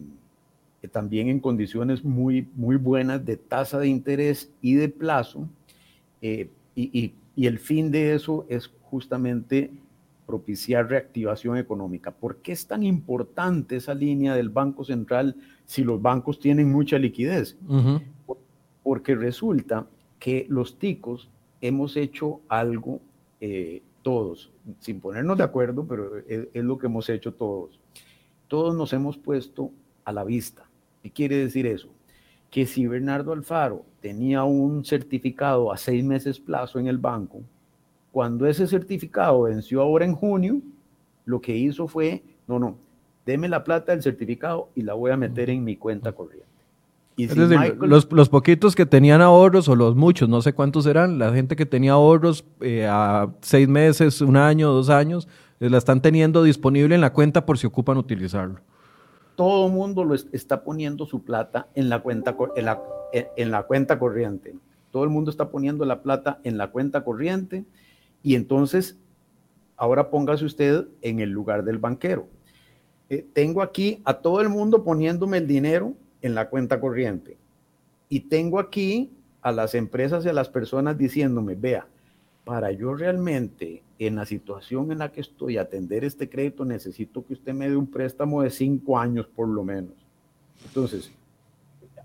también 0.91 1.30
en 1.30 1.39
condiciones 1.39 2.03
muy, 2.03 2.47
muy 2.53 2.76
buenas 2.76 3.26
de 3.26 3.38
tasa 3.38 3.80
de 3.80 3.88
interés 3.88 4.51
y 4.62 4.76
de 4.76 4.88
plazo. 4.88 5.49
Y, 6.22 6.51
y 6.76 7.47
el 7.47 7.58
fin 7.58 7.89
de 7.89 8.14
eso 8.14 8.45
es 8.49 8.72
justamente 8.84 9.72
propiciar 10.28 10.88
reactivación 10.88 11.58
económica. 11.58 12.12
¿Por 12.12 12.38
qué 12.38 12.51
es 12.51 12.68
tan 12.68 12.84
importante 12.84 13.78
esa 13.78 13.95
línea 13.95 14.36
del 14.36 14.49
Banco 14.49 14.84
Central 14.84 15.36
si 15.66 15.84
los 15.84 16.01
bancos 16.01 16.39
tienen 16.39 16.72
mucha 16.72 16.97
liquidez? 16.97 17.57
Porque 18.84 19.16
resulta 19.16 19.88
que 20.20 20.45
los 20.49 20.78
ticos 20.78 21.30
hemos 21.61 21.97
hecho 21.97 22.41
algo 22.47 23.01
eh, 23.41 23.82
todos, 24.01 24.51
sin 24.80 24.99
ponernos 24.99 25.38
de 25.38 25.43
acuerdo, 25.43 25.86
pero 25.86 26.18
es, 26.20 26.47
es, 26.53 26.63
lo 26.63 26.78
que 26.78 26.86
hemos 26.86 27.09
hecho 27.09 27.34
todos. 27.34 27.80
Todos 28.47 28.76
nos 28.76 28.93
hemos 28.93 29.18
puesto 29.18 29.72
a 30.03 30.11
la 30.11 30.24
vista. 30.24 30.70
¿Qué 31.01 31.11
quiere 31.11 31.38
decir 31.38 31.66
eso? 31.66 31.89
Que 32.51 32.68
si 32.68 32.86
Bernardo 32.86 33.34
Alfaro 33.34 33.84
tenía 34.01 34.43
un 34.43 34.86
certificado 34.86 35.72
a 35.72 35.78
seis 35.78 36.03
meses 36.03 36.39
plazo 36.39 36.80
en 36.80 36.88
el 36.88 36.99
banco, 36.99 37.41
cuando 38.11 38.47
ese 38.47 38.68
certificado 38.68 39.41
venció 39.41 39.82
ahora 39.82 40.05
en 40.05 40.13
junio, 40.13 40.61
lo 41.26 41.41
que 41.41 41.57
hizo 41.57 41.88
fue, 41.88 42.24
no, 42.47 42.59
no, 42.59 42.78
deme 43.26 43.50
la 43.50 43.64
plata 43.64 43.92
del 43.92 44.04
certificado 44.04 44.70
y 44.76 44.82
la 44.82 44.94
voy 44.94 45.12
a 45.12 45.18
meter 45.18 45.50
en 45.50 45.64
mi 45.64 45.76
cuenta 45.76 46.12
corriente. 46.12 46.46
Y 47.18 47.26
es 47.26 47.36
decir, 47.36 47.78
los, 47.80 48.12
los, 48.12 48.30
poquitos 48.30 48.76
que 48.76 48.86
tenían 48.86 49.22
ahorros, 49.22 49.70
o 49.70 49.76
los 49.76 49.96
muchos, 49.96 50.28
no 50.28 50.42
sé 50.42 50.52
cuántos 50.52 50.86
eran, 50.86 51.18
la 51.18 51.32
gente 51.32 51.56
que 51.56 51.66
tenía 51.66 51.94
ahorros 51.94 52.44
eh, 52.60 52.86
a 52.90 53.30
seis 53.42 53.70
meses, 53.70 54.20
un 54.20 54.36
año, 54.36 54.72
dos 54.72 54.90
años, 54.90 55.30
eh, 55.62 55.70
la 55.70 55.78
están 55.78 56.02
teniendo 56.02 56.44
disponible 56.44 56.94
en 56.94 57.00
la 57.00 57.14
cuenta 57.14 57.46
por 57.46 57.58
si 57.58 57.68
ocupan 57.68 57.98
utilizarlo. 57.98 58.60
Todo 59.38 59.68
el 59.68 59.74
mundo 59.74 60.04
lo 60.04 60.14
está 60.14 60.64
poniendo 60.64 61.06
su 61.06 61.24
plata 61.24 61.68
en 61.74 61.88
la 61.88 62.00
cuenta, 62.00 62.36
en 62.56 62.66
la, 62.66 62.82
en 63.14 63.52
la 63.52 63.64
cuenta 63.64 63.98
corriente. 63.98 64.56
Todo 64.92 65.06
el 65.06 65.10
mundo 65.10 65.32
está 65.32 65.50
poniendo 65.50 65.86
la 65.86 66.02
plata 66.02 66.40
en 66.44 66.58
la 66.58 66.68
cuenta 66.72 67.04
corriente 67.06 67.66
y 68.24 68.36
entonces, 68.36 68.98
ahora 69.78 70.10
póngase 70.10 70.46
usted 70.46 70.88
en 71.02 71.20
el 71.20 71.30
lugar 71.30 71.64
del 71.64 71.78
banquero. 71.78 72.28
Eh, 73.10 73.26
tengo 73.34 73.62
aquí 73.62 74.01
a 74.06 74.16
todo 74.16 74.41
el 74.41 74.49
mundo 74.49 74.84
poniéndome 74.84 75.38
el 75.38 75.47
dinero 75.47 75.93
en 76.22 76.36
la 76.36 76.49
cuenta 76.49 76.80
corriente. 76.80 77.38
Y 78.10 78.22
tengo 78.22 78.60
aquí 78.60 79.12
a 79.41 79.51
las 79.51 79.76
empresas 79.76 80.26
y 80.26 80.30
a 80.30 80.34
las 80.34 80.49
personas 80.49 80.97
diciéndome, 80.97 81.56
vea, 81.56 81.88
para 82.43 82.72
yo 82.72 82.93
realmente 82.93 83.84
en 83.99 84.16
la 84.16 84.26
situación 84.26 84.91
en 84.91 84.99
la 84.99 85.12
que 85.12 85.22
estoy 85.22 85.58
atender 85.58 86.03
este 86.03 86.30
crédito, 86.30 86.66
necesito 86.66 87.26
que 87.26 87.34
usted 87.34 87.53
me 87.53 87.70
dé 87.70 87.76
un 87.76 87.88
préstamo 87.88 88.41
de 88.41 88.49
cinco 88.49 88.97
años 88.97 89.28
por 89.28 89.47
lo 89.47 89.64
menos. 89.64 89.93
Entonces, 90.66 91.12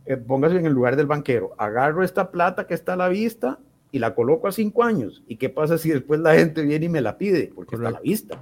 eh, 0.07 0.16
póngase 0.16 0.57
en 0.57 0.66
el 0.66 0.72
lugar 0.72 0.96
del 0.96 1.07
banquero, 1.07 1.53
agarro 1.59 2.03
esta 2.03 2.30
plata 2.30 2.66
que 2.66 2.74
está 2.74 2.94
a 2.94 2.96
la 2.96 3.09
vista 3.09 3.59
y 3.92 3.98
la 3.98 4.14
coloco 4.14 4.48
a 4.48 4.53
cinco 4.53 4.82
años. 4.82 5.22
¿Y 5.26 5.36
qué 5.36 5.48
pasa 5.48 5.78
si 5.78 5.90
después 5.90 6.20
la 6.20 6.34
gente 6.34 6.62
viene 6.62 6.86
y 6.86 6.88
me 6.88 7.01
la 7.01 7.18
pide? 7.18 7.51
Porque 7.55 7.76
está 7.76 7.88
a 7.88 7.92
la 7.92 8.01
vista. 8.01 8.40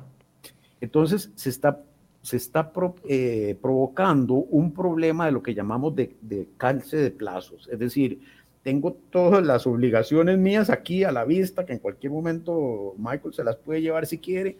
Entonces 0.81 1.33
se 1.35 1.49
está, 1.49 1.83
se 2.29 2.37
está 2.37 2.71
eh, 3.09 3.57
provocando 3.63 4.35
un 4.35 4.75
problema 4.75 5.25
de 5.25 5.33
lo 5.33 5.43
que 5.43 5.55
llamamos 5.55 5.97
de, 5.97 6.15
de, 6.21 6.47
calce 6.59 6.99
de 6.99 7.11
plazos. 7.11 7.69
Es 7.73 7.79
decir, 7.79 8.21
tengo 8.63 8.93
todas 9.09 9.43
las 9.43 9.67
obligaciones 9.67 10.37
mías 10.37 10.69
aquí 10.69 11.05
a 11.05 11.13
la 11.13 11.25
vista, 11.25 11.65
que 11.65 11.73
en 11.73 11.79
cualquier 11.79 12.13
momento 12.13 12.95
Michael 12.99 13.33
se 13.33 13.45
las 13.45 13.57
puede 13.57 13.81
llevar 13.81 14.05
si 14.05 14.19
quiere. 14.19 14.59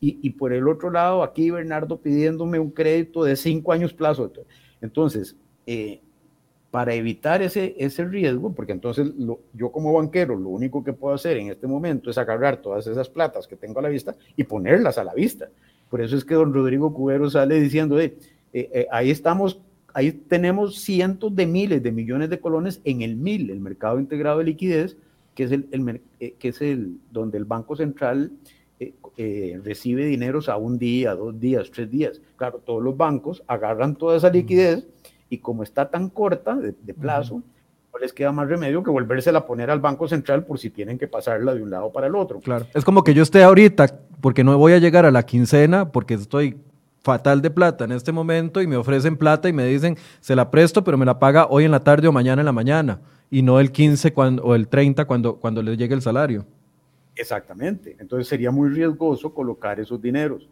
Y, 0.00 0.20
y 0.22 0.30
por 0.30 0.52
el 0.52 0.68
otro 0.68 0.90
lado, 0.90 1.24
aquí 1.24 1.50
Bernardo 1.50 2.00
pidiéndome 2.00 2.60
un 2.60 2.70
crédito 2.70 3.24
de 3.24 3.34
cinco 3.34 3.72
años 3.72 3.92
plazo. 3.92 4.30
Entonces, 4.80 5.34
eh, 5.66 6.00
para 6.70 6.94
evitar 6.94 7.42
ese, 7.42 7.74
ese 7.78 8.04
riesgo, 8.04 8.52
porque 8.52 8.72
entonces 8.72 9.10
yo 9.54 9.72
como 9.72 9.92
banquero 9.92 10.36
lo 10.36 10.50
único 10.50 10.84
que 10.84 10.92
puedo 10.92 11.16
hacer 11.16 11.36
en 11.38 11.50
este 11.50 11.66
momento 11.66 12.10
es 12.10 12.18
agarrar 12.18 12.58
todas 12.58 12.86
esas 12.86 13.08
platas 13.08 13.48
que 13.48 13.56
tengo 13.56 13.80
a 13.80 13.82
la 13.82 13.88
vista 13.88 14.14
y 14.36 14.44
ponerlas 14.44 14.98
a 14.98 15.04
la 15.04 15.14
vista. 15.14 15.48
Por 15.88 16.00
eso 16.00 16.16
es 16.16 16.24
que 16.24 16.34
don 16.34 16.52
Rodrigo 16.52 16.92
Cubero 16.92 17.30
sale 17.30 17.60
diciendo, 17.60 17.98
eh, 18.00 18.16
eh, 18.52 18.86
ahí 18.90 19.10
estamos, 19.10 19.60
ahí 19.94 20.12
tenemos 20.12 20.80
cientos 20.80 21.34
de 21.34 21.46
miles 21.46 21.82
de 21.82 21.92
millones 21.92 22.30
de 22.30 22.40
colones 22.40 22.80
en 22.84 23.02
el 23.02 23.16
MIL, 23.16 23.50
el 23.50 23.60
Mercado 23.60 23.98
Integrado 23.98 24.38
de 24.38 24.44
Liquidez, 24.44 24.96
que 25.34 25.44
es, 25.44 25.52
el, 25.52 25.68
el 25.70 26.00
eh, 26.20 26.34
que 26.38 26.48
es 26.48 26.60
el, 26.60 26.98
donde 27.10 27.38
el 27.38 27.44
Banco 27.44 27.76
Central 27.76 28.32
recibe 29.64 30.06
dineros 30.06 30.48
a 30.48 30.56
un 30.56 30.78
día, 30.78 31.16
dos 31.16 31.40
días, 31.40 31.68
tres 31.72 31.90
días. 31.90 32.20
Claro, 32.36 32.62
todos 32.64 32.80
los 32.80 32.96
bancos 32.96 33.42
agarran 33.48 33.96
toda 33.96 34.16
esa 34.16 34.30
liquidez 34.30 34.86
y 35.28 35.38
como 35.38 35.64
está 35.64 35.90
tan 35.90 36.08
corta 36.10 36.54
de, 36.54 36.94
plazo, 36.94 37.42
no 37.92 37.98
les 37.98 38.12
queda 38.12 38.32
más 38.32 38.48
remedio 38.48 38.82
que 38.82 38.90
volvérsela 38.90 39.40
a 39.40 39.46
poner 39.46 39.70
al 39.70 39.80
Banco 39.80 40.08
Central 40.08 40.44
por 40.44 40.58
si 40.58 40.70
tienen 40.70 40.98
que 40.98 41.08
pasarla 41.08 41.54
de 41.54 41.62
un 41.62 41.70
lado 41.70 41.92
para 41.92 42.06
el 42.06 42.14
otro. 42.14 42.40
Claro, 42.40 42.66
es 42.74 42.84
como 42.84 43.04
que 43.04 43.14
yo 43.14 43.22
esté 43.22 43.42
ahorita, 43.42 43.86
porque 44.20 44.44
no 44.44 44.56
voy 44.58 44.72
a 44.72 44.78
llegar 44.78 45.06
a 45.06 45.10
la 45.10 45.24
quincena, 45.24 45.90
porque 45.90 46.14
estoy 46.14 46.58
fatal 47.00 47.40
de 47.40 47.50
plata 47.50 47.84
en 47.84 47.92
este 47.92 48.12
momento 48.12 48.60
y 48.60 48.66
me 48.66 48.76
ofrecen 48.76 49.16
plata 49.16 49.48
y 49.48 49.52
me 49.52 49.64
dicen, 49.64 49.96
se 50.20 50.36
la 50.36 50.50
presto, 50.50 50.84
pero 50.84 50.98
me 50.98 51.06
la 51.06 51.18
paga 51.18 51.46
hoy 51.48 51.64
en 51.64 51.70
la 51.70 51.80
tarde 51.80 52.08
o 52.08 52.12
mañana 52.12 52.42
en 52.42 52.46
la 52.46 52.52
mañana, 52.52 53.00
y 53.30 53.42
no 53.42 53.60
el 53.60 53.72
15 53.72 54.12
cuando, 54.12 54.42
o 54.44 54.54
el 54.54 54.68
30 54.68 55.06
cuando, 55.06 55.36
cuando 55.36 55.62
les 55.62 55.78
llegue 55.78 55.94
el 55.94 56.02
salario. 56.02 56.44
Exactamente, 57.14 57.96
entonces 57.98 58.28
sería 58.28 58.50
muy 58.50 58.68
riesgoso 58.68 59.32
colocar 59.32 59.80
esos 59.80 60.00
dineros. 60.00 60.48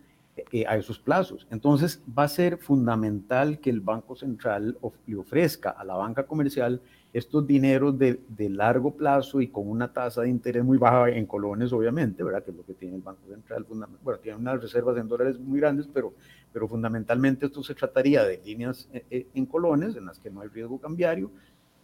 Eh, 0.53 0.67
a 0.69 0.77
esos 0.77 0.99
plazos. 0.99 1.47
Entonces, 1.51 2.03
va 2.07 2.25
a 2.25 2.29
ser 2.29 2.59
fundamental 2.59 3.59
que 3.59 3.71
el 3.71 3.81
Banco 3.81 4.15
Central 4.15 4.77
le 5.07 5.17
ofrezca 5.17 5.71
a 5.71 5.83
la 5.83 5.95
banca 5.95 6.27
comercial 6.27 6.83
estos 7.13 7.47
dineros 7.47 7.99
de, 7.99 8.19
largo 8.51 8.95
plazo 8.95 9.41
y 9.41 9.49
con 9.49 9.69
una 9.69 9.93
tasa 9.93 10.23
de 10.23 10.29
interés 10.29 10.65
muy 10.65 10.77
baja 10.77 11.09
en 11.11 11.27
colones, 11.27 11.73
obviamente, 11.73 12.23
¿verdad? 12.23 12.45
Que 12.45 12.51
es 12.51 12.57
lo 12.57 12.65
que 12.65 12.75
tiene 12.75 12.97
el 12.97 13.03
Banco 13.03 13.27
Central. 13.29 13.67
Bueno, 14.03 14.21
tiene 14.21 14.39
unas 14.39 14.61
reservas 14.61 14.97
en 14.99 15.09
dólares 15.09 15.39
muy 15.39 15.61
grandes, 15.61 15.89
pero, 15.93 16.13
pero 16.53 16.69
fundamentalmente 16.69 17.47
esto 17.47 17.63
se 17.63 17.75
trataría 17.75 18.23
de 18.25 18.41
líneas 18.45 18.89
eh, 18.93 19.05
eh, 19.11 19.27
en 19.35 19.47
colones 19.47 19.97
en 19.97 20.07
las 20.07 20.19
que 20.19 20.31
no 20.31 20.43
hay 20.43 20.49
riesgo 20.49 20.79
cambiario. 20.79 21.31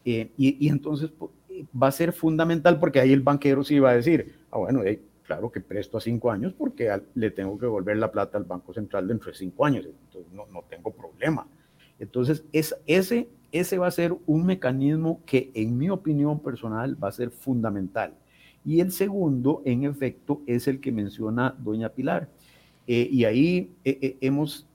y, 0.04 0.28
y, 0.36 0.68
entonces 0.68 1.12
va 1.80 1.86
a 1.86 1.92
ser 1.92 2.12
fundamental 2.12 2.78
porque 2.78 3.00
ahí 3.00 3.12
el 3.12 3.20
banquero 3.20 3.62
sí 3.62 3.78
va 3.78 3.90
a 3.90 3.94
decir, 3.94 4.34
ah, 4.50 4.58
bueno, 4.58 4.82
claro 5.22 5.50
que 5.50 5.60
presto 5.60 5.96
a 5.96 6.00
cinco 6.00 6.30
años 6.30 6.52
porque 6.52 6.90
le 7.14 7.30
tengo 7.30 7.56
que 7.58 7.66
devolver 7.66 7.96
la 7.96 8.10
plata 8.10 8.36
al 8.36 8.44
Banco 8.44 8.74
Central 8.74 9.08
dentro 9.08 9.30
de 9.30 9.38
cinco 9.38 9.64
años, 9.64 9.86
entonces 9.86 10.30
no, 10.32 10.46
no 10.52 10.64
tengo 10.68 10.90
problema. 10.90 11.46
Entonces, 11.98 12.44
es, 12.52 12.74
ese, 12.86 13.28
ese 13.52 13.78
va 13.78 13.86
a 13.86 13.92
ser 13.92 14.16
un 14.26 14.46
mecanismo 14.46 15.20
que, 15.26 15.50
en 15.54 15.78
mi 15.78 15.90
opinión 15.90 16.40
personal, 16.40 17.02
va 17.02 17.08
a 17.08 17.12
ser 17.12 17.30
fundamental. 17.30 18.14
Y 18.64 18.80
el 18.80 18.92
segundo, 18.92 19.62
en 19.64 19.84
efecto, 19.84 20.40
es 20.46 20.66
el 20.68 20.80
que 20.80 20.92
menciona 20.92 21.54
doña 21.58 21.90
Pilar. 21.90 22.28
Eh, 22.86 23.08
y 23.10 23.24
ahí 23.24 23.70
eh, 23.84 23.98
eh, 24.00 24.16
hemos, 24.20 24.66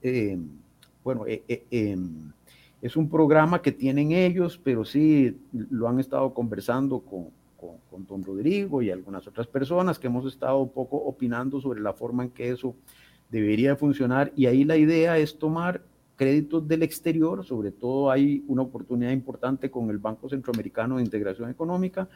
bueno, 1.04 1.24
em, 1.26 2.32
es 2.80 2.96
un 2.96 3.08
programa 3.08 3.60
que 3.60 3.72
tienen 3.72 4.12
ellos, 4.12 4.58
pero 4.62 4.84
sí 4.84 5.36
lo 5.52 5.88
han 5.88 6.00
estado 6.00 6.32
conversando 6.32 7.00
con, 7.00 7.30
con, 7.58 8.06
don 8.06 8.24
Rodrigo 8.24 8.82
y 8.82 8.90
algunas 8.90 9.26
otras 9.26 9.46
personas 9.46 9.98
que 9.98 10.06
hemos 10.06 10.26
estado 10.26 10.58
un 10.58 10.70
poco 10.70 10.96
opinando 10.96 11.60
sobre 11.60 11.80
la 11.80 11.92
forma 11.92 12.24
en 12.24 12.30
que 12.30 12.50
eso 12.50 12.74
debería 13.30 13.76
funcionar. 13.76 14.32
Y 14.36 14.46
ahí 14.46 14.64
la 14.64 14.76
idea 14.76 15.18
es 15.18 15.38
tomar 15.38 15.82
créditos 16.18 16.68
del 16.68 16.82
exterior, 16.82 17.44
sobre 17.46 17.70
todo 17.70 18.10
hay 18.10 18.44
una 18.48 18.62
oportunidad 18.62 19.12
importante 19.12 19.70
con 19.70 19.88
el 19.88 19.98
Banco 19.98 20.28
Centroamericano 20.28 20.96
de 20.96 21.04
Integración 21.04 21.48
Económica, 21.48 22.08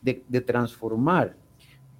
de, 0.00 0.22
de 0.28 0.40
transformar 0.42 1.34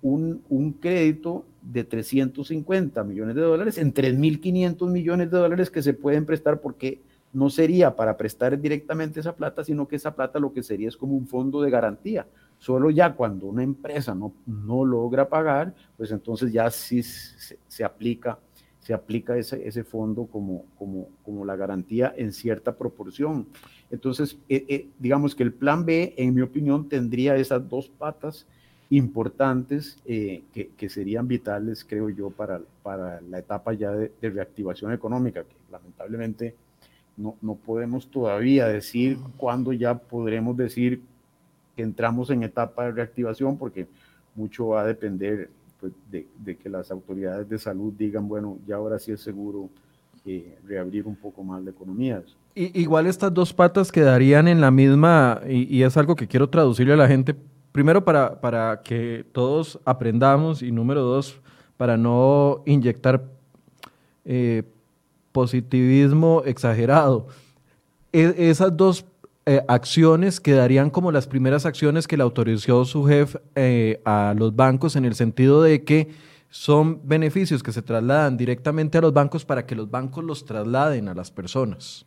un, 0.03 0.43
un, 0.49 0.73
crédito 0.73 1.45
de 1.63 1.85
350 1.85 3.03
millones 3.05 3.35
de 3.35 3.43
dólares 3.43 3.79
en 3.79 3.93
3.500 3.93 4.89
millones 4.89 5.31
de 5.31 5.39
dólares 5.39 5.71
que 5.71 5.83
se 5.83 5.93
pueden 5.93 6.25
prestar 6.25 6.61
porque 6.61 7.01
no 7.33 7.49
sería 7.49 7.95
para 7.95 8.17
prestar 8.17 8.61
directamente 8.61 9.21
esa 9.21 9.35
plata, 9.35 9.63
sino 9.65 9.87
que 9.87 9.97
esa 9.97 10.15
plata 10.15 10.39
lo 10.39 10.53
que 10.53 10.63
sería 10.63 10.89
es 10.89 10.97
como 10.97 11.15
un 11.15 11.27
fondo 11.27 11.63
de 11.63 11.71
garantía. 11.71 12.27
Solo 12.59 12.91
ya 12.91 13.15
cuando 13.15 13.47
una 13.47 13.63
empresa 13.63 14.15
no, 14.15 14.35
no 14.47 14.85
logra 14.85 15.29
pagar, 15.29 15.75
pues 15.97 16.11
entonces 16.11 16.53
ya 16.53 16.71
sí 16.71 17.03
se, 17.03 17.85
aplica, 17.85 18.39
se 18.81 18.95
aplica 18.95 19.37
ese, 19.37 19.67
ese 19.67 19.85
fondo 19.85 20.27
como, 20.27 20.65
como, 20.79 21.09
como, 21.25 21.45
la 21.45 21.57
garantía 21.57 22.13
en 22.17 22.33
cierta 22.33 22.77
proporción. 22.77 23.47
Entonces, 23.91 24.39
eh, 24.49 24.65
eh, 24.69 24.89
digamos 24.99 25.35
que 25.35 25.43
el 25.43 25.53
plan 25.53 25.85
B, 25.85 26.15
en 26.17 26.35
mi 26.35 26.41
opinión, 26.41 26.89
tendría 26.89 27.37
esas 27.37 27.69
dos 27.69 27.89
patas 27.89 28.47
importantes 28.89 29.99
eh, 30.07 30.43
que, 30.53 30.71
que, 30.77 30.89
serían 30.89 31.29
vitales, 31.29 31.85
creo 31.85 32.09
yo, 32.09 32.31
para, 32.31 32.61
para 32.83 33.21
la 33.21 33.39
etapa 33.39 33.73
ya 33.75 33.93
de, 33.93 34.13
de 34.21 34.31
reactivación 34.31 34.93
económica, 34.93 35.45
que 35.45 35.55
lamentablemente 35.71 36.55
no, 37.17 37.37
no, 37.43 37.55
podemos 37.55 38.11
todavía 38.11 38.67
decir 38.67 39.19
cuándo 39.37 39.73
ya 39.73 39.97
podremos 39.97 40.57
decir 40.57 41.03
entramos 41.77 42.31
en 42.31 42.43
etapa 42.43 42.87
de 42.87 42.93
reactivación 42.93 43.57
porque 43.57 43.87
mucho 44.35 44.69
va 44.69 44.83
a 44.83 44.87
depender 44.87 45.51
pues, 45.81 45.93
de, 46.11 46.57
que 46.57 46.69
las 46.69 46.91
autoridades 46.91 47.49
de 47.49 47.59
salud 47.59 47.93
digan, 47.97 48.29
bueno, 48.29 48.59
ya 48.67 48.77
ahora 48.77 48.99
sí 48.99 49.13
es 49.13 49.21
seguro 49.21 49.69
eh, 50.25 50.59
reabrir 50.67 51.07
un 51.07 51.17
poco 51.17 51.43
más 51.43 51.63
la 51.63 51.71
economía. 51.71 52.23
Y, 52.55 52.81
igual 52.81 53.07
estas 53.07 53.33
dos 53.33 53.53
patas 53.53 53.91
quedarían 53.91 54.49
en 54.49 54.61
la 54.61 54.71
misma, 54.71 55.41
y, 55.49 55.83
es 55.83 55.97
algo 55.97 56.17
que 56.17 56.27
quiero 56.27 56.49
traducirle 56.49 56.93
a 56.93 56.97
la 56.97 57.09
gente, 57.09 57.35
primero 57.73 58.05
para, 58.05 58.41
para 58.41 58.83
que 58.83 59.25
todos 59.33 59.81
aprendamos 59.85 60.63
y 60.63 60.71
número 60.71 61.03
dos, 61.03 61.41
para 61.77 61.97
no 61.97 62.63
inyectar 62.67 63.25
eh, 64.25 64.65
positivismo 65.33 66.43
exagerado. 66.45 67.29
E, 68.13 68.35
esas 68.51 68.77
dos 68.77 69.05
eh, 69.47 69.63
acciones 69.69 70.39
quedarían 70.39 70.91
como 70.91 71.13
las 71.13 71.27
primeras 71.27 71.65
acciones 71.65 72.07
que 72.07 72.17
le 72.19 72.23
autorizó 72.23 72.85
su 72.85 73.05
jefe 73.07 73.41
eh, 73.55 74.03
a 74.05 74.35
los 74.37 74.55
bancos 74.55 74.97
en 74.97 75.07
el 75.07 75.15
sentido 75.15 75.63
de 75.63 75.83
que 75.83 76.09
son 76.51 77.01
beneficios 77.09 77.63
que 77.63 77.73
se 77.73 77.81
trasladan 77.81 78.37
directamente 78.37 78.99
a 78.99 79.01
los 79.01 79.15
bancos 79.15 79.47
para 79.47 79.65
que 79.65 79.75
los 79.75 79.91
bancos 79.91 80.25
los 80.25 80.45
trasladen 80.45 81.09
a 81.09 81.15
las 81.15 81.31
personas. 81.31 82.05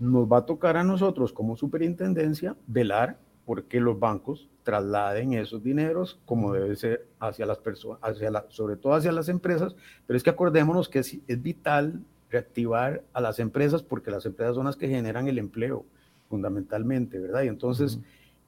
Nos 0.00 0.26
va 0.26 0.38
a 0.38 0.46
tocar 0.46 0.76
a 0.76 0.82
nosotros 0.82 1.32
como 1.32 1.56
superintendencia 1.56 2.56
velar 2.66 3.18
porque 3.46 3.78
los 3.78 4.00
bancos 4.00 4.48
trasladen 4.64 5.34
esos 5.34 5.62
dineros 5.62 6.18
como 6.24 6.52
debe 6.52 6.74
ser 6.74 7.06
hacia 7.20 7.46
las 7.46 7.58
personas, 7.58 8.00
hacia 8.02 8.30
la, 8.30 8.46
sobre 8.48 8.76
todo 8.76 8.94
hacia 8.94 9.12
las 9.12 9.28
empresas, 9.28 9.76
pero 10.06 10.16
es 10.16 10.24
que 10.24 10.30
acordémonos 10.30 10.88
que 10.88 10.98
es 10.98 11.42
vital 11.42 12.02
reactivar 12.30 13.04
a 13.12 13.20
las 13.20 13.38
empresas 13.38 13.84
porque 13.84 14.10
las 14.10 14.26
empresas 14.26 14.56
son 14.56 14.66
las 14.66 14.76
que 14.76 14.88
generan 14.88 15.28
el 15.28 15.38
empleo 15.38 15.84
fundamentalmente, 16.28 17.18
¿verdad? 17.18 17.42
Y 17.42 17.48
entonces, 17.48 17.98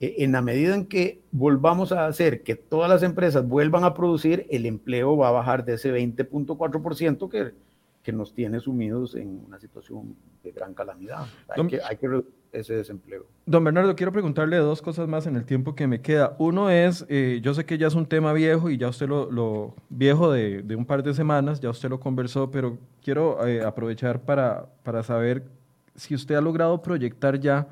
e, 0.00 0.16
en 0.18 0.32
la 0.32 0.42
medida 0.42 0.74
en 0.74 0.86
que 0.86 1.20
volvamos 1.32 1.92
a 1.92 2.06
hacer 2.06 2.42
que 2.42 2.54
todas 2.54 2.90
las 2.90 3.02
empresas 3.02 3.46
vuelvan 3.46 3.84
a 3.84 3.94
producir, 3.94 4.46
el 4.50 4.66
empleo 4.66 5.16
va 5.16 5.28
a 5.28 5.32
bajar 5.32 5.64
de 5.64 5.74
ese 5.74 5.92
20.4% 5.92 7.28
que, 7.28 7.54
que 8.02 8.12
nos 8.12 8.34
tiene 8.34 8.60
sumidos 8.60 9.14
en 9.14 9.42
una 9.46 9.58
situación 9.58 10.16
de 10.42 10.52
gran 10.52 10.74
calamidad. 10.74 11.26
Hay, 11.48 11.66
que, 11.66 11.80
hay 11.82 11.96
que 11.96 12.08
reducir 12.08 12.32
ese 12.52 12.74
desempleo. 12.74 13.26
Don 13.44 13.62
Bernardo, 13.62 13.94
quiero 13.94 14.12
preguntarle 14.12 14.56
dos 14.56 14.82
cosas 14.82 15.08
más 15.08 15.26
en 15.26 15.36
el 15.36 15.44
tiempo 15.44 15.74
que 15.74 15.86
me 15.86 16.00
queda. 16.00 16.34
Uno 16.38 16.70
es, 16.70 17.04
eh, 17.08 17.40
yo 17.42 17.54
sé 17.54 17.64
que 17.64 17.78
ya 17.78 17.86
es 17.86 17.94
un 17.94 18.06
tema 18.06 18.32
viejo 18.32 18.70
y 18.70 18.78
ya 18.78 18.88
usted 18.88 19.08
lo, 19.08 19.30
lo 19.30 19.74
viejo 19.88 20.32
de, 20.32 20.62
de, 20.62 20.76
un 20.76 20.86
par 20.86 21.02
de 21.02 21.14
semanas, 21.14 21.60
ya 21.60 21.70
usted 21.70 21.88
lo 21.88 22.00
conversó, 22.00 22.50
pero 22.50 22.78
quiero 23.02 23.46
eh, 23.46 23.62
aprovechar 23.62 24.20
para, 24.20 24.66
para 24.82 25.02
saber 25.02 25.44
si 25.96 26.14
usted 26.14 26.34
ha 26.34 26.40
logrado 26.40 26.82
proyectar 26.82 27.40
ya, 27.40 27.66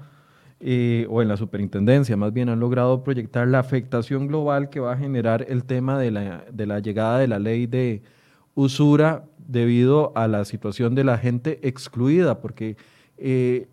eh, 0.61 1.07
o 1.11 1.21
en 1.21 1.29
la 1.29 1.37
superintendencia 1.37 2.17
más 2.17 2.33
bien, 2.33 2.49
han 2.49 2.61
logrado 2.61 3.03
proyectar 3.05 3.47
la 3.47 3.59
afectación 3.59 4.27
global 4.27 4.71
que 4.71 4.81
va 4.81 4.93
a 4.93 4.97
generar 4.97 5.45
el 5.49 5.65
tema 5.65 5.99
de 5.99 6.11
la, 6.11 6.45
de 6.51 6.67
la 6.67 6.79
llegada 6.81 7.19
de 7.19 7.29
la 7.29 7.39
ley 7.39 7.67
de 7.67 8.03
usura 8.55 9.25
debido 9.47 10.13
a 10.17 10.29
la 10.29 10.45
situación 10.45 10.95
de 10.95 11.05
la 11.05 11.19
gente 11.19 11.61
excluida, 11.63 12.41
porque 12.41 12.77
eh, 13.19 13.69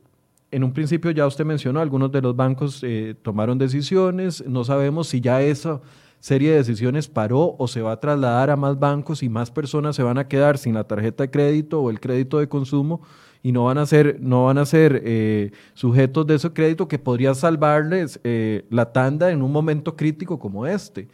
en 0.51 0.63
un 0.63 0.73
principio 0.73 1.11
ya 1.11 1.25
usted 1.25 1.45
mencionó, 1.45 1.79
algunos 1.79 2.11
de 2.11 2.21
los 2.21 2.35
bancos 2.35 2.83
eh, 2.83 3.15
tomaron 3.21 3.57
decisiones, 3.57 4.43
no 4.45 4.63
sabemos 4.63 5.07
si 5.07 5.21
ya 5.21 5.41
esa 5.41 5.81
serie 6.19 6.51
de 6.51 6.57
decisiones 6.57 7.07
paró 7.07 7.55
o 7.57 7.67
se 7.67 7.81
va 7.81 7.93
a 7.93 7.99
trasladar 7.99 8.49
a 8.49 8.55
más 8.55 8.77
bancos 8.77 9.23
y 9.23 9.29
más 9.29 9.49
personas 9.49 9.95
se 9.95 10.03
van 10.03 10.17
a 10.17 10.27
quedar 10.27 10.57
sin 10.57 10.75
la 10.75 10.83
tarjeta 10.83 11.23
de 11.23 11.31
crédito 11.31 11.81
o 11.81 11.89
el 11.89 11.99
crédito 11.99 12.39
de 12.39 12.47
consumo 12.47 13.01
y 13.43 13.51
no 13.51 13.65
van 13.65 13.77
a 13.77 13.85
ser, 13.85 14.17
no 14.19 14.45
van 14.45 14.57
a 14.57 14.65
ser 14.65 15.01
eh, 15.03 15.51
sujetos 15.73 16.27
de 16.27 16.35
ese 16.35 16.51
crédito 16.51 16.87
que 16.87 16.99
podría 16.99 17.33
salvarles 17.33 18.19
eh, 18.23 18.65
la 18.69 18.91
tanda 18.91 19.31
en 19.31 19.41
un 19.41 19.51
momento 19.51 19.95
crítico 19.95 20.37
como 20.39 20.67
este. 20.67 21.07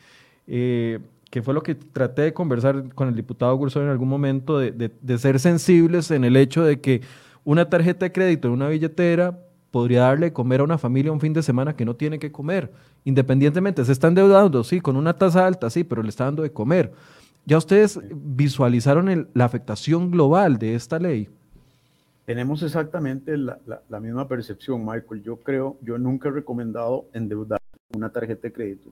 Eh, 0.47 0.99
que 1.29 1.41
fue 1.41 1.53
lo 1.53 1.61
que 1.61 1.75
traté 1.75 2.21
de 2.23 2.33
conversar 2.33 2.93
con 2.95 3.09
el 3.09 3.15
diputado 3.15 3.55
Gursón 3.55 3.83
en 3.83 3.89
algún 3.89 4.07
momento, 4.07 4.59
de, 4.59 5.17
ser 5.17 5.39
sensibles 5.39 6.09
en 6.11 6.23
el 6.23 6.37
hecho 6.37 6.63
de 6.63 6.79
que 6.79 7.01
una 7.43 7.69
tarjeta 7.69 8.05
de 8.05 8.13
crédito 8.13 8.47
en 8.47 8.53
una 8.53 8.69
billetera 8.69 9.37
podría 9.71 10.03
darle 10.03 10.31
comer 10.31 10.61
a 10.61 10.63
una 10.63 10.77
familia 10.77 11.11
un 11.11 11.19
fin 11.19 11.33
de 11.33 11.43
semana 11.43 11.75
que 11.75 11.83
no 11.83 11.95
tiene 11.97 12.17
que 12.17 12.31
comer, 12.31 12.71
independientemente, 13.03 13.83
se 13.83 13.91
están 13.91 14.11
endeudando, 14.11 14.63
sí, 14.63 14.79
con 14.79 14.95
una 14.95 15.13
tasa 15.13 15.45
alta, 15.45 15.69
sí, 15.69 15.83
pero 15.83 16.01
le 16.01 16.09
está 16.09 16.23
dando 16.23 16.43
de 16.43 16.51
comer. 16.51 16.93
¿Ya 17.45 17.57
ustedes 17.57 17.99
visualizaron 18.09 19.29
la 19.33 19.45
afectación 19.45 20.11
global 20.11 20.57
de 20.57 20.75
esta 20.75 20.97
ley? 20.97 21.29
Tenemos 22.27 22.61
exactamente 22.61 23.37
la, 23.37 23.99
misma 24.01 24.27
percepción, 24.27 24.85
Michael. 24.85 25.23
Yo 25.23 25.37
creo, 25.37 25.77
yo 25.81 25.97
nunca 25.97 26.27
he 26.27 26.31
recomendado 26.33 27.07
endeudar 27.13 27.61
una 27.95 28.11
tarjeta 28.11 28.41
de 28.41 28.51
crédito, 28.51 28.91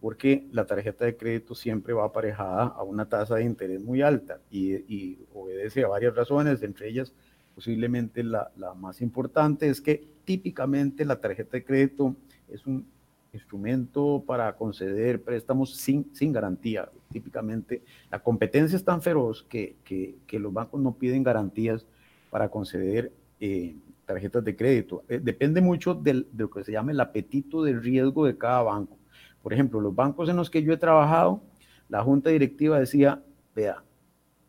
porque 0.00 0.48
la 0.52 0.64
tarjeta 0.64 1.04
de 1.04 1.14
crédito 1.14 1.54
siempre 1.54 1.92
va 1.92 2.06
aparejada 2.06 2.68
a 2.68 2.82
una 2.82 3.04
tasa 3.04 3.34
de 3.34 3.44
interés 3.44 3.82
muy 3.82 4.00
alta 4.00 4.40
y, 4.50 5.18
obedece 5.34 5.84
a 5.84 5.88
varias 5.88 6.14
razones, 6.16 6.62
entre 6.62 6.88
ellas 6.88 7.12
posiblemente 7.54 8.22
la, 8.22 8.50
más 8.74 9.02
importante 9.02 9.68
es 9.68 9.82
que 9.82 10.08
típicamente 10.24 11.04
la 11.04 11.20
tarjeta 11.20 11.58
de 11.58 11.64
crédito 11.64 12.16
es 12.48 12.66
un 12.66 12.86
instrumento 13.34 14.24
para 14.26 14.56
conceder 14.56 15.22
préstamos 15.22 15.76
sin, 15.76 16.08
sin 16.14 16.32
garantía. 16.32 16.88
Típicamente 17.10 17.82
la 18.10 18.22
competencia 18.22 18.76
es 18.76 18.84
tan 18.84 19.02
feroz 19.02 19.42
que, 19.42 19.76
que, 19.84 20.16
que 20.26 20.38
los 20.38 20.54
bancos 20.54 20.80
no 20.80 20.94
piden 20.94 21.22
garantías 21.22 21.84
para 22.32 22.48
conceder 22.48 23.12
eh, 23.40 23.76
tarjetas 24.06 24.42
de 24.42 24.56
crédito. 24.56 25.04
Eh, 25.06 25.20
depende 25.22 25.60
mucho 25.60 25.92
de 25.92 26.24
lo 26.34 26.48
que 26.48 26.64
se 26.64 26.72
llama 26.72 26.90
el 26.90 26.98
apetito 26.98 27.62
de 27.62 27.78
riesgo 27.78 28.24
de 28.24 28.38
cada 28.38 28.62
banco. 28.62 28.96
Por 29.42 29.52
ejemplo, 29.52 29.82
los 29.82 29.94
bancos 29.94 30.30
en 30.30 30.36
los 30.36 30.48
que 30.48 30.62
yo 30.62 30.72
he 30.72 30.78
trabajado, 30.78 31.42
la 31.90 32.02
junta 32.02 32.30
directiva 32.30 32.80
decía, 32.80 33.22
vea, 33.54 33.84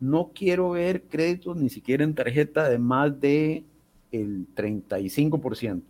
no 0.00 0.30
quiero 0.34 0.70
ver 0.70 1.02
créditos 1.02 1.58
ni 1.58 1.68
siquiera 1.68 2.04
en 2.04 2.14
tarjeta 2.14 2.70
de 2.70 2.78
más 2.78 3.20
de 3.20 3.66
el 4.12 4.46
35%. 4.54 5.82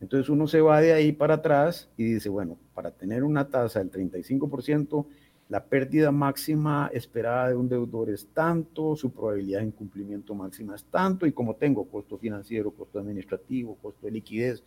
Entonces 0.00 0.28
uno 0.28 0.46
se 0.46 0.60
va 0.60 0.80
de 0.80 0.92
ahí 0.92 1.10
para 1.10 1.34
atrás 1.34 1.90
y 1.96 2.04
dice, 2.04 2.28
bueno, 2.28 2.58
para 2.74 2.92
tener 2.92 3.24
una 3.24 3.48
tasa 3.48 3.80
del 3.80 3.90
35%, 3.90 5.04
la 5.50 5.64
pérdida 5.64 6.12
máxima 6.12 6.90
esperada 6.94 7.48
de 7.48 7.56
un 7.56 7.68
deudor 7.68 8.08
es 8.08 8.28
tanto, 8.32 8.94
su 8.94 9.10
probabilidad 9.10 9.58
de 9.58 9.66
incumplimiento 9.66 10.32
máxima 10.32 10.76
es 10.76 10.84
tanto, 10.84 11.26
y 11.26 11.32
como 11.32 11.56
tengo 11.56 11.84
costo 11.86 12.16
financiero, 12.16 12.70
costo 12.70 13.00
administrativo, 13.00 13.76
costo 13.82 14.06
de 14.06 14.12
liquidez, 14.12 14.62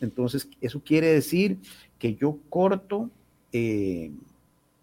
entonces 0.00 0.48
eso 0.60 0.80
quiere 0.80 1.08
decir 1.08 1.58
que 1.98 2.14
yo 2.14 2.38
corto, 2.48 3.10
eh, 3.52 4.12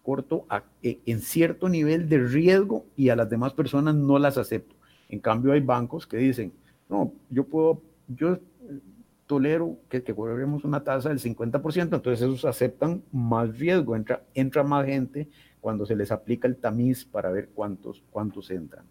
corto 0.02 0.46
e, 0.82 0.98
en 1.06 1.20
cierto 1.20 1.70
nivel 1.70 2.06
de 2.06 2.18
riesgo 2.18 2.84
y 2.94 3.08
a 3.08 3.16
las 3.16 3.30
demás 3.30 3.54
personas 3.54 3.94
no 3.94 4.18
las 4.18 4.36
acepto. 4.36 4.74
En 5.08 5.20
cambio 5.20 5.52
hay 5.52 5.60
bancos 5.60 6.06
que 6.06 6.18
dicen, 6.18 6.52
no, 6.90 7.12
yo 7.30 7.44
puedo, 7.44 7.80
yo 8.08 8.38
tolero 9.26 9.78
que, 9.88 10.02
que 10.02 10.14
cobremos 10.14 10.64
una 10.64 10.84
tasa 10.84 11.08
del 11.08 11.18
50%, 11.18 11.82
entonces 11.82 12.20
esos 12.20 12.44
aceptan 12.44 13.02
más 13.12 13.58
riesgo, 13.58 13.96
entra, 13.96 14.22
entra 14.34 14.62
más 14.62 14.86
gente 14.86 15.28
cuando 15.60 15.86
se 15.86 15.96
les 15.96 16.12
aplica 16.12 16.46
el 16.46 16.56
tamiz 16.56 17.04
para 17.04 17.30
ver 17.30 17.48
cuántos, 17.54 18.04
cuántos 18.10 18.50
entran. 18.50 18.84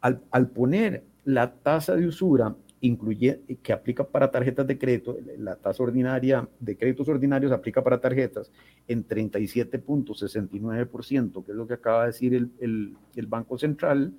Al, 0.00 0.22
al 0.30 0.48
poner 0.48 1.04
la 1.24 1.52
tasa 1.52 1.96
de 1.96 2.06
usura 2.06 2.54
incluye, 2.80 3.40
que 3.62 3.72
aplica 3.72 4.04
para 4.04 4.30
tarjetas 4.30 4.66
de 4.66 4.76
crédito, 4.78 5.16
la 5.38 5.56
tasa 5.56 5.82
ordinaria 5.82 6.46
de 6.60 6.76
créditos 6.76 7.08
ordinarios 7.08 7.50
aplica 7.50 7.82
para 7.82 7.98
tarjetas 8.00 8.52
en 8.86 9.08
37.69%, 9.08 11.44
que 11.44 11.50
es 11.50 11.56
lo 11.56 11.66
que 11.66 11.74
acaba 11.74 12.02
de 12.02 12.08
decir 12.08 12.34
el, 12.34 12.52
el, 12.60 12.94
el 13.16 13.26
Banco 13.26 13.58
Central, 13.58 14.12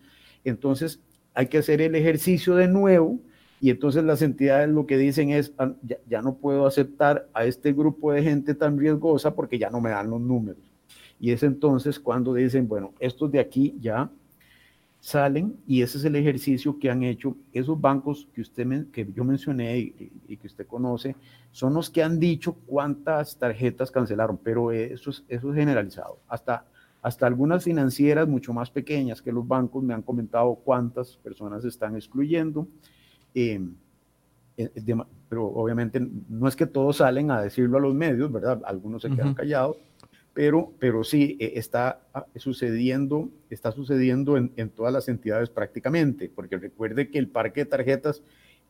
entonces 0.43 0.99
hay 1.33 1.47
que 1.47 1.59
hacer 1.59 1.81
el 1.81 1.95
ejercicio 1.95 2.55
de 2.55 2.67
nuevo 2.67 3.21
y 3.59 3.71
entonces 3.71 4.03
las 4.03 4.21
entidades 4.21 4.69
lo 4.69 4.85
que 4.85 4.97
dicen 4.97 5.31
es, 5.31 5.51
ah, 5.57 5.73
ya, 6.07 6.21
no 6.21 6.35
puedo 6.35 6.67
aceptar 6.67 7.27
a 7.33 7.45
este 7.45 7.73
grupo 7.73 8.11
de 8.11 8.21
gente 8.21 8.53
tan 8.53 8.77
riesgosa 8.77 9.33
porque 9.33 9.57
ya 9.57 9.69
no 9.69 9.81
me 9.81 9.89
dan 9.89 10.09
los 10.09 10.21
números. 10.21 10.61
Y 11.19 11.31
es 11.31 11.41
entonces 11.41 11.99
cuando 11.99 12.33
dicen, 12.35 12.67
bueno, 12.67 12.93
estos 12.99 13.31
de 13.31 13.39
aquí 13.39 13.75
ya 13.79 14.11
salen 14.99 15.55
y 15.65 15.81
ese 15.81 15.97
es 15.97 16.05
el 16.05 16.15
ejercicio 16.15 16.77
que 16.77 16.91
han 16.91 17.01
hecho 17.01 17.35
esos 17.51 17.79
bancos 17.79 18.27
que, 18.33 18.41
usted, 18.41 18.87
que 18.91 19.07
yo 19.15 19.23
mencioné 19.23 19.77
y, 19.79 20.37
que 20.37 20.47
usted 20.47 20.67
conoce, 20.67 21.15
son 21.51 21.73
los 21.73 21.89
que 21.89 22.03
han 22.03 22.19
dicho 22.19 22.53
cuántas 22.67 23.37
tarjetas 23.37 23.89
cancelaron, 23.89 24.37
pero 24.37 24.71
eso 24.71 25.09
es, 25.09 25.23
eso 25.27 25.49
es 25.49 25.55
generalizado. 25.55 26.19
Hasta, 26.27 26.65
hasta 27.01 27.25
algunas 27.25 27.63
financieras 27.63 28.27
mucho 28.27 28.53
más 28.53 28.69
pequeñas 28.69 29.19
que 29.19 29.31
los 29.31 29.47
bancos 29.47 29.83
me 29.83 29.95
han 29.95 30.03
comentado 30.03 30.53
cuántas 30.63 31.17
personas 31.17 31.65
están 31.65 31.95
excluyendo 31.95 32.67
Em, 33.39 33.75
eh, 34.57 34.71
pero 35.29 35.45
obviamente 35.45 36.01
no 36.27 36.47
es 36.47 36.55
que 36.55 36.65
todos 36.65 36.97
salen 36.97 37.29
a 37.29 37.39
decirlo 37.39 37.77
a 37.77 37.81
los 37.81 37.93
medios, 37.93 38.31
¿verdad? 38.31 38.63
Algunos 38.65 39.03
se 39.03 39.11
quedan 39.11 39.35
callados, 39.35 39.77
pero, 40.33 40.73
pero 40.79 41.03
sí 41.03 41.37
eh, 41.39 41.51
está 41.53 41.99
ah, 42.15 42.25
sucediendo, 42.35 43.29
está 43.51 43.71
sucediendo 43.71 44.37
en, 44.37 44.51
en, 44.55 44.71
todas 44.71 44.91
las 44.91 45.07
entidades 45.07 45.51
prácticamente, 45.51 46.31
porque 46.33 46.57
recuerde 46.57 47.11
que 47.11 47.19
el 47.19 47.27
parque 47.27 47.61
de 47.61 47.69
tarjetas, 47.69 48.23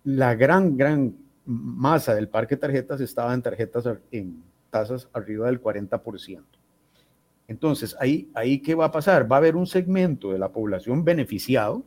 la 0.04 0.36
gran, 0.36 0.76
gran 0.76 1.16
masa 1.46 2.14
del 2.14 2.28
parque 2.28 2.56
de 2.56 2.62
tarjetas 2.62 3.00
estaba 3.00 3.34
en 3.34 3.42
tarjetas 3.42 3.88
en 4.12 4.44
tasas 4.70 5.08
arriba 5.14 5.46
del 5.46 5.62
40%. 5.62 6.44
Entonces, 7.48 7.96
ahí, 8.02 8.30
ahí 8.34 8.60
¿qué 8.60 8.76
va 8.76 8.88
a 8.88 8.92
pasar? 8.92 9.32
Va 9.32 9.38
a 9.38 9.40
haber 9.40 9.56
un 9.56 9.66
segmento 9.66 10.34
de 10.34 10.40
la 10.40 10.52
población 10.52 11.06
beneficiado, 11.06 11.86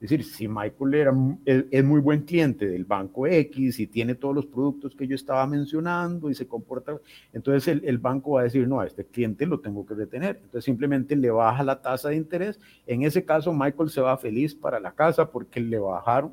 es 0.00 0.08
decir, 0.08 0.24
si 0.24 0.48
Michael 0.48 1.36
es, 1.44 1.84
muy 1.84 2.00
buen 2.00 2.22
cliente 2.22 2.66
del 2.66 2.86
banco 2.86 3.26
X 3.26 3.80
y 3.80 3.86
tiene 3.86 4.14
todos 4.14 4.34
los 4.34 4.46
productos 4.46 4.96
que 4.96 5.06
yo 5.06 5.14
estaba 5.14 5.46
mencionando 5.46 6.30
y 6.30 6.34
se 6.34 6.48
comporta, 6.48 6.98
entonces 7.34 7.78
el, 7.84 7.98
banco 7.98 8.32
va 8.32 8.40
a 8.40 8.44
decir, 8.44 8.66
no, 8.66 8.80
a 8.80 8.86
este 8.86 9.04
cliente 9.04 9.44
lo 9.44 9.60
tengo 9.60 9.84
que 9.84 9.92
retener. 9.92 10.36
Entonces 10.36 10.64
simplemente 10.64 11.14
le 11.16 11.30
baja 11.30 11.62
la 11.62 11.82
tasa 11.82 12.08
de 12.08 12.16
interés. 12.16 12.58
En 12.86 13.02
ese 13.02 13.26
caso, 13.26 13.52
Michael 13.52 13.90
se 13.90 14.00
va 14.00 14.16
feliz 14.16 14.54
para 14.54 14.80
la 14.80 14.92
casa 14.92 15.30
porque 15.30 15.60
le 15.60 15.78
bajaron. 15.78 16.32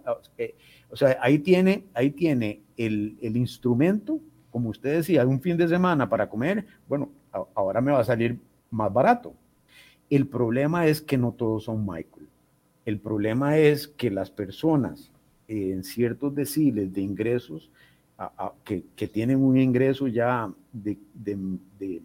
o 0.90 0.96
sea, 0.96 1.18
ahí 1.22 1.38
tiene, 1.38 1.84
ahí 1.94 2.12
tiene 2.12 2.62
el 2.78 3.36
instrumento, 3.36 4.22
como 4.50 4.70
usted 4.70 4.96
decía, 4.96 5.28
un 5.28 5.42
fin 5.42 5.58
de 5.58 5.68
semana 5.68 6.08
para 6.08 6.30
comer. 6.30 6.66
Bueno, 6.88 7.12
ahora 7.54 7.82
me 7.82 7.92
va 7.92 8.00
a 8.00 8.06
salir 8.06 8.40
más 8.72 8.94
barato. 8.94 9.34
El 10.10 10.26
problema 10.26 10.88
es 10.88 11.02
que 11.02 11.18
no 11.18 11.34
todos 11.34 11.66
son 11.66 11.86
Michael. 11.86 12.17
El 12.88 13.02
problema 13.02 13.58
es 13.58 13.90
que 13.90 14.10
las 14.10 14.32
personas 14.32 15.12
en 15.50 15.84
ciertos 15.84 16.34
deciles 16.34 16.94
de 16.94 17.02
ingresos, 17.02 17.70
que, 18.64 19.08
tienen 19.10 19.44
un 19.44 19.58
ingreso 19.58 20.08
ya 20.08 20.50
de, 20.72 20.98
de, 21.14 22.02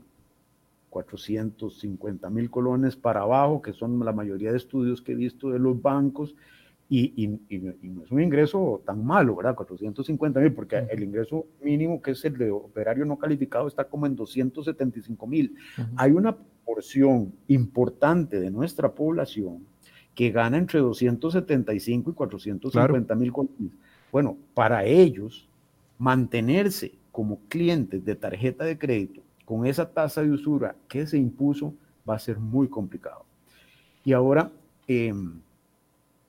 450 0.91 2.29
mil 2.31 2.51
colones 2.51 2.97
para 2.97 3.21
abajo, 3.21 3.63
que 3.63 3.73
son 3.73 4.05
la 4.05 4.11
mayoría 4.11 4.51
de 4.51 4.57
estudios 4.57 5.01
que 5.01 5.13
he 5.13 5.15
visto 5.15 5.51
de 5.51 5.61
los 5.61 5.81
bancos, 5.81 6.35
y, 6.91 7.29
no 7.29 8.03
es 8.03 8.11
un 8.11 8.21
ingreso 8.21 8.83
tan 8.85 9.07
malo, 9.07 9.37
¿verdad? 9.37 9.55
450 9.55 10.41
mil, 10.41 10.53
porque 10.53 10.85
el 10.91 11.05
ingreso 11.05 11.47
mínimo, 11.63 12.03
que 12.03 12.11
es 12.11 12.25
el 12.25 12.37
de 12.37 12.51
operario 12.51 13.05
no 13.05 13.17
calificado, 13.17 13.69
está 13.69 13.85
como 13.85 14.07
en 14.07 14.17
275 14.17 15.29
mil. 15.29 15.55
Hay 15.95 16.11
una 16.11 16.37
porción 16.65 17.33
importante 17.47 18.41
de 18.41 18.51
nuestra 18.51 18.93
población 18.93 19.71
que 20.15 20.31
gana 20.31 20.59
entre 20.59 20.81
275 20.81 22.11
y 22.11 22.15
450 22.15 23.15
mil 23.15 23.33
colones. 23.33 23.73
Bueno, 24.11 24.37
para 24.55 24.85
ellos, 24.85 25.49
mantenerse 25.99 26.93
como 27.11 27.39
clientes 27.49 28.05
de 28.05 28.15
tarjeta 28.15 28.65
de 28.65 28.79
crédito 28.79 29.23
con 29.45 29.67
esa 29.67 29.91
tasa 29.91 30.23
de 30.23 30.31
usura 30.31 30.75
que 30.89 31.07
se 31.07 31.19
impuso 31.19 31.75
va 32.09 32.17
a 32.17 32.19
ser 32.19 32.39
muy 32.39 32.69
complicado. 32.69 33.25
Y 34.05 34.13
ahora, 34.13 34.51
em, 34.87 35.41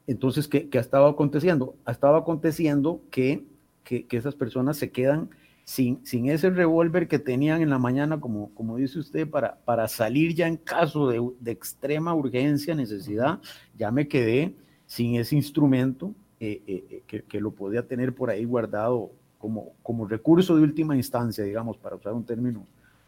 entonces, 0.08 0.48
¿qué, 0.48 0.70
ha 0.74 0.80
estado 0.80 1.08
aconteciendo? 1.08 1.76
Ha 1.86 1.92
estado 1.92 2.16
aconteciendo 2.16 3.02
que, 3.10 3.44
que, 3.84 4.06
que 4.06 4.18
esas 4.18 4.36
personas 4.36 4.78
se 4.78 4.92
quedan 4.92 5.30
sin, 5.64 6.02
ese 6.30 6.50
revólver 6.50 7.08
que 7.08 7.20
tenían 7.20 7.62
en 7.62 7.70
la 7.70 7.80
mañana, 7.80 8.20
como, 8.20 8.54
como 8.54 8.78
dice 8.78 9.00
usted, 9.00 9.30
para, 9.30 9.56
para 9.64 9.88
salir 9.88 10.36
ya 10.36 10.48
en 10.48 10.58
caso 10.58 11.08
de, 11.08 11.22
de 11.40 11.52
extrema 11.52 12.14
urgencia, 12.14 12.76
necesidad, 12.76 13.40
ya 13.78 13.92
me 13.92 14.08
quedé 14.08 14.56
sin 14.86 15.16
ese 15.16 15.36
instrumento 15.36 16.14
eh, 16.40 16.62
eh, 16.68 16.84
eh, 16.90 17.04
que, 17.08 17.24
que, 17.24 17.40
lo 17.40 17.52
podía 17.52 17.88
tener 17.88 18.14
por 18.14 18.30
ahí 18.30 18.44
guardado 18.44 19.12
como, 19.38 19.72
como 19.82 20.06
recurso 20.06 20.58
de 20.58 20.64
última 20.64 20.96
instancia, 20.96 21.44
digamos, 21.44 21.78
para 21.78 21.96
usar 21.96 22.14
un 22.14 22.26
término 22.26 22.66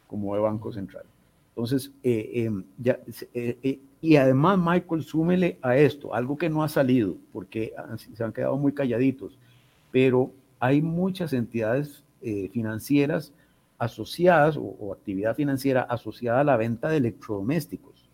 como 0.08 0.34
de 0.36 0.42
Banco 0.42 0.72
Central. 0.72 1.04
Entonces, 1.50 1.92
ya, 2.78 3.00
y 4.02 4.16
además, 4.18 4.58
Michael, 4.58 5.04
súmele 5.04 5.58
a 5.62 5.78
esto, 5.78 6.14
algo 6.14 6.38
que 6.38 6.50
no 6.50 6.64
ha 6.64 6.70
salido, 6.70 7.16
porque 7.32 7.74
se 8.14 8.24
han 8.24 8.34
quedado 8.34 8.58
muy 8.58 8.74
calladitos, 8.74 9.38
pero 9.90 10.32
hay 10.60 10.82
muchas 10.82 11.32
entidades 11.32 12.05
eh, 12.28 12.50
financieras 12.52 13.32
asociadas 13.78 14.58
o, 14.58 14.92
actividad 14.92 15.36
financiera 15.36 15.84
asociada 15.84 16.40
a 16.40 16.44
la 16.44 16.58
venta 16.58 16.90
de 16.90 16.98
electrodomésticos. 16.98 18.10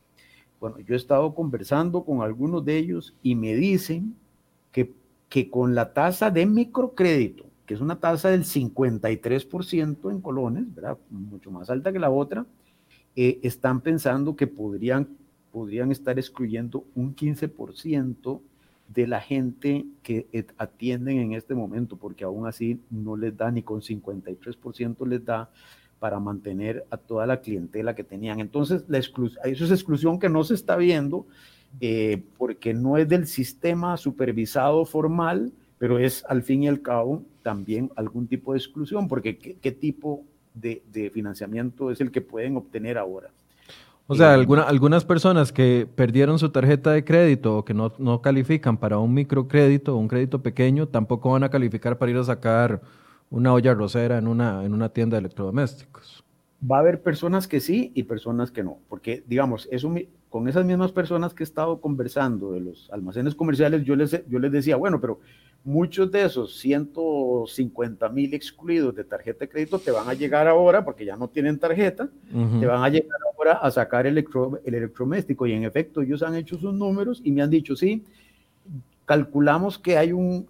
Bueno, 0.59 0.79
yo 0.79 0.95
he 0.95 0.97
estado 0.97 1.33
conversando 1.33 2.03
con 2.03 2.21
algunos 2.21 2.65
de 2.65 2.75
ellos 2.75 3.15
y 3.23 3.35
me 3.35 3.55
dicen 3.55 4.17
que, 4.73 4.93
que 5.29 5.49
con 5.49 5.75
la 5.75 5.93
tasa 5.93 6.29
de 6.29 6.45
microcrédito, 6.45 7.45
que 7.65 7.73
es 7.73 7.79
una 7.79 8.01
tasa 8.01 8.27
del 8.31 8.43
53% 8.43 10.11
en 10.11 10.19
colones, 10.19 10.75
¿verdad? 10.75 10.97
mucho 11.09 11.49
más 11.49 11.69
alta 11.69 11.93
que 11.93 11.99
la 11.99 12.09
otra, 12.09 12.45
eh, 13.15 13.39
están 13.43 13.79
pensando 13.79 14.35
que 14.35 14.47
podrían, 14.47 15.07
podrían 15.53 15.89
estar 15.89 16.19
excluyendo 16.19 16.83
un 16.95 17.15
15% 17.15 18.41
de 18.93 19.07
la 19.07 19.21
gente 19.21 19.85
que 20.03 20.27
atienden 20.57 21.19
en 21.19 21.33
este 21.33 21.55
momento, 21.55 21.97
porque 21.97 22.23
aún 22.23 22.47
así 22.47 22.79
no 22.89 23.15
les 23.15 23.35
da 23.35 23.51
ni 23.51 23.63
con 23.63 23.81
53% 23.81 25.07
les 25.07 25.23
da 25.23 25.49
para 25.99 26.19
mantener 26.19 26.85
a 26.89 26.97
toda 26.97 27.25
la 27.25 27.41
clientela 27.41 27.95
que 27.95 28.03
tenían. 28.03 28.39
Entonces, 28.39 28.83
la 28.87 28.97
eso 28.97 29.65
es 29.65 29.71
exclusión 29.71 30.19
que 30.19 30.29
no 30.29 30.43
se 30.43 30.55
está 30.55 30.75
viendo 30.75 31.27
eh, 31.79 32.23
porque 32.37 32.73
no 32.73 32.97
es 32.97 33.07
del 33.07 33.27
sistema 33.27 33.95
supervisado 33.97 34.83
formal, 34.83 35.53
pero 35.77 35.99
es 35.99 36.25
al 36.27 36.43
fin 36.43 36.63
y 36.63 36.67
al 36.67 36.81
cabo 36.81 37.23
también 37.43 37.91
algún 37.95 38.27
tipo 38.27 38.53
de 38.53 38.59
exclusión, 38.59 39.07
porque 39.07 39.37
¿qué, 39.37 39.71
tipo, 39.71 40.25
de, 40.53 41.11
financiamiento 41.13 41.91
es 41.91 42.01
el 42.01 42.11
que 42.11 42.21
pueden 42.21 42.57
obtener 42.57 42.97
ahora. 42.97 43.29
O 44.11 44.15
sea, 44.15 44.35
eh, 44.35 44.45
algunas 44.67 45.05
personas 45.05 45.53
que 45.53 45.87
perdieron 45.95 46.37
su 46.37 46.49
tarjeta 46.49 46.91
de 46.91 47.05
crédito 47.05 47.59
o 47.59 47.63
que 47.63 47.73
no, 47.73 47.93
no 47.97 48.21
califican 48.21 48.75
para 48.75 48.97
un 48.97 49.13
microcrédito 49.13 49.95
o 49.95 49.99
un 49.99 50.09
crédito 50.09 50.43
pequeño, 50.43 50.89
tampoco 50.89 51.31
van 51.31 51.45
a 51.45 51.49
calificar 51.49 51.97
para 51.97 52.11
ir 52.11 52.17
a 52.17 52.23
sacar 52.25 52.81
una 53.29 53.53
olla 53.53 53.73
rosera 53.73 54.17
en 54.17 54.27
una, 54.27 54.65
en 54.65 54.73
una 54.73 54.89
tienda 54.89 55.15
de 55.15 55.19
electrodomésticos. 55.19 56.25
Va 56.69 56.75
a 56.75 56.79
haber 56.81 57.01
personas 57.01 57.47
que 57.47 57.61
sí 57.61 57.93
y 57.95 58.03
personas 58.03 58.51
que 58.51 58.63
no, 58.63 58.79
porque 58.89 59.23
digamos, 59.27 59.69
eso, 59.71 59.89
con 60.27 60.49
esas 60.49 60.65
mismas 60.65 60.91
personas 60.91 61.33
que 61.33 61.43
he 61.43 61.45
estado 61.45 61.79
conversando 61.79 62.51
de 62.51 62.59
los 62.59 62.89
almacenes 62.91 63.33
comerciales, 63.33 63.85
yo 63.85 63.95
les, 63.95 64.27
yo 64.27 64.39
les 64.39 64.51
decía, 64.51 64.75
bueno, 64.75 64.99
pero 64.99 65.21
muchos 65.63 66.11
de 66.11 66.25
esos 66.25 66.57
150 66.57 68.09
mil 68.09 68.33
excluidos 68.33 68.95
de 68.95 69.03
tarjeta 69.03 69.41
de 69.41 69.49
crédito 69.49 69.79
te 69.79 69.91
van 69.91 70.07
a 70.07 70.13
llegar 70.13 70.47
ahora, 70.47 70.83
porque 70.83 71.05
ya 71.05 71.15
no 71.15 71.27
tienen 71.27 71.59
tarjeta, 71.59 72.09
te 72.59 72.65
van 72.65 72.83
a 72.83 72.89
llegar 72.89 73.19
ahora 73.33 73.53
a 73.53 73.69
sacar 73.69 74.07
el, 74.07 74.17
el 74.17 74.73
electrodoméstico. 74.73 75.45
Y 75.45 75.53
en 75.53 75.63
efecto, 75.63 76.01
ellos 76.01 76.23
han 76.23 76.35
hecho 76.35 76.57
sus 76.57 76.73
números 76.73 77.21
y 77.23 77.31
me 77.31 77.41
han 77.41 77.49
dicho, 77.49 77.75
sí, 77.75 78.03
calculamos 79.05 79.77
que 79.77 79.97
hay 79.97 80.11
un 80.13 80.47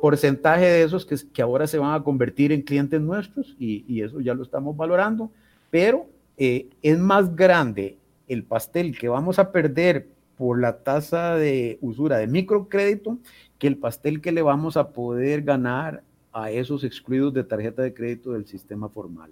porcentaje 0.00 0.66
de 0.66 0.82
esos 0.82 1.06
que, 1.06 1.16
que 1.32 1.42
ahora 1.42 1.66
se 1.66 1.78
van 1.78 1.94
a 1.94 2.02
convertir 2.02 2.52
en 2.52 2.62
clientes 2.62 3.00
nuestros 3.00 3.56
y, 3.58 3.84
y 3.88 4.02
eso 4.02 4.20
ya 4.20 4.34
lo 4.34 4.42
estamos 4.42 4.76
valorando, 4.76 5.30
pero 5.70 6.06
eh, 6.36 6.68
es 6.82 6.98
más 6.98 7.34
grande 7.36 7.96
el 8.26 8.44
pastel 8.44 8.98
que 8.98 9.08
vamos 9.08 9.38
a 9.38 9.52
perder 9.52 10.08
por 10.36 10.60
la 10.60 10.78
tasa 10.78 11.36
de 11.36 11.78
usura 11.80 12.18
de 12.18 12.26
microcrédito 12.26 13.18
que 13.58 13.66
el 13.66 13.76
pastel 13.76 14.20
que 14.20 14.32
le 14.32 14.42
vamos 14.42 14.76
a 14.76 14.90
poder 14.90 15.42
ganar 15.42 16.02
a 16.32 16.50
esos 16.50 16.84
excluidos 16.84 17.32
de 17.32 17.44
tarjeta 17.44 17.82
de 17.82 17.94
crédito 17.94 18.32
del 18.32 18.46
sistema 18.46 18.88
formal. 18.88 19.30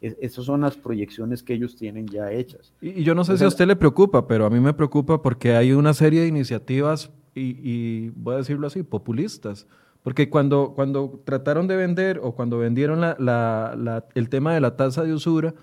esas 0.00 0.44
son 0.44 0.60
las 0.60 0.76
proyecciones 0.76 1.42
que 1.42 1.54
ellos 1.54 1.76
tienen 1.76 2.06
ya 2.06 2.30
hechas. 2.30 2.72
Y, 2.80 3.02
yo 3.02 3.14
no 3.14 3.24
sé 3.24 3.38
si 3.38 3.44
a 3.44 3.48
usted 3.48 3.66
le 3.66 3.74
preocupa, 3.74 4.26
pero 4.26 4.46
a 4.46 4.50
mí 4.50 4.60
me 4.60 4.74
preocupa 4.74 5.20
porque 5.22 5.56
hay 5.56 5.72
una 5.72 5.94
serie 5.94 6.20
de 6.20 6.28
iniciativas, 6.28 7.10
y, 7.34 8.10
voy 8.10 8.34
a 8.34 8.38
decirlo 8.38 8.66
así, 8.66 8.82
populistas. 8.82 9.66
Porque 10.02 10.28
cuando, 10.28 10.74
cuando 10.76 11.22
trataron 11.24 11.66
de 11.66 11.76
vender 11.76 12.20
o 12.22 12.34
cuando 12.34 12.58
vendieron 12.58 13.02
el 13.02 14.28
tema 14.28 14.52
de 14.54 14.60
la 14.60 14.76
tasa 14.76 15.02
de 15.02 15.14
usura, 15.14 15.54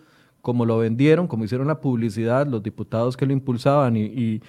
como 0.42 0.66
lo 0.66 0.80
vendieron, 0.80 1.28
como 1.28 1.46
hicieron 1.46 1.68
la 1.68 1.80
publicidad, 1.80 2.48
los 2.48 2.64
diputados 2.64 3.16
que 3.16 3.28
lo 3.28 3.34
impulsaban 3.34 3.96
y 3.96 4.02
y 4.06 4.42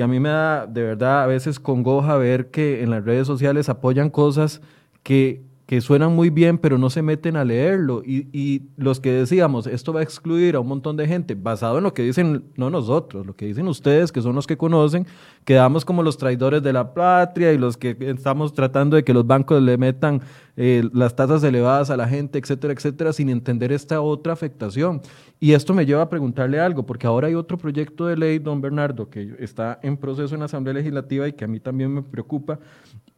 a 0.00 0.06
mí 0.06 0.20
me 0.20 0.30
da 0.30 0.66
de 0.66 0.82
verdad 0.82 1.22
a 1.22 1.26
veces 1.26 1.60
congoja 1.60 2.16
ver 2.16 2.50
que 2.50 2.82
en 2.82 2.90
las 2.90 3.04
redes 3.04 3.26
sociales 3.26 3.68
apoyan 3.68 4.10
cosas 4.10 4.62
que, 5.02 5.42
que 5.66 5.80
suenan 5.80 6.14
muy 6.14 6.30
bien, 6.30 6.58
pero 6.58 6.76
no 6.76 6.90
se 6.90 7.02
meten 7.02 7.36
a 7.36 7.44
leerlo. 7.44 8.02
Y, 8.04 8.28
y, 8.32 8.62
los 8.76 9.00
que 9.00 9.12
decíamos, 9.12 9.66
esto 9.66 9.92
va 9.92 10.00
a 10.00 10.02
excluir 10.02 10.56
a 10.56 10.60
un 10.60 10.66
montón 10.66 10.96
de 10.96 11.06
gente, 11.06 11.34
basado 11.34 11.78
en 11.78 11.84
lo 11.84 11.94
que 11.94 12.02
dicen, 12.02 12.44
no 12.56 12.68
nosotros, 12.68 13.24
lo 13.26 13.36
que 13.36 13.46
dicen 13.46 13.68
ustedes, 13.68 14.12
que 14.12 14.20
son 14.20 14.34
los 14.34 14.46
que 14.46 14.56
conocen, 14.56 15.06
quedamos 15.44 15.84
como 15.84 16.02
los 16.02 16.18
traidores 16.18 16.62
de 16.62 16.72
la 16.72 16.94
patria 16.94 17.52
y 17.52 17.58
los 17.58 17.76
que 17.76 17.96
estamos 18.00 18.52
tratando 18.52 18.96
de 18.96 19.04
que 19.04 19.14
los 19.14 19.26
bancos 19.26 19.62
le 19.62 19.78
metan 19.78 20.20
eh, 20.56 20.88
las 20.92 21.16
tasas 21.16 21.42
elevadas 21.44 21.90
a 21.90 21.96
la 21.96 22.08
gente, 22.08 22.38
etcétera, 22.38 22.74
etcétera, 22.74 23.12
sin 23.12 23.30
entender 23.30 23.72
esta 23.72 24.00
otra 24.00 24.32
afectación. 24.32 25.00
Y 25.40 25.52
esto 25.52 25.74
me 25.74 25.86
lleva 25.86 26.02
a 26.02 26.08
preguntarle 26.08 26.60
algo, 26.60 26.84
porque 26.84 27.06
ahora 27.06 27.28
hay 27.28 27.34
otro 27.34 27.56
proyecto 27.56 28.06
de 28.06 28.16
ley, 28.16 28.38
don 28.38 28.60
Bernardo, 28.60 29.08
que 29.08 29.36
está 29.38 29.78
en 29.82 29.96
proceso 29.96 30.34
en 30.34 30.40
la 30.40 30.46
Asamblea 30.46 30.74
Legislativa 30.74 31.26
y 31.26 31.32
que 31.32 31.44
a 31.44 31.48
mí 31.48 31.60
también 31.60 31.92
me 31.92 32.02
preocupa, 32.02 32.58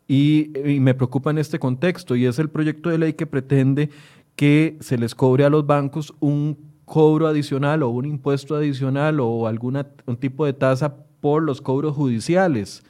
y, 0.06 0.50
y 0.68 0.80
me 0.80 0.94
preocupa 0.94 1.30
en 1.30 1.38
este 1.38 1.58
contexto, 1.58 2.16
y 2.16 2.26
es 2.26 2.38
el 2.38 2.50
proyecto 2.50 2.90
de 2.90 2.98
ley 2.98 3.12
que 3.14 3.26
pretende 3.26 3.90
que 4.36 4.76
se 4.80 4.98
les 4.98 5.14
cobre 5.14 5.44
a 5.44 5.50
los 5.50 5.66
bancos 5.66 6.14
un 6.20 6.56
cobro 6.84 7.26
adicional 7.26 7.82
o 7.82 7.88
un 7.88 8.04
impuesto 8.04 8.54
adicional 8.54 9.20
o 9.20 9.46
algún 9.46 9.84
tipo 10.18 10.44
de 10.44 10.52
tasa 10.52 10.96
por 11.20 11.42
los 11.42 11.60
cobros 11.60 11.94
judiciales. 11.94 12.82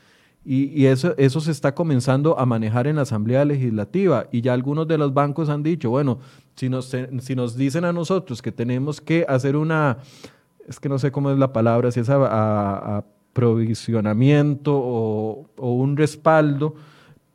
Y, 0.47 0.85
eso, 0.85 1.15
eso 1.17 1.41
se 1.41 1.51
está 1.51 1.75
comenzando 1.75 2.39
a 2.39 2.45
manejar 2.45 2.87
en 2.87 2.97
la 2.97 3.03
Asamblea 3.03 3.47
Legislativa 3.47 4.27
y 4.31 4.43
ya 4.43 4.53
algunos 4.53 4.87
de 4.87 4.99
los 4.99 5.15
bancos 5.15 5.49
han 5.49 5.63
dicho, 5.63 5.89
bueno, 5.89 6.19
si 6.55 6.69
nos, 6.69 6.95
si 7.21 7.35
nos 7.35 7.57
dicen 7.57 7.87
a 7.87 7.95
nosotros 7.95 8.43
que 8.43 8.53
tenemos 8.53 9.01
que 9.01 9.25
hacer 9.27 9.57
una, 9.57 9.99
es 10.69 10.79
que 10.79 10.91
no 10.91 10.99
sé 10.99 11.11
cómo 11.11 11.31
es 11.31 11.39
la 11.39 11.55
palabra, 11.55 11.91
si 11.91 12.01
es 12.01 12.11
a, 12.11 12.99
aprovisionamiento 12.99 14.75
o, 14.77 15.49
o 15.57 15.73
un 15.73 15.97
respaldo, 15.97 16.75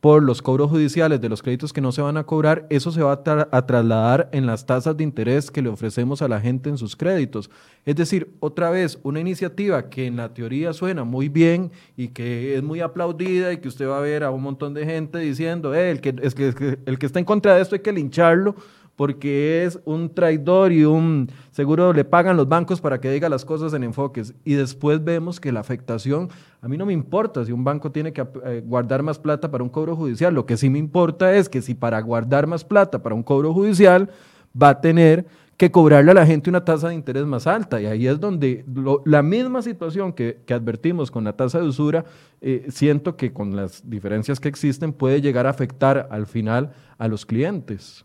por 0.00 0.22
los 0.22 0.40
cobros 0.40 0.70
judiciales 0.70 1.20
de 1.20 1.28
los 1.28 1.42
créditos 1.42 1.72
que 1.72 1.80
no 1.80 1.92
se 1.92 2.00
van 2.00 2.16
a 2.16 2.24
cobrar, 2.24 2.66
eso 2.70 2.90
se 2.90 3.02
va 3.02 3.12
a, 3.12 3.66
trasladar 3.66 4.30
en 4.32 4.46
las 4.46 4.64
tasas 4.64 4.96
de 4.96 5.04
interés 5.04 5.50
que 5.50 5.60
le 5.60 5.68
ofrecemos 5.68 6.22
a 6.22 6.28
la 6.28 6.40
gente 6.40 6.70
en 6.70 6.78
sus 6.78 6.96
créditos. 6.96 7.50
Es 7.84 7.96
decir, 7.96 8.34
otra 8.40 8.70
vez, 8.70 8.98
una 9.02 9.20
iniciativa 9.20 9.90
que 9.90 10.06
en 10.06 10.16
la 10.16 10.32
teoría 10.32 10.72
suena 10.72 11.04
muy 11.04 11.28
bien 11.28 11.70
y 11.96 12.08
que 12.08 12.56
es 12.56 12.62
muy 12.62 12.80
aplaudida 12.80 13.52
y 13.52 13.58
que 13.58 13.68
usted 13.68 13.88
va 13.88 13.98
a 13.98 14.02
ver 14.02 14.24
a 14.24 14.30
un 14.30 14.42
montón 14.42 14.72
de 14.72 14.86
gente 14.86 15.18
diciendo, 15.18 15.74
eh, 15.74 15.90
el, 15.90 16.00
que, 16.00 16.14
que, 16.14 16.78
el 16.86 16.98
que 16.98 17.06
está 17.06 17.18
en 17.18 17.26
contra 17.26 17.54
de 17.54 17.62
esto 17.62 17.74
hay 17.74 17.82
que 17.82 17.92
lincharlo 17.92 18.56
porque 19.00 19.64
es 19.64 19.80
un 19.86 20.12
traidor 20.12 20.72
y 20.72 20.84
un 20.84 21.30
seguro 21.52 21.94
le 21.94 22.04
pagan 22.04 22.36
los 22.36 22.46
bancos 22.46 22.82
para 22.82 23.00
que 23.00 23.10
diga 23.10 23.30
las 23.30 23.46
cosas 23.46 23.72
en 23.72 23.82
enfoques. 23.82 24.34
Y 24.44 24.52
después 24.52 25.02
vemos 25.02 25.40
que 25.40 25.52
la 25.52 25.60
afectación, 25.60 26.28
a 26.60 26.68
mí 26.68 26.76
no 26.76 26.84
me 26.84 26.92
importa 26.92 27.42
si 27.46 27.50
un 27.50 27.64
banco 27.64 27.90
tiene 27.90 28.12
que 28.12 28.26
eh, 28.44 28.62
guardar 28.62 29.02
más 29.02 29.18
plata 29.18 29.50
para 29.50 29.64
un 29.64 29.70
cobro 29.70 29.96
judicial, 29.96 30.34
lo 30.34 30.44
que 30.44 30.58
sí 30.58 30.68
me 30.68 30.78
importa 30.78 31.34
es 31.34 31.48
que 31.48 31.62
si 31.62 31.72
para 31.72 31.98
guardar 32.02 32.46
más 32.46 32.62
plata 32.62 33.02
para 33.02 33.14
un 33.14 33.22
cobro 33.22 33.54
judicial 33.54 34.10
va 34.54 34.68
a 34.68 34.80
tener 34.82 35.24
que 35.56 35.70
cobrarle 35.70 36.10
a 36.10 36.14
la 36.16 36.26
gente 36.26 36.50
una 36.50 36.66
tasa 36.66 36.90
de 36.90 36.94
interés 36.94 37.24
más 37.24 37.46
alta. 37.46 37.80
Y 37.80 37.86
ahí 37.86 38.06
es 38.06 38.20
donde 38.20 38.66
la 39.06 39.22
misma 39.22 39.62
situación 39.62 40.12
que, 40.12 40.42
advertimos 40.50 41.10
con 41.10 41.24
la 41.24 41.32
tasa 41.32 41.58
de 41.58 41.66
usura, 41.66 42.04
eh, 42.42 42.66
siento 42.68 43.16
que 43.16 43.32
con 43.32 43.56
las 43.56 43.88
diferencias 43.88 44.38
que 44.40 44.48
existen 44.50 44.92
puede 44.92 45.22
llegar 45.22 45.46
a 45.46 45.50
afectar 45.50 46.06
al 46.10 46.26
final 46.26 46.74
a 46.98 47.08
los 47.08 47.24
clientes. 47.24 48.04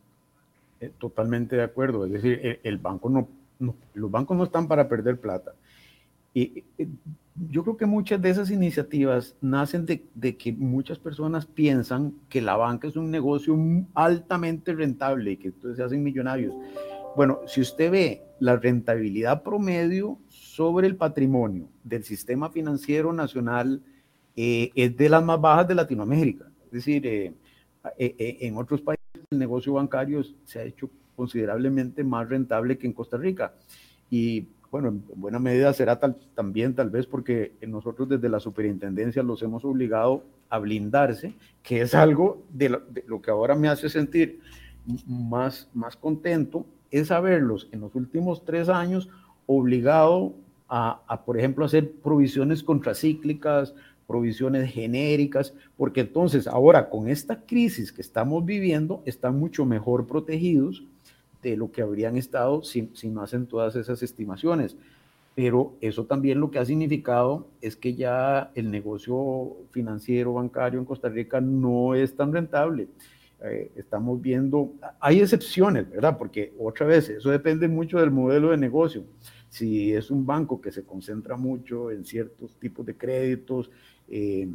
Eh, 0.82 0.92
totalmente 0.98 1.56
de 1.56 1.64
acuerdo. 1.64 2.06
Es 2.06 2.12
decir, 2.12 2.60
el, 2.64 2.78
banco 2.78 3.10
no, 3.10 3.28
los 3.94 4.12
bancos 4.12 4.36
no 4.36 4.44
están 4.44 4.68
para 4.68 4.88
perder 4.90 5.20
plata. 5.20 5.54
Y, 6.34 6.64
yo 7.50 7.64
creo 7.64 7.76
que 7.76 7.86
muchas 7.86 8.22
de 8.22 8.30
esas 8.30 8.50
iniciativas 8.50 9.36
nacen 9.42 9.86
de, 9.86 10.06
de, 10.16 10.38
que 10.38 10.54
muchas 10.54 11.00
personas 11.00 11.46
piensan 11.46 12.14
que 12.30 12.42
la 12.42 12.56
banca 12.56 12.88
es 12.88 12.96
un 12.96 13.12
negocio 13.12 13.58
altamente 13.94 14.74
rentable 14.74 15.32
y 15.32 15.38
que 15.38 15.50
entonces 15.50 15.78
se 15.78 15.84
hacen 15.84 16.04
millonarios. 16.04 16.54
Bueno, 17.16 17.40
si 17.46 17.62
usted 17.62 17.92
ve 17.92 18.22
la 18.40 18.58
rentabilidad 18.58 19.44
promedio 19.44 20.18
sobre 20.30 20.88
el 20.88 20.96
patrimonio 20.96 21.68
del 21.84 22.04
sistema 22.04 22.50
financiero 22.50 23.12
nacional, 23.14 23.82
eh, 24.36 24.72
es 24.76 24.96
de 24.96 25.10
las 25.10 25.24
más 25.24 25.40
bajas 25.40 25.68
de 25.68 25.76
Latinoamérica. 25.76 26.50
Es 26.66 26.72
decir, 26.72 27.06
eh, 27.06 27.34
en 27.98 28.58
otros 28.58 28.82
países 28.82 29.05
el 29.36 29.40
negocio 29.40 29.74
bancario 29.74 30.22
se 30.46 30.60
ha 30.60 30.64
hecho 30.64 30.90
considerablemente 31.16 32.04
más 32.04 32.28
rentable 32.28 32.78
que 32.78 32.88
en 32.88 32.94
Costa 32.94 33.18
Rica. 33.18 33.54
Y 34.10 34.48
bueno, 34.72 34.90
en 34.90 35.04
buena 35.16 35.40
medida 35.40 35.72
será 35.74 36.00
tal, 36.00 36.18
también 36.36 36.76
tal 36.76 36.90
vez 36.90 37.06
porque 37.06 37.54
nosotros 37.66 38.10
desde 38.10 38.30
la 38.30 38.40
superintendencia 38.40 39.24
los 39.24 39.42
hemos 39.42 39.64
obligado 39.64 40.24
a 40.50 40.60
blindarse, 40.60 41.34
que 41.64 41.82
es 41.82 41.96
algo 41.96 42.44
de 42.52 42.70
lo, 43.08 43.22
que 43.22 43.32
ahora 43.32 43.56
me 43.56 43.68
hace 43.68 43.90
sentir 43.90 44.40
más, 45.08 45.70
más 45.74 45.96
contento, 45.96 46.66
es 46.92 47.12
haberlos 47.12 47.68
en 47.72 47.82
los 47.82 47.96
últimos 47.96 48.46
tres 48.46 48.70
años 48.70 49.10
obligado 49.48 50.34
a, 50.68 51.02
a, 51.08 51.24
por 51.24 51.38
ejemplo, 51.38 51.66
hacer 51.66 51.92
provisiones 51.92 52.64
contracíclicas, 52.64 53.74
provisiones 54.08 54.72
genéricas, 54.72 55.54
porque 55.78 56.02
entonces 56.02 56.48
ahora 56.48 56.90
con 56.90 57.08
esta 57.08 57.42
crisis 57.46 57.92
que 57.92 58.02
estamos 58.02 58.46
viviendo 58.46 59.02
están 59.06 59.40
mucho 59.40 59.66
mejor 59.66 60.08
protegidos 60.08 60.84
de 61.42 61.58
lo 61.58 61.72
que 61.72 61.82
habrían 61.82 62.18
estado 62.18 62.64
si, 62.64 62.90
si 62.94 63.10
no 63.10 63.22
hacen 63.22 63.46
todas 63.46 63.76
esas 63.76 64.02
estimaciones. 64.04 64.76
Pero 65.36 65.74
eso 65.82 66.06
también 66.06 66.40
lo 66.40 66.50
que 66.50 66.60
ha 66.60 66.66
significado 66.66 67.48
es 67.62 67.76
que 67.76 67.94
ya 67.94 68.52
el 68.56 68.72
negocio 68.72 69.58
financiero 69.72 70.34
bancario 70.34 70.80
en 70.80 70.86
Costa 70.86 71.10
Rica 71.10 71.42
no 71.42 71.94
es 71.94 72.16
tan 72.16 72.32
rentable. 72.32 72.88
Eh, 73.44 73.70
estamos 73.76 74.22
viendo, 74.22 74.74
hay 75.00 75.20
excepciones, 75.20 75.90
¿verdad? 75.90 76.18
Porque 76.18 76.54
otra 76.58 76.88
vez, 76.88 77.10
eso 77.10 77.30
depende 77.30 77.68
mucho 77.68 78.00
del 78.00 78.12
modelo 78.12 78.52
de 78.52 78.58
negocio. 78.58 79.04
Si 79.50 79.94
es 79.94 80.10
un 80.10 80.26
banco 80.26 80.62
que 80.62 80.72
se 80.72 80.84
concentra 80.84 81.36
mucho 81.36 81.92
en 81.92 82.06
ciertos 82.06 82.56
tipos 82.56 82.86
de 82.86 82.96
créditos 82.96 83.70
eh, 84.10 84.48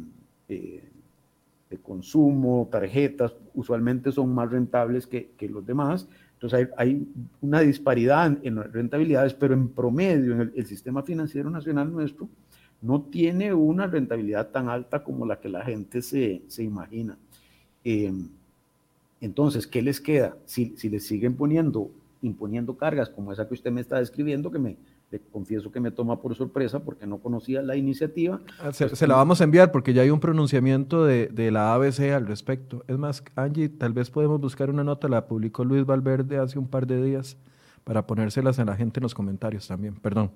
eh, 0.49 0.83
de 1.69 1.77
consumo, 1.77 2.67
tarjetas, 2.71 3.33
usualmente 3.53 4.11
son 4.11 4.33
más 4.33 4.51
rentables 4.51 5.07
que, 5.07 5.31
que 5.37 5.47
los 5.47 5.65
demás. 5.65 6.07
Entonces 6.33 6.59
hay, 6.59 6.67
hay, 6.77 7.07
una 7.39 7.61
disparidad 7.61 8.37
en, 8.43 8.61
rentabilidades, 8.73 9.33
pero 9.33 9.53
en 9.53 9.69
promedio 9.69 10.33
en 10.33 10.51
el, 10.55 10.65
sistema 10.65 11.03
financiero 11.03 11.49
nacional 11.49 11.91
nuestro 11.91 12.27
no 12.81 13.03
tiene 13.03 13.53
una 13.53 13.87
rentabilidad 13.87 14.49
tan 14.49 14.67
alta 14.67 15.03
como 15.03 15.25
la 15.25 15.39
que 15.39 15.49
la 15.49 15.63
gente 15.63 16.01
se, 16.01 16.41
se 16.47 16.63
imagina. 16.63 17.17
Eh, 17.83 18.11
entonces, 19.21 19.67
¿qué 19.67 19.81
les 19.81 20.01
queda? 20.01 20.35
Si, 20.45 20.73
si 20.77 20.89
les 20.89 21.05
siguen 21.05 21.35
poniendo 21.35 21.91
imponiendo 22.21 22.77
cargas 22.77 23.09
como 23.09 23.31
esa 23.31 23.47
que 23.47 23.53
usted 23.53 23.71
me 23.71 23.81
está 23.81 23.99
describiendo, 23.99 24.51
que 24.51 24.59
me 24.59 24.77
confieso 25.19 25.71
que 25.71 25.79
me 25.79 25.91
toma 25.91 26.21
por 26.21 26.35
sorpresa 26.35 26.79
porque 26.79 27.05
no 27.05 27.17
conocía 27.17 27.61
la 27.61 27.75
iniciativa. 27.75 28.39
Ah, 28.59 28.71
se, 28.71 29.07
la 29.07 29.15
vamos 29.15 29.41
a 29.41 29.43
enviar 29.43 29.71
porque 29.71 29.93
ya 29.93 30.03
hay 30.03 30.09
un 30.09 30.19
pronunciamiento 30.19 31.05
de, 31.05 31.27
de, 31.27 31.51
la 31.51 31.73
ABC 31.73 32.11
al 32.13 32.27
respecto. 32.27 32.83
Es 32.87 32.97
más, 32.97 33.23
Angie, 33.35 33.69
tal 33.69 33.93
vez 33.93 34.09
podemos 34.09 34.39
buscar 34.39 34.69
una 34.69 34.83
nota, 34.83 35.07
la 35.07 35.27
publicó 35.27 35.65
Luis 35.65 35.85
Valverde 35.85 36.37
hace 36.37 36.57
un 36.57 36.67
par 36.67 36.87
de 36.87 37.03
días 37.03 37.37
para 37.83 38.05
ponérselas 38.07 38.59
a 38.59 38.65
la 38.65 38.75
gente 38.75 38.99
en 38.99 39.03
los 39.03 39.13
comentarios 39.13 39.67
también. 39.67 39.95
Perdón. 39.95 40.31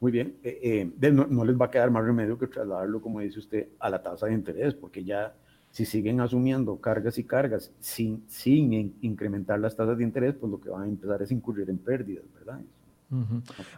Muy 0.00 0.12
bien, 0.12 0.36
eh, 0.44 0.90
eh, 1.00 1.10
no, 1.10 1.44
les 1.44 1.60
va 1.60 1.66
a 1.66 1.70
quedar 1.70 1.90
más 1.90 2.04
remedio 2.04 2.38
que 2.38 2.46
trasladarlo, 2.46 3.02
como 3.02 3.18
dice 3.18 3.40
usted, 3.40 3.68
a 3.80 3.90
la 3.90 4.00
tasa 4.00 4.26
de 4.26 4.32
interés, 4.32 4.72
porque 4.74 5.02
ya 5.02 5.34
si 5.72 5.84
siguen 5.84 6.20
asumiendo 6.20 6.80
cargas 6.80 7.18
y 7.18 7.24
cargas 7.24 7.72
sin, 7.80 8.22
sin 8.28 8.96
incrementar 9.00 9.58
las 9.58 9.76
tasas 9.76 9.98
de 9.98 10.04
interés, 10.04 10.34
pues 10.34 10.52
lo 10.52 10.60
que 10.60 10.70
van 10.70 10.82
a 10.82 10.86
empezar 10.86 11.20
es 11.22 11.32
incurrir 11.32 11.68
en 11.68 11.78
pérdidas, 11.78 12.24
¿verdad? 12.32 12.60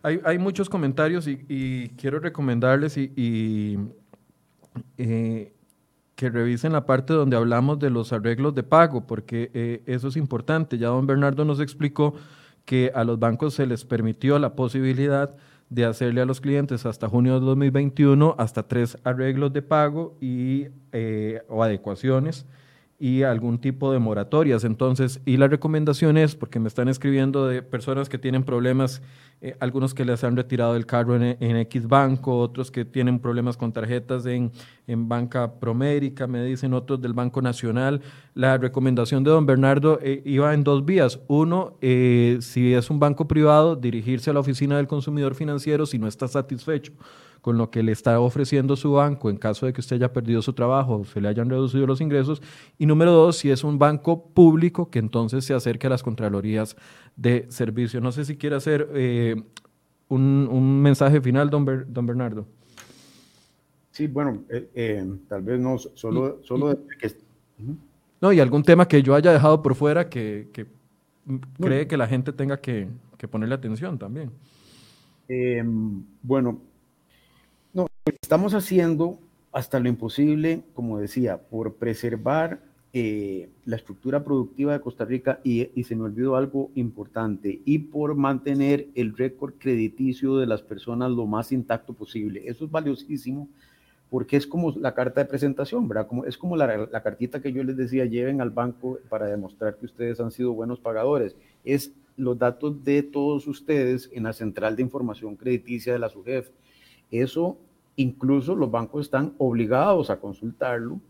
Hay, 0.02 0.38
muchos 0.38 0.68
comentarios 0.68 1.26
y, 1.26 1.88
quiero 1.96 2.18
recomendarles 2.18 2.96
y, 2.96 3.78
eh, 4.98 5.52
que 6.14 6.30
revisen 6.30 6.72
la 6.72 6.84
parte 6.86 7.12
donde 7.12 7.36
hablamos 7.36 7.78
de 7.78 7.90
los 7.90 8.12
arreglos 8.12 8.54
de 8.54 8.62
pago, 8.62 9.06
porque 9.06 9.82
eso 9.86 10.08
es 10.08 10.16
importante. 10.16 10.78
Ya 10.78 10.88
don 10.88 11.06
Bernardo 11.06 11.44
nos 11.44 11.60
explicó 11.60 12.14
que 12.64 12.92
a 12.94 13.04
los 13.04 13.18
bancos 13.18 13.54
se 13.54 13.66
les 13.66 13.84
permitió 13.84 14.38
la 14.38 14.54
posibilidad 14.54 15.34
de 15.70 15.84
hacerle 15.84 16.20
a 16.20 16.26
los 16.26 16.40
clientes 16.40 16.84
hasta 16.84 17.08
junio 17.08 17.38
de 17.38 17.46
2021 17.46 18.34
hasta 18.38 18.64
tres 18.64 18.98
arreglos 19.04 19.52
de 19.52 19.62
pago 19.62 20.16
y, 20.20 20.66
eh, 20.92 21.42
o 21.48 21.62
adecuaciones 21.62 22.44
y 23.00 23.22
algún 23.22 23.58
tipo 23.58 23.90
de 23.92 23.98
moratorias. 23.98 24.62
Entonces, 24.62 25.22
y 25.24 25.38
la 25.38 25.48
recomendación 25.48 26.18
es, 26.18 26.36
porque 26.36 26.60
me 26.60 26.68
están 26.68 26.86
escribiendo 26.86 27.48
de 27.48 27.62
personas 27.62 28.10
que 28.10 28.18
tienen 28.18 28.44
problemas, 28.44 29.00
eh, 29.40 29.56
algunos 29.58 29.94
que 29.94 30.04
les 30.04 30.22
han 30.22 30.36
retirado 30.36 30.76
el 30.76 30.84
carro 30.84 31.16
en, 31.16 31.56
X 31.56 31.88
banco, 31.88 32.38
otros 32.38 32.70
que 32.70 32.84
tienen 32.84 33.18
problemas 33.18 33.56
con 33.56 33.72
tarjetas 33.72 34.26
en, 34.26 34.52
en, 34.86 35.08
Banca 35.08 35.54
Promérica, 35.58 36.26
me 36.26 36.44
dicen 36.44 36.74
otros 36.74 37.00
del 37.00 37.14
Banco 37.14 37.40
Nacional. 37.40 38.02
La 38.34 38.58
recomendación 38.58 39.24
de 39.24 39.30
don 39.30 39.46
Bernardo 39.46 39.98
eh, 40.02 40.20
iba 40.26 40.52
en 40.52 40.62
dos 40.62 40.84
vías. 40.84 41.20
Uno, 41.26 41.78
eh, 41.80 42.36
si 42.42 42.74
es 42.74 42.90
un 42.90 43.00
banco 43.00 43.26
privado, 43.26 43.76
dirigirse 43.76 44.28
a 44.28 44.34
la 44.34 44.40
oficina 44.40 44.76
del 44.76 44.86
consumidor 44.86 45.34
financiero 45.34 45.86
si 45.86 45.98
no 45.98 46.06
está 46.06 46.28
satisfecho 46.28 46.92
con 47.40 47.56
lo 47.56 47.70
que 47.70 47.82
le 47.82 47.92
está 47.92 48.20
ofreciendo 48.20 48.76
su 48.76 48.92
banco 48.92 49.30
en 49.30 49.36
caso 49.36 49.66
de 49.66 49.72
que 49.72 49.80
usted 49.80 49.96
haya 49.96 50.12
perdido 50.12 50.42
su 50.42 50.52
trabajo 50.52 50.98
o 50.98 51.04
se 51.04 51.20
le 51.20 51.28
hayan 51.28 51.48
reducido 51.48 51.86
los 51.86 52.00
ingresos. 52.00 52.42
Y 52.78 52.86
número 52.86 53.12
dos, 53.12 53.38
si 53.38 53.50
es 53.50 53.64
un 53.64 53.78
banco 53.78 54.26
público, 54.26 54.90
que 54.90 54.98
entonces 54.98 55.44
se 55.44 55.54
acerque 55.54 55.86
a 55.86 55.90
las 55.90 56.02
Contralorías 56.02 56.76
de 57.16 57.46
Servicio. 57.48 58.00
No 58.00 58.12
sé 58.12 58.24
si 58.24 58.36
quiere 58.36 58.56
hacer 58.56 58.88
eh, 58.94 59.42
un, 60.08 60.82
mensaje 60.82 61.20
final, 61.20 61.48
don, 61.48 61.64
don 61.88 62.06
Bernardo. 62.06 62.46
Sí, 63.90 64.06
bueno, 64.06 64.44
eh, 64.48 64.70
eh, 64.74 65.06
tal 65.28 65.42
vez 65.42 65.60
no 65.60 65.78
solo, 65.78 66.40
solo 66.42 66.78
que... 66.98 67.16
No, 68.20 68.32
y 68.32 68.40
algún 68.40 68.62
tema 68.62 68.86
que 68.86 69.02
yo 69.02 69.14
haya 69.14 69.32
dejado 69.32 69.62
por 69.62 69.74
fuera 69.74 70.08
que, 70.10 70.48
cree 71.58 71.86
que 71.86 71.96
la 71.96 72.06
gente 72.06 72.32
tenga 72.32 72.58
que, 72.58 72.88
que 73.16 73.26
ponerle 73.28 73.54
atención 73.54 73.98
también. 73.98 74.30
bueno, 76.22 76.60
estamos 78.04 78.54
haciendo 78.54 79.18
hasta 79.52 79.80
lo 79.80 79.88
imposible, 79.88 80.62
como 80.74 80.98
decía, 80.98 81.38
por 81.38 81.74
preservar 81.74 82.60
eh, 82.92 83.50
la 83.64 83.76
estructura 83.76 84.24
productiva 84.24 84.72
de 84.72 84.80
Costa 84.80 85.04
Rica 85.04 85.40
y, 85.44 85.66
se 85.84 85.96
me 85.96 86.04
olvidó 86.04 86.36
algo 86.36 86.70
importante, 86.74 87.60
y 87.64 87.78
por 87.78 88.14
mantener 88.14 88.88
el 88.94 89.16
récord 89.16 89.54
crediticio 89.58 90.36
de 90.38 90.46
las 90.46 90.62
personas 90.62 91.10
lo 91.10 91.26
más 91.26 91.52
intacto 91.52 91.92
posible. 91.92 92.42
Eso 92.46 92.64
es 92.64 92.70
valiosísimo 92.70 93.48
porque 94.08 94.36
es 94.36 94.46
como 94.46 94.72
la 94.72 94.92
carta 94.92 95.20
de 95.20 95.28
presentación, 95.28 95.86
¿verdad? 95.86 96.08
Como, 96.08 96.24
es 96.24 96.36
como 96.36 96.56
la, 96.56 96.88
la 96.90 97.02
cartita 97.02 97.40
que 97.40 97.52
yo 97.52 97.62
les 97.62 97.76
decía, 97.76 98.06
lleven 98.06 98.40
al 98.40 98.50
banco 98.50 98.98
para 99.08 99.26
demostrar 99.26 99.76
que 99.76 99.86
ustedes 99.86 100.18
han 100.18 100.32
sido 100.32 100.52
buenos 100.52 100.80
pagadores. 100.80 101.36
Es 101.64 101.92
los 102.16 102.36
datos 102.36 102.82
de 102.82 103.04
todos 103.04 103.46
ustedes 103.46 104.10
en 104.12 104.24
la 104.24 104.32
central 104.32 104.74
de 104.74 104.82
información 104.82 105.36
crediticia 105.36 105.92
de 105.92 106.00
la 106.00 106.08
SUGEF. 106.08 106.50
Eso 107.12 107.56
Incluso 108.00 108.54
los 108.54 108.70
bancos 108.70 109.02
están 109.02 109.34
obligados 109.36 110.08
a 110.08 110.20
consultarlo 110.20 111.00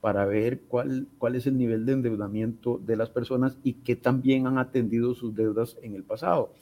para 0.00 0.24
ver 0.24 0.60
cuál, 0.60 1.06
cuál 1.18 1.34
es 1.34 1.46
el 1.46 1.58
nivel 1.58 1.84
de 1.84 1.92
endeudamiento 1.92 2.80
de 2.86 2.96
las 2.96 3.10
personas 3.10 3.58
y 3.62 3.74
qué 3.74 3.96
también 3.96 4.46
han 4.46 4.56
atendido 4.56 5.14
sus 5.14 5.34
deudas 5.34 5.76
en 5.82 5.94
el 5.94 6.04
pasado. 6.04 6.54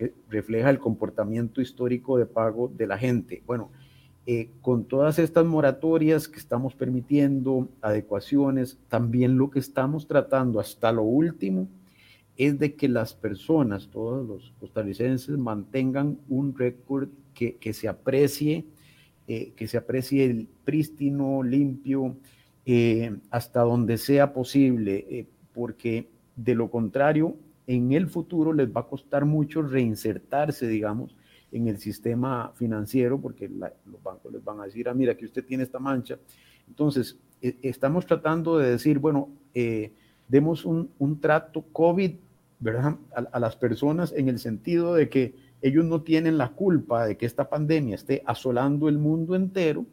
Eh, 0.00 0.12
refleja 0.28 0.70
el 0.70 0.80
comportamiento 0.80 1.60
histórico 1.60 2.18
de 2.18 2.26
pago 2.26 2.68
de 2.76 2.88
la 2.88 2.98
gente. 2.98 3.44
Bueno, 3.46 3.70
eh, 4.26 4.50
con 4.60 4.82
todas 4.82 5.20
estas 5.20 5.46
moratorias 5.46 6.26
que 6.26 6.40
estamos 6.40 6.74
permitiendo, 6.74 7.68
adecuaciones, 7.80 8.76
también 8.88 9.38
lo 9.38 9.50
que 9.50 9.60
estamos 9.60 10.08
tratando 10.08 10.58
hasta 10.58 10.90
lo 10.90 11.02
último 11.02 11.68
es 12.36 12.58
de 12.58 12.74
que 12.74 12.88
las 12.88 13.14
personas, 13.14 13.86
todos 13.86 14.26
los 14.26 14.52
costarricenses, 14.58 15.38
mantengan 15.38 16.18
un 16.28 16.58
récord 16.58 17.08
que, 17.34 17.54
que 17.54 17.72
se 17.72 17.86
aprecie 17.86 18.64
eh, 19.30 19.52
que 19.54 19.68
se 19.68 19.76
aprecie 19.76 20.24
el 20.24 20.48
prístino, 20.64 21.42
limpio, 21.42 22.16
eh, 22.64 23.14
hasta 23.30 23.60
donde 23.60 23.98
sea 23.98 24.32
posible, 24.32 25.04
eh, 25.10 25.26
porque 25.52 26.08
de 26.34 26.54
lo 26.54 26.70
contrario, 26.70 27.36
en 27.66 27.92
el 27.92 28.08
futuro 28.08 28.54
les 28.54 28.74
va 28.74 28.80
a 28.80 28.86
costar 28.86 29.26
mucho 29.26 29.60
reinsertarse, 29.60 30.66
digamos, 30.66 31.14
en 31.52 31.68
el 31.68 31.76
sistema 31.76 32.52
financiero, 32.54 33.20
porque 33.20 33.50
los 33.50 34.02
bancos 34.02 34.32
les 34.32 34.42
van 34.42 34.60
a 34.60 34.64
decir, 34.64 34.88
ah, 34.88 34.94
mira, 34.94 35.14
que 35.14 35.26
usted 35.26 35.44
tiene 35.44 35.64
esta 35.64 35.78
mancha. 35.78 36.18
Entonces, 36.66 37.18
estamos 37.42 38.06
tratando 38.06 38.56
de 38.56 38.70
decir, 38.70 38.98
bueno, 38.98 39.28
demos 40.26 40.64
un, 40.64 41.20
trato 41.20 41.66
COVID, 41.70 42.12
¿verdad? 42.60 42.96
a 43.14 43.38
las 43.38 43.56
personas 43.56 44.10
en 44.16 44.30
el 44.30 44.38
sentido 44.38 44.94
de 44.94 45.10
que 45.10 45.34
ellos 45.60 45.84
no 45.84 46.02
tienen 46.02 46.38
la 46.38 46.50
culpa 46.50 47.06
de 47.06 47.16
que 47.16 47.26
esta 47.26 47.48
pandemia 47.48 47.94
esté 47.94 48.22
asolando 48.26 48.88
el 48.88 48.98
mundo 48.98 49.34
entero 49.34 49.86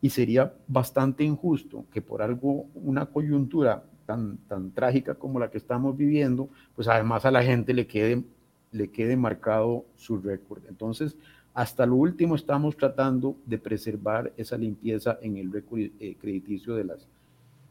y 0.00 0.10
sería 0.10 0.54
bastante 0.68 1.24
injusto 1.24 1.86
que 1.92 2.02
por 2.02 2.22
algo, 2.22 2.66
una 2.74 3.06
coyuntura 3.06 3.84
tan, 4.04 4.38
tan 4.48 4.70
trágica 4.70 5.14
como 5.14 5.40
la 5.40 5.50
que 5.50 5.58
estamos 5.58 5.96
viviendo, 5.96 6.48
pues 6.74 6.88
además 6.88 7.24
a 7.24 7.30
la 7.30 7.42
gente 7.42 7.72
le 7.74 7.86
quede, 7.86 8.24
le 8.72 8.90
quede 8.90 9.16
marcado 9.16 9.84
su 9.96 10.18
récord. 10.18 10.62
Entonces, 10.68 11.16
hasta 11.54 11.86
lo 11.86 11.94
último 11.96 12.34
estamos 12.34 12.76
tratando 12.76 13.36
de 13.46 13.58
preservar 13.58 14.32
esa 14.36 14.58
limpieza 14.58 15.18
en 15.22 15.38
el 15.38 15.50
récord 15.50 15.80
eh, 15.98 16.16
crediticio 16.20 16.74
de 16.74 16.84
las, 16.84 17.08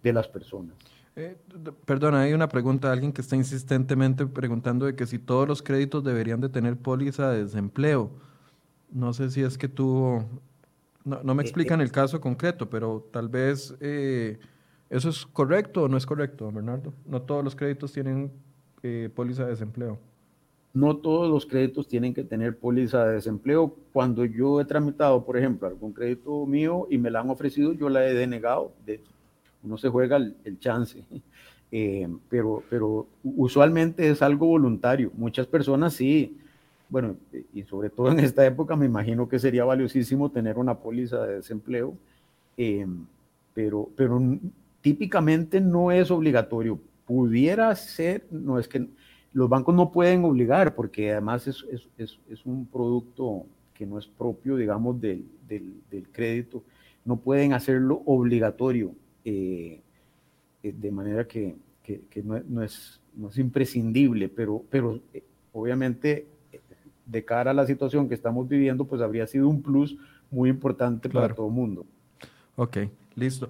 de 0.01 0.13
las 0.13 0.27
personas. 0.27 0.75
Eh, 1.15 1.37
perdona, 1.85 2.21
hay 2.21 2.33
una 2.33 2.49
pregunta, 2.49 2.91
alguien 2.91 3.13
que 3.13 3.21
está 3.21 3.37
insistentemente 3.37 4.25
preguntando 4.25 4.85
de 4.85 4.95
que 4.95 5.05
si 5.05 5.17
todos 5.17 5.47
los 5.47 5.61
créditos 5.61 6.03
deberían 6.03 6.41
de 6.41 6.49
tener 6.49 6.75
póliza 6.75 7.31
de 7.31 7.43
desempleo. 7.43 8.11
No 8.91 9.13
sé 9.13 9.29
si 9.29 9.41
es 9.41 9.57
que 9.57 9.69
tú, 9.69 10.21
no, 11.05 11.35
me 11.35 11.41
eh, 11.41 11.45
explican 11.45 11.79
eh. 11.79 11.85
el 11.85 11.91
caso 11.91 12.19
concreto, 12.19 12.69
pero 12.69 13.07
tal 13.11 13.29
vez 13.29 13.73
eso 13.79 15.09
es 15.09 15.25
correcto 15.25 15.83
o 15.83 15.87
no 15.87 15.95
es 15.95 16.05
correcto, 16.05 16.51
Bernardo. 16.51 16.93
No 17.05 17.21
todos 17.21 17.43
los 17.43 17.55
créditos 17.55 17.93
tienen 17.93 18.31
póliza 19.15 19.45
de 19.45 19.51
desempleo. 19.51 19.97
No 20.73 20.97
todos 20.97 21.31
los 21.31 21.45
créditos 21.45 21.87
tienen 21.87 22.13
que 22.13 22.25
tener 22.25 22.57
póliza 22.57 23.05
de 23.05 23.13
desempleo. 23.13 23.73
Cuando 23.93 24.25
yo 24.25 24.59
he 24.59 24.65
tramitado, 24.65 25.23
por 25.23 25.37
ejemplo, 25.37 25.69
algún 25.69 25.93
crédito 25.93 26.45
mío 26.45 26.85
y 26.89 26.97
me 26.97 27.09
la 27.09 27.21
han 27.21 27.29
ofrecido, 27.29 27.71
yo 27.71 27.87
la 27.87 28.05
he 28.05 28.13
denegado. 28.13 28.73
De, 28.85 29.01
uno 29.65 29.77
se 29.77 29.89
juega 29.89 30.17
el, 30.17 30.59
chance. 30.59 31.03
Eh, 31.71 32.07
pero, 32.29 32.63
pero 32.69 33.07
usualmente 33.23 34.07
es 34.07 34.21
algo 34.21 34.45
voluntario. 34.45 35.11
Muchas 35.15 35.45
personas 35.45 35.93
sí, 35.93 36.37
bueno, 36.89 37.17
y 37.53 37.63
sobre 37.63 37.89
todo 37.89 38.11
en 38.11 38.19
esta 38.19 38.45
época 38.45 38.75
me 38.75 38.85
imagino 38.85 39.27
que 39.27 39.39
sería 39.39 39.65
valiosísimo 39.65 40.31
tener 40.31 40.57
una 40.57 40.75
póliza 40.75 41.25
de 41.25 41.37
desempleo, 41.37 41.97
eh, 42.55 42.85
pero, 43.53 43.89
pero 43.95 44.21
típicamente 44.81 45.59
no 45.59 45.91
es 45.91 46.11
obligatorio. 46.11 46.79
Pudiera 47.05 47.75
ser, 47.75 48.25
no 48.31 48.59
es 48.59 48.67
que 48.67 48.87
los 49.33 49.49
bancos 49.49 49.75
no 49.75 49.91
pueden 49.91 50.23
obligar 50.23 50.75
porque 50.75 51.11
además 51.11 51.47
es, 51.47 52.45
un 52.45 52.67
producto 52.67 53.47
que 53.73 53.85
no 53.85 53.99
es 53.99 54.07
propio, 54.07 54.55
digamos, 54.55 55.01
del 55.01 55.27
crédito. 56.11 56.63
No 57.03 57.17
pueden 57.17 57.53
hacerlo 57.53 58.01
obligatorio 58.05 58.93
eh, 59.25 59.81
eh, 60.63 60.73
de 60.77 60.91
manera 60.91 61.27
que, 61.27 61.55
no, 62.23 62.63
es, 62.63 63.01
es, 63.29 63.37
imprescindible, 63.37 64.29
pero, 64.29 64.63
pero 64.69 64.99
eh, 65.13 65.23
obviamente 65.51 66.27
de 67.05 67.25
cara 67.25 67.51
a 67.51 67.53
la 67.53 67.67
situación 67.67 68.07
que 68.07 68.15
estamos 68.15 68.47
viviendo, 68.47 68.85
pues 68.85 69.01
habría 69.01 69.27
sido 69.27 69.49
un 69.49 69.61
plus 69.61 69.97
muy 70.31 70.49
importante 70.49 71.09
para 71.09 71.33
todo 71.35 71.47
el 71.47 71.53
mundo. 71.53 71.85
Ok. 72.55 72.77
Listo. 73.17 73.49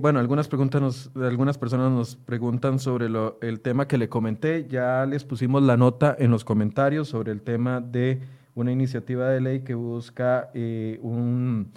bueno, 0.00 0.20
algunas, 0.20 0.46
preguntas 0.46 0.80
nos, 0.80 1.10
algunas 1.16 1.58
personas 1.58 1.90
nos 1.90 2.14
preguntan 2.14 2.78
sobre 2.78 3.08
lo, 3.08 3.36
el 3.40 3.60
tema 3.60 3.88
que 3.88 3.98
le 3.98 4.08
comenté. 4.08 4.66
Ya 4.68 5.06
les 5.06 5.24
pusimos 5.24 5.62
la 5.62 5.76
nota 5.76 6.14
en 6.18 6.30
los 6.30 6.44
comentarios 6.44 7.08
sobre 7.08 7.32
el 7.32 7.40
tema 7.40 7.80
de 7.80 8.20
una 8.56 8.72
iniciativa 8.72 9.28
de 9.28 9.40
ley 9.40 9.60
que 9.60 9.74
busca 9.74 10.50
eh, 10.54 10.98
un 11.02 11.70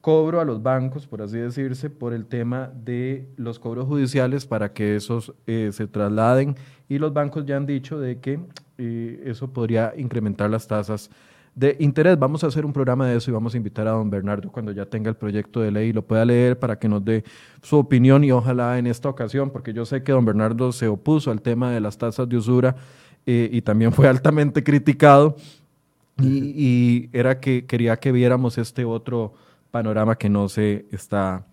cobro 0.00 0.40
a 0.40 0.44
los 0.44 0.62
bancos, 0.62 1.06
por 1.06 1.22
así 1.22 1.38
decirse, 1.38 1.90
por 1.90 2.12
el 2.12 2.26
tema 2.26 2.70
de 2.74 3.28
los 3.36 3.58
cobros 3.58 3.86
judiciales 3.86 4.46
para 4.46 4.72
que 4.72 4.96
esos 4.96 5.34
eh, 5.46 5.70
se 5.72 5.86
trasladen. 5.86 6.56
Y 6.88 6.98
los 6.98 7.12
bancos 7.12 7.44
ya 7.46 7.56
han 7.56 7.66
dicho 7.66 7.98
de 7.98 8.18
que 8.18 8.40
eh, 8.78 9.22
eso 9.26 9.52
podría 9.52 9.92
incrementar 9.96 10.50
las 10.50 10.66
tasas 10.66 11.10
de 11.54 11.76
interés. 11.80 12.18
Vamos 12.18 12.44
a 12.44 12.46
hacer 12.46 12.64
un 12.64 12.72
programa 12.72 13.06
de 13.06 13.16
eso 13.16 13.30
y 13.30 13.34
vamos 13.34 13.54
a 13.54 13.56
invitar 13.56 13.86
a 13.86 13.92
don 13.92 14.08
Bernardo 14.08 14.50
cuando 14.50 14.72
ya 14.72 14.86
tenga 14.86 15.10
el 15.10 15.16
proyecto 15.16 15.60
de 15.60 15.70
ley 15.70 15.88
y 15.88 15.92
lo 15.92 16.02
pueda 16.02 16.24
leer 16.24 16.58
para 16.58 16.78
que 16.78 16.88
nos 16.88 17.04
dé 17.04 17.24
su 17.62 17.76
opinión 17.76 18.24
y 18.24 18.32
ojalá 18.32 18.78
en 18.78 18.86
esta 18.86 19.08
ocasión, 19.08 19.50
porque 19.50 19.72
yo 19.72 19.84
sé 19.84 20.02
que 20.02 20.12
don 20.12 20.24
Bernardo 20.24 20.72
se 20.72 20.88
opuso 20.88 21.30
al 21.30 21.42
tema 21.42 21.70
de 21.72 21.80
las 21.80 21.98
tasas 21.98 22.28
de 22.28 22.36
usura 22.36 22.76
eh, 23.26 23.50
y 23.52 23.62
también 23.62 23.92
fue 23.92 24.08
altamente 24.08 24.64
criticado 24.64 25.36
y, 26.22 27.08
era 27.12 27.40
que 27.40 27.66
quería 27.66 27.96
que 27.96 28.12
viéramos 28.12 28.58
este 28.58 28.84
otro 28.84 29.34
panorama 29.70 30.16
que 30.16 30.28
no 30.28 30.48
se 30.48 30.86
está, 30.90 31.46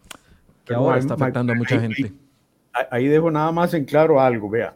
que 0.65 0.73
ahora 0.73 0.97
está 0.97 1.13
afectando 1.13 1.53
a 1.53 1.55
mucha 1.55 1.79
gente. 1.79 2.13
Ahí, 2.91 3.07
dejo 3.07 3.31
nada 3.31 3.51
más 3.51 3.73
en 3.73 3.85
claro 3.85 4.19
algo, 4.19 4.49
vea. 4.49 4.75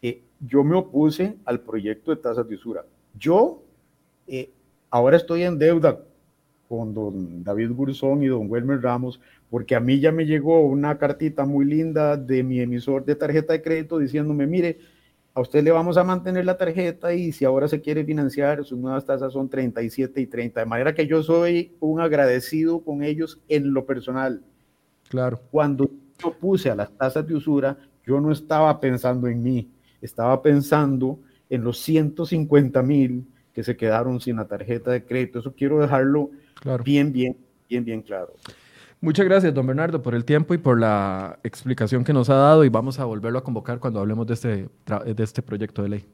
Eh, 0.00 0.22
yo 0.40 0.64
me 0.64 0.76
opuse 0.76 1.36
al 1.44 1.60
proyecto 1.60 2.10
de 2.10 2.16
tasas 2.16 2.48
de 2.48 2.54
usura. 2.54 2.84
Yo 3.18 3.62
eh, 4.26 4.50
ahora 4.90 5.16
estoy 5.16 5.42
en 5.42 5.58
deuda 5.58 6.00
con 6.68 6.94
don 6.94 7.44
David 7.44 7.72
Gurzón 7.72 8.22
y 8.22 8.28
don 8.28 8.50
Wilmer 8.50 8.80
Ramos, 8.80 9.20
porque 9.50 9.74
a 9.74 9.80
mí 9.80 10.00
ya 10.00 10.10
me 10.10 10.24
llegó 10.24 10.60
una 10.60 10.98
cartita 10.98 11.44
muy 11.44 11.64
linda 11.66 12.16
de 12.16 12.42
mi 12.42 12.60
emisor 12.60 13.04
de 13.04 13.14
tarjeta 13.14 13.52
de 13.52 13.62
crédito 13.62 13.98
diciéndome, 13.98 14.46
mire, 14.46 14.78
a 15.34 15.40
usted 15.40 15.64
le 15.64 15.72
vamos 15.72 15.96
a 15.96 16.04
mantener 16.04 16.44
la 16.44 16.56
tarjeta 16.56 17.12
y 17.12 17.32
si 17.32 17.44
ahora 17.44 17.66
se 17.66 17.80
quiere 17.80 18.04
financiar, 18.04 18.64
sus 18.64 18.78
nuevas 18.78 19.04
tasas 19.04 19.32
son 19.32 19.48
37 19.48 20.20
y 20.20 20.26
30. 20.26 20.60
De 20.60 20.66
manera 20.66 20.94
que 20.94 21.08
yo 21.08 21.24
soy 21.24 21.74
un 21.80 22.00
agradecido 22.00 22.84
con 22.84 23.02
ellos 23.02 23.40
en 23.48 23.74
lo 23.74 23.84
personal. 23.84 24.42
Claro. 25.08 25.40
Cuando 25.50 25.90
yo 26.22 26.32
puse 26.38 26.70
a 26.70 26.76
las 26.76 26.96
tasas 26.96 27.26
de 27.26 27.34
usura, 27.34 27.76
yo 28.06 28.20
no 28.20 28.30
estaba 28.30 28.78
pensando 28.78 29.26
en 29.26 29.42
mí, 29.42 29.68
estaba 30.00 30.40
pensando 30.40 31.18
en 31.50 31.64
los 31.64 31.78
150 31.80 32.80
mil 32.82 33.26
que 33.52 33.64
se 33.64 33.76
quedaron 33.76 34.20
sin 34.20 34.36
la 34.36 34.46
tarjeta 34.46 34.92
de 34.92 35.04
crédito. 35.04 35.40
Eso 35.40 35.52
quiero 35.52 35.80
dejarlo 35.80 36.30
bien, 36.84 37.12
bien, 37.12 37.36
bien, 37.68 37.84
bien 37.84 38.02
claro. 38.02 38.34
Muchas 39.04 39.26
gracias, 39.26 39.52
don 39.52 39.66
Bernardo, 39.66 40.00
por 40.00 40.14
el 40.14 40.24
tiempo 40.24 40.54
y 40.54 40.58
por 40.58 40.80
la 40.80 41.38
explicación 41.42 42.04
que 42.04 42.14
nos 42.14 42.30
ha 42.30 42.36
dado 42.36 42.64
y 42.64 42.70
vamos 42.70 42.98
a 42.98 43.04
volverlo 43.04 43.38
a 43.38 43.44
convocar 43.44 43.78
cuando 43.78 44.00
hablemos 44.00 44.26
de 44.26 44.32
este, 44.32 44.68
de 44.86 45.22
este 45.22 45.42
proyecto 45.42 45.82
de 45.82 45.90
ley. 45.90 46.06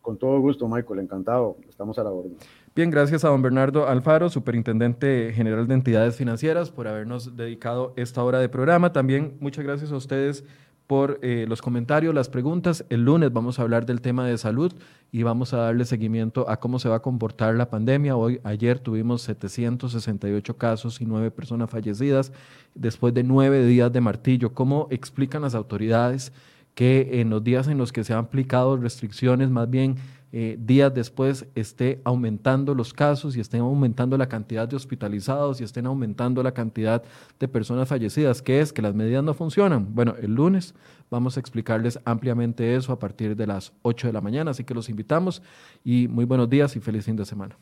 Con 0.00 0.16
todo 0.16 0.38
gusto, 0.38 0.68
Michael, 0.68 1.00
encantado. 1.00 1.56
Estamos 1.68 1.98
a 1.98 2.04
la 2.04 2.10
orden. 2.10 2.36
Bien, 2.76 2.92
gracias 2.92 3.24
a 3.24 3.28
don 3.28 3.42
Bernardo 3.42 3.88
Alfaro, 3.88 4.28
Superintendente 4.28 5.32
General 5.34 5.66
de 5.66 5.74
Entidades 5.74 6.14
Financieras, 6.14 6.70
por 6.70 6.86
habernos 6.86 7.36
dedicado 7.36 7.92
esta 7.96 8.22
hora 8.22 8.38
de 8.38 8.48
programa. 8.48 8.92
También 8.92 9.36
muchas 9.40 9.64
gracias 9.64 9.90
a 9.90 9.96
ustedes 9.96 10.44
por 10.92 11.18
eh, 11.22 11.46
los 11.48 11.62
comentarios, 11.62 12.14
las 12.14 12.28
preguntas. 12.28 12.84
El 12.90 13.06
lunes 13.06 13.32
vamos 13.32 13.58
a 13.58 13.62
hablar 13.62 13.86
del 13.86 14.02
tema 14.02 14.26
de 14.26 14.36
salud 14.36 14.74
y 15.10 15.22
vamos 15.22 15.54
a 15.54 15.56
darle 15.56 15.86
seguimiento 15.86 16.50
a 16.50 16.60
cómo 16.60 16.78
se 16.78 16.90
va 16.90 16.96
a 16.96 17.00
comportar 17.00 17.54
la 17.54 17.70
pandemia. 17.70 18.14
Hoy, 18.14 18.40
ayer 18.44 18.78
tuvimos 18.78 19.22
768 19.22 20.58
casos 20.58 21.00
y 21.00 21.06
nueve 21.06 21.30
personas 21.30 21.70
fallecidas 21.70 22.30
después 22.74 23.14
de 23.14 23.22
nueve 23.22 23.64
días 23.64 23.90
de 23.90 24.02
martillo. 24.02 24.52
¿Cómo 24.52 24.88
explican 24.90 25.40
las 25.40 25.54
autoridades 25.54 26.30
que 26.74 27.22
en 27.22 27.30
los 27.30 27.42
días 27.42 27.68
en 27.68 27.78
los 27.78 27.90
que 27.90 28.04
se 28.04 28.12
han 28.12 28.18
aplicado 28.18 28.76
restricciones, 28.76 29.48
más 29.48 29.70
bien 29.70 29.96
eh, 30.32 30.56
días 30.58 30.92
después 30.94 31.46
esté 31.54 32.00
aumentando 32.04 32.74
los 32.74 32.94
casos 32.94 33.36
y 33.36 33.40
estén 33.40 33.60
aumentando 33.60 34.16
la 34.16 34.28
cantidad 34.28 34.66
de 34.66 34.76
hospitalizados 34.76 35.60
y 35.60 35.64
estén 35.64 35.84
aumentando 35.84 36.42
la 36.42 36.52
cantidad 36.52 37.02
de 37.38 37.48
personas 37.48 37.88
fallecidas. 37.88 38.40
¿Qué 38.40 38.60
es? 38.60 38.72
Que 38.72 38.80
las 38.80 38.94
medidas 38.94 39.22
no 39.22 39.34
funcionan. 39.34 39.94
Bueno, 39.94 40.14
el 40.20 40.34
lunes 40.34 40.74
vamos 41.10 41.36
a 41.36 41.40
explicarles 41.40 42.00
ampliamente 42.06 42.74
eso 42.74 42.92
a 42.92 42.98
partir 42.98 43.36
de 43.36 43.46
las 43.46 43.72
8 43.82 44.06
de 44.06 44.12
la 44.14 44.22
mañana, 44.22 44.52
así 44.52 44.64
que 44.64 44.72
los 44.72 44.88
invitamos 44.88 45.42
y 45.84 46.08
muy 46.08 46.24
buenos 46.24 46.48
días 46.48 46.74
y 46.76 46.80
feliz 46.80 47.04
fin 47.04 47.16
de 47.16 47.26
semana. 47.26 47.56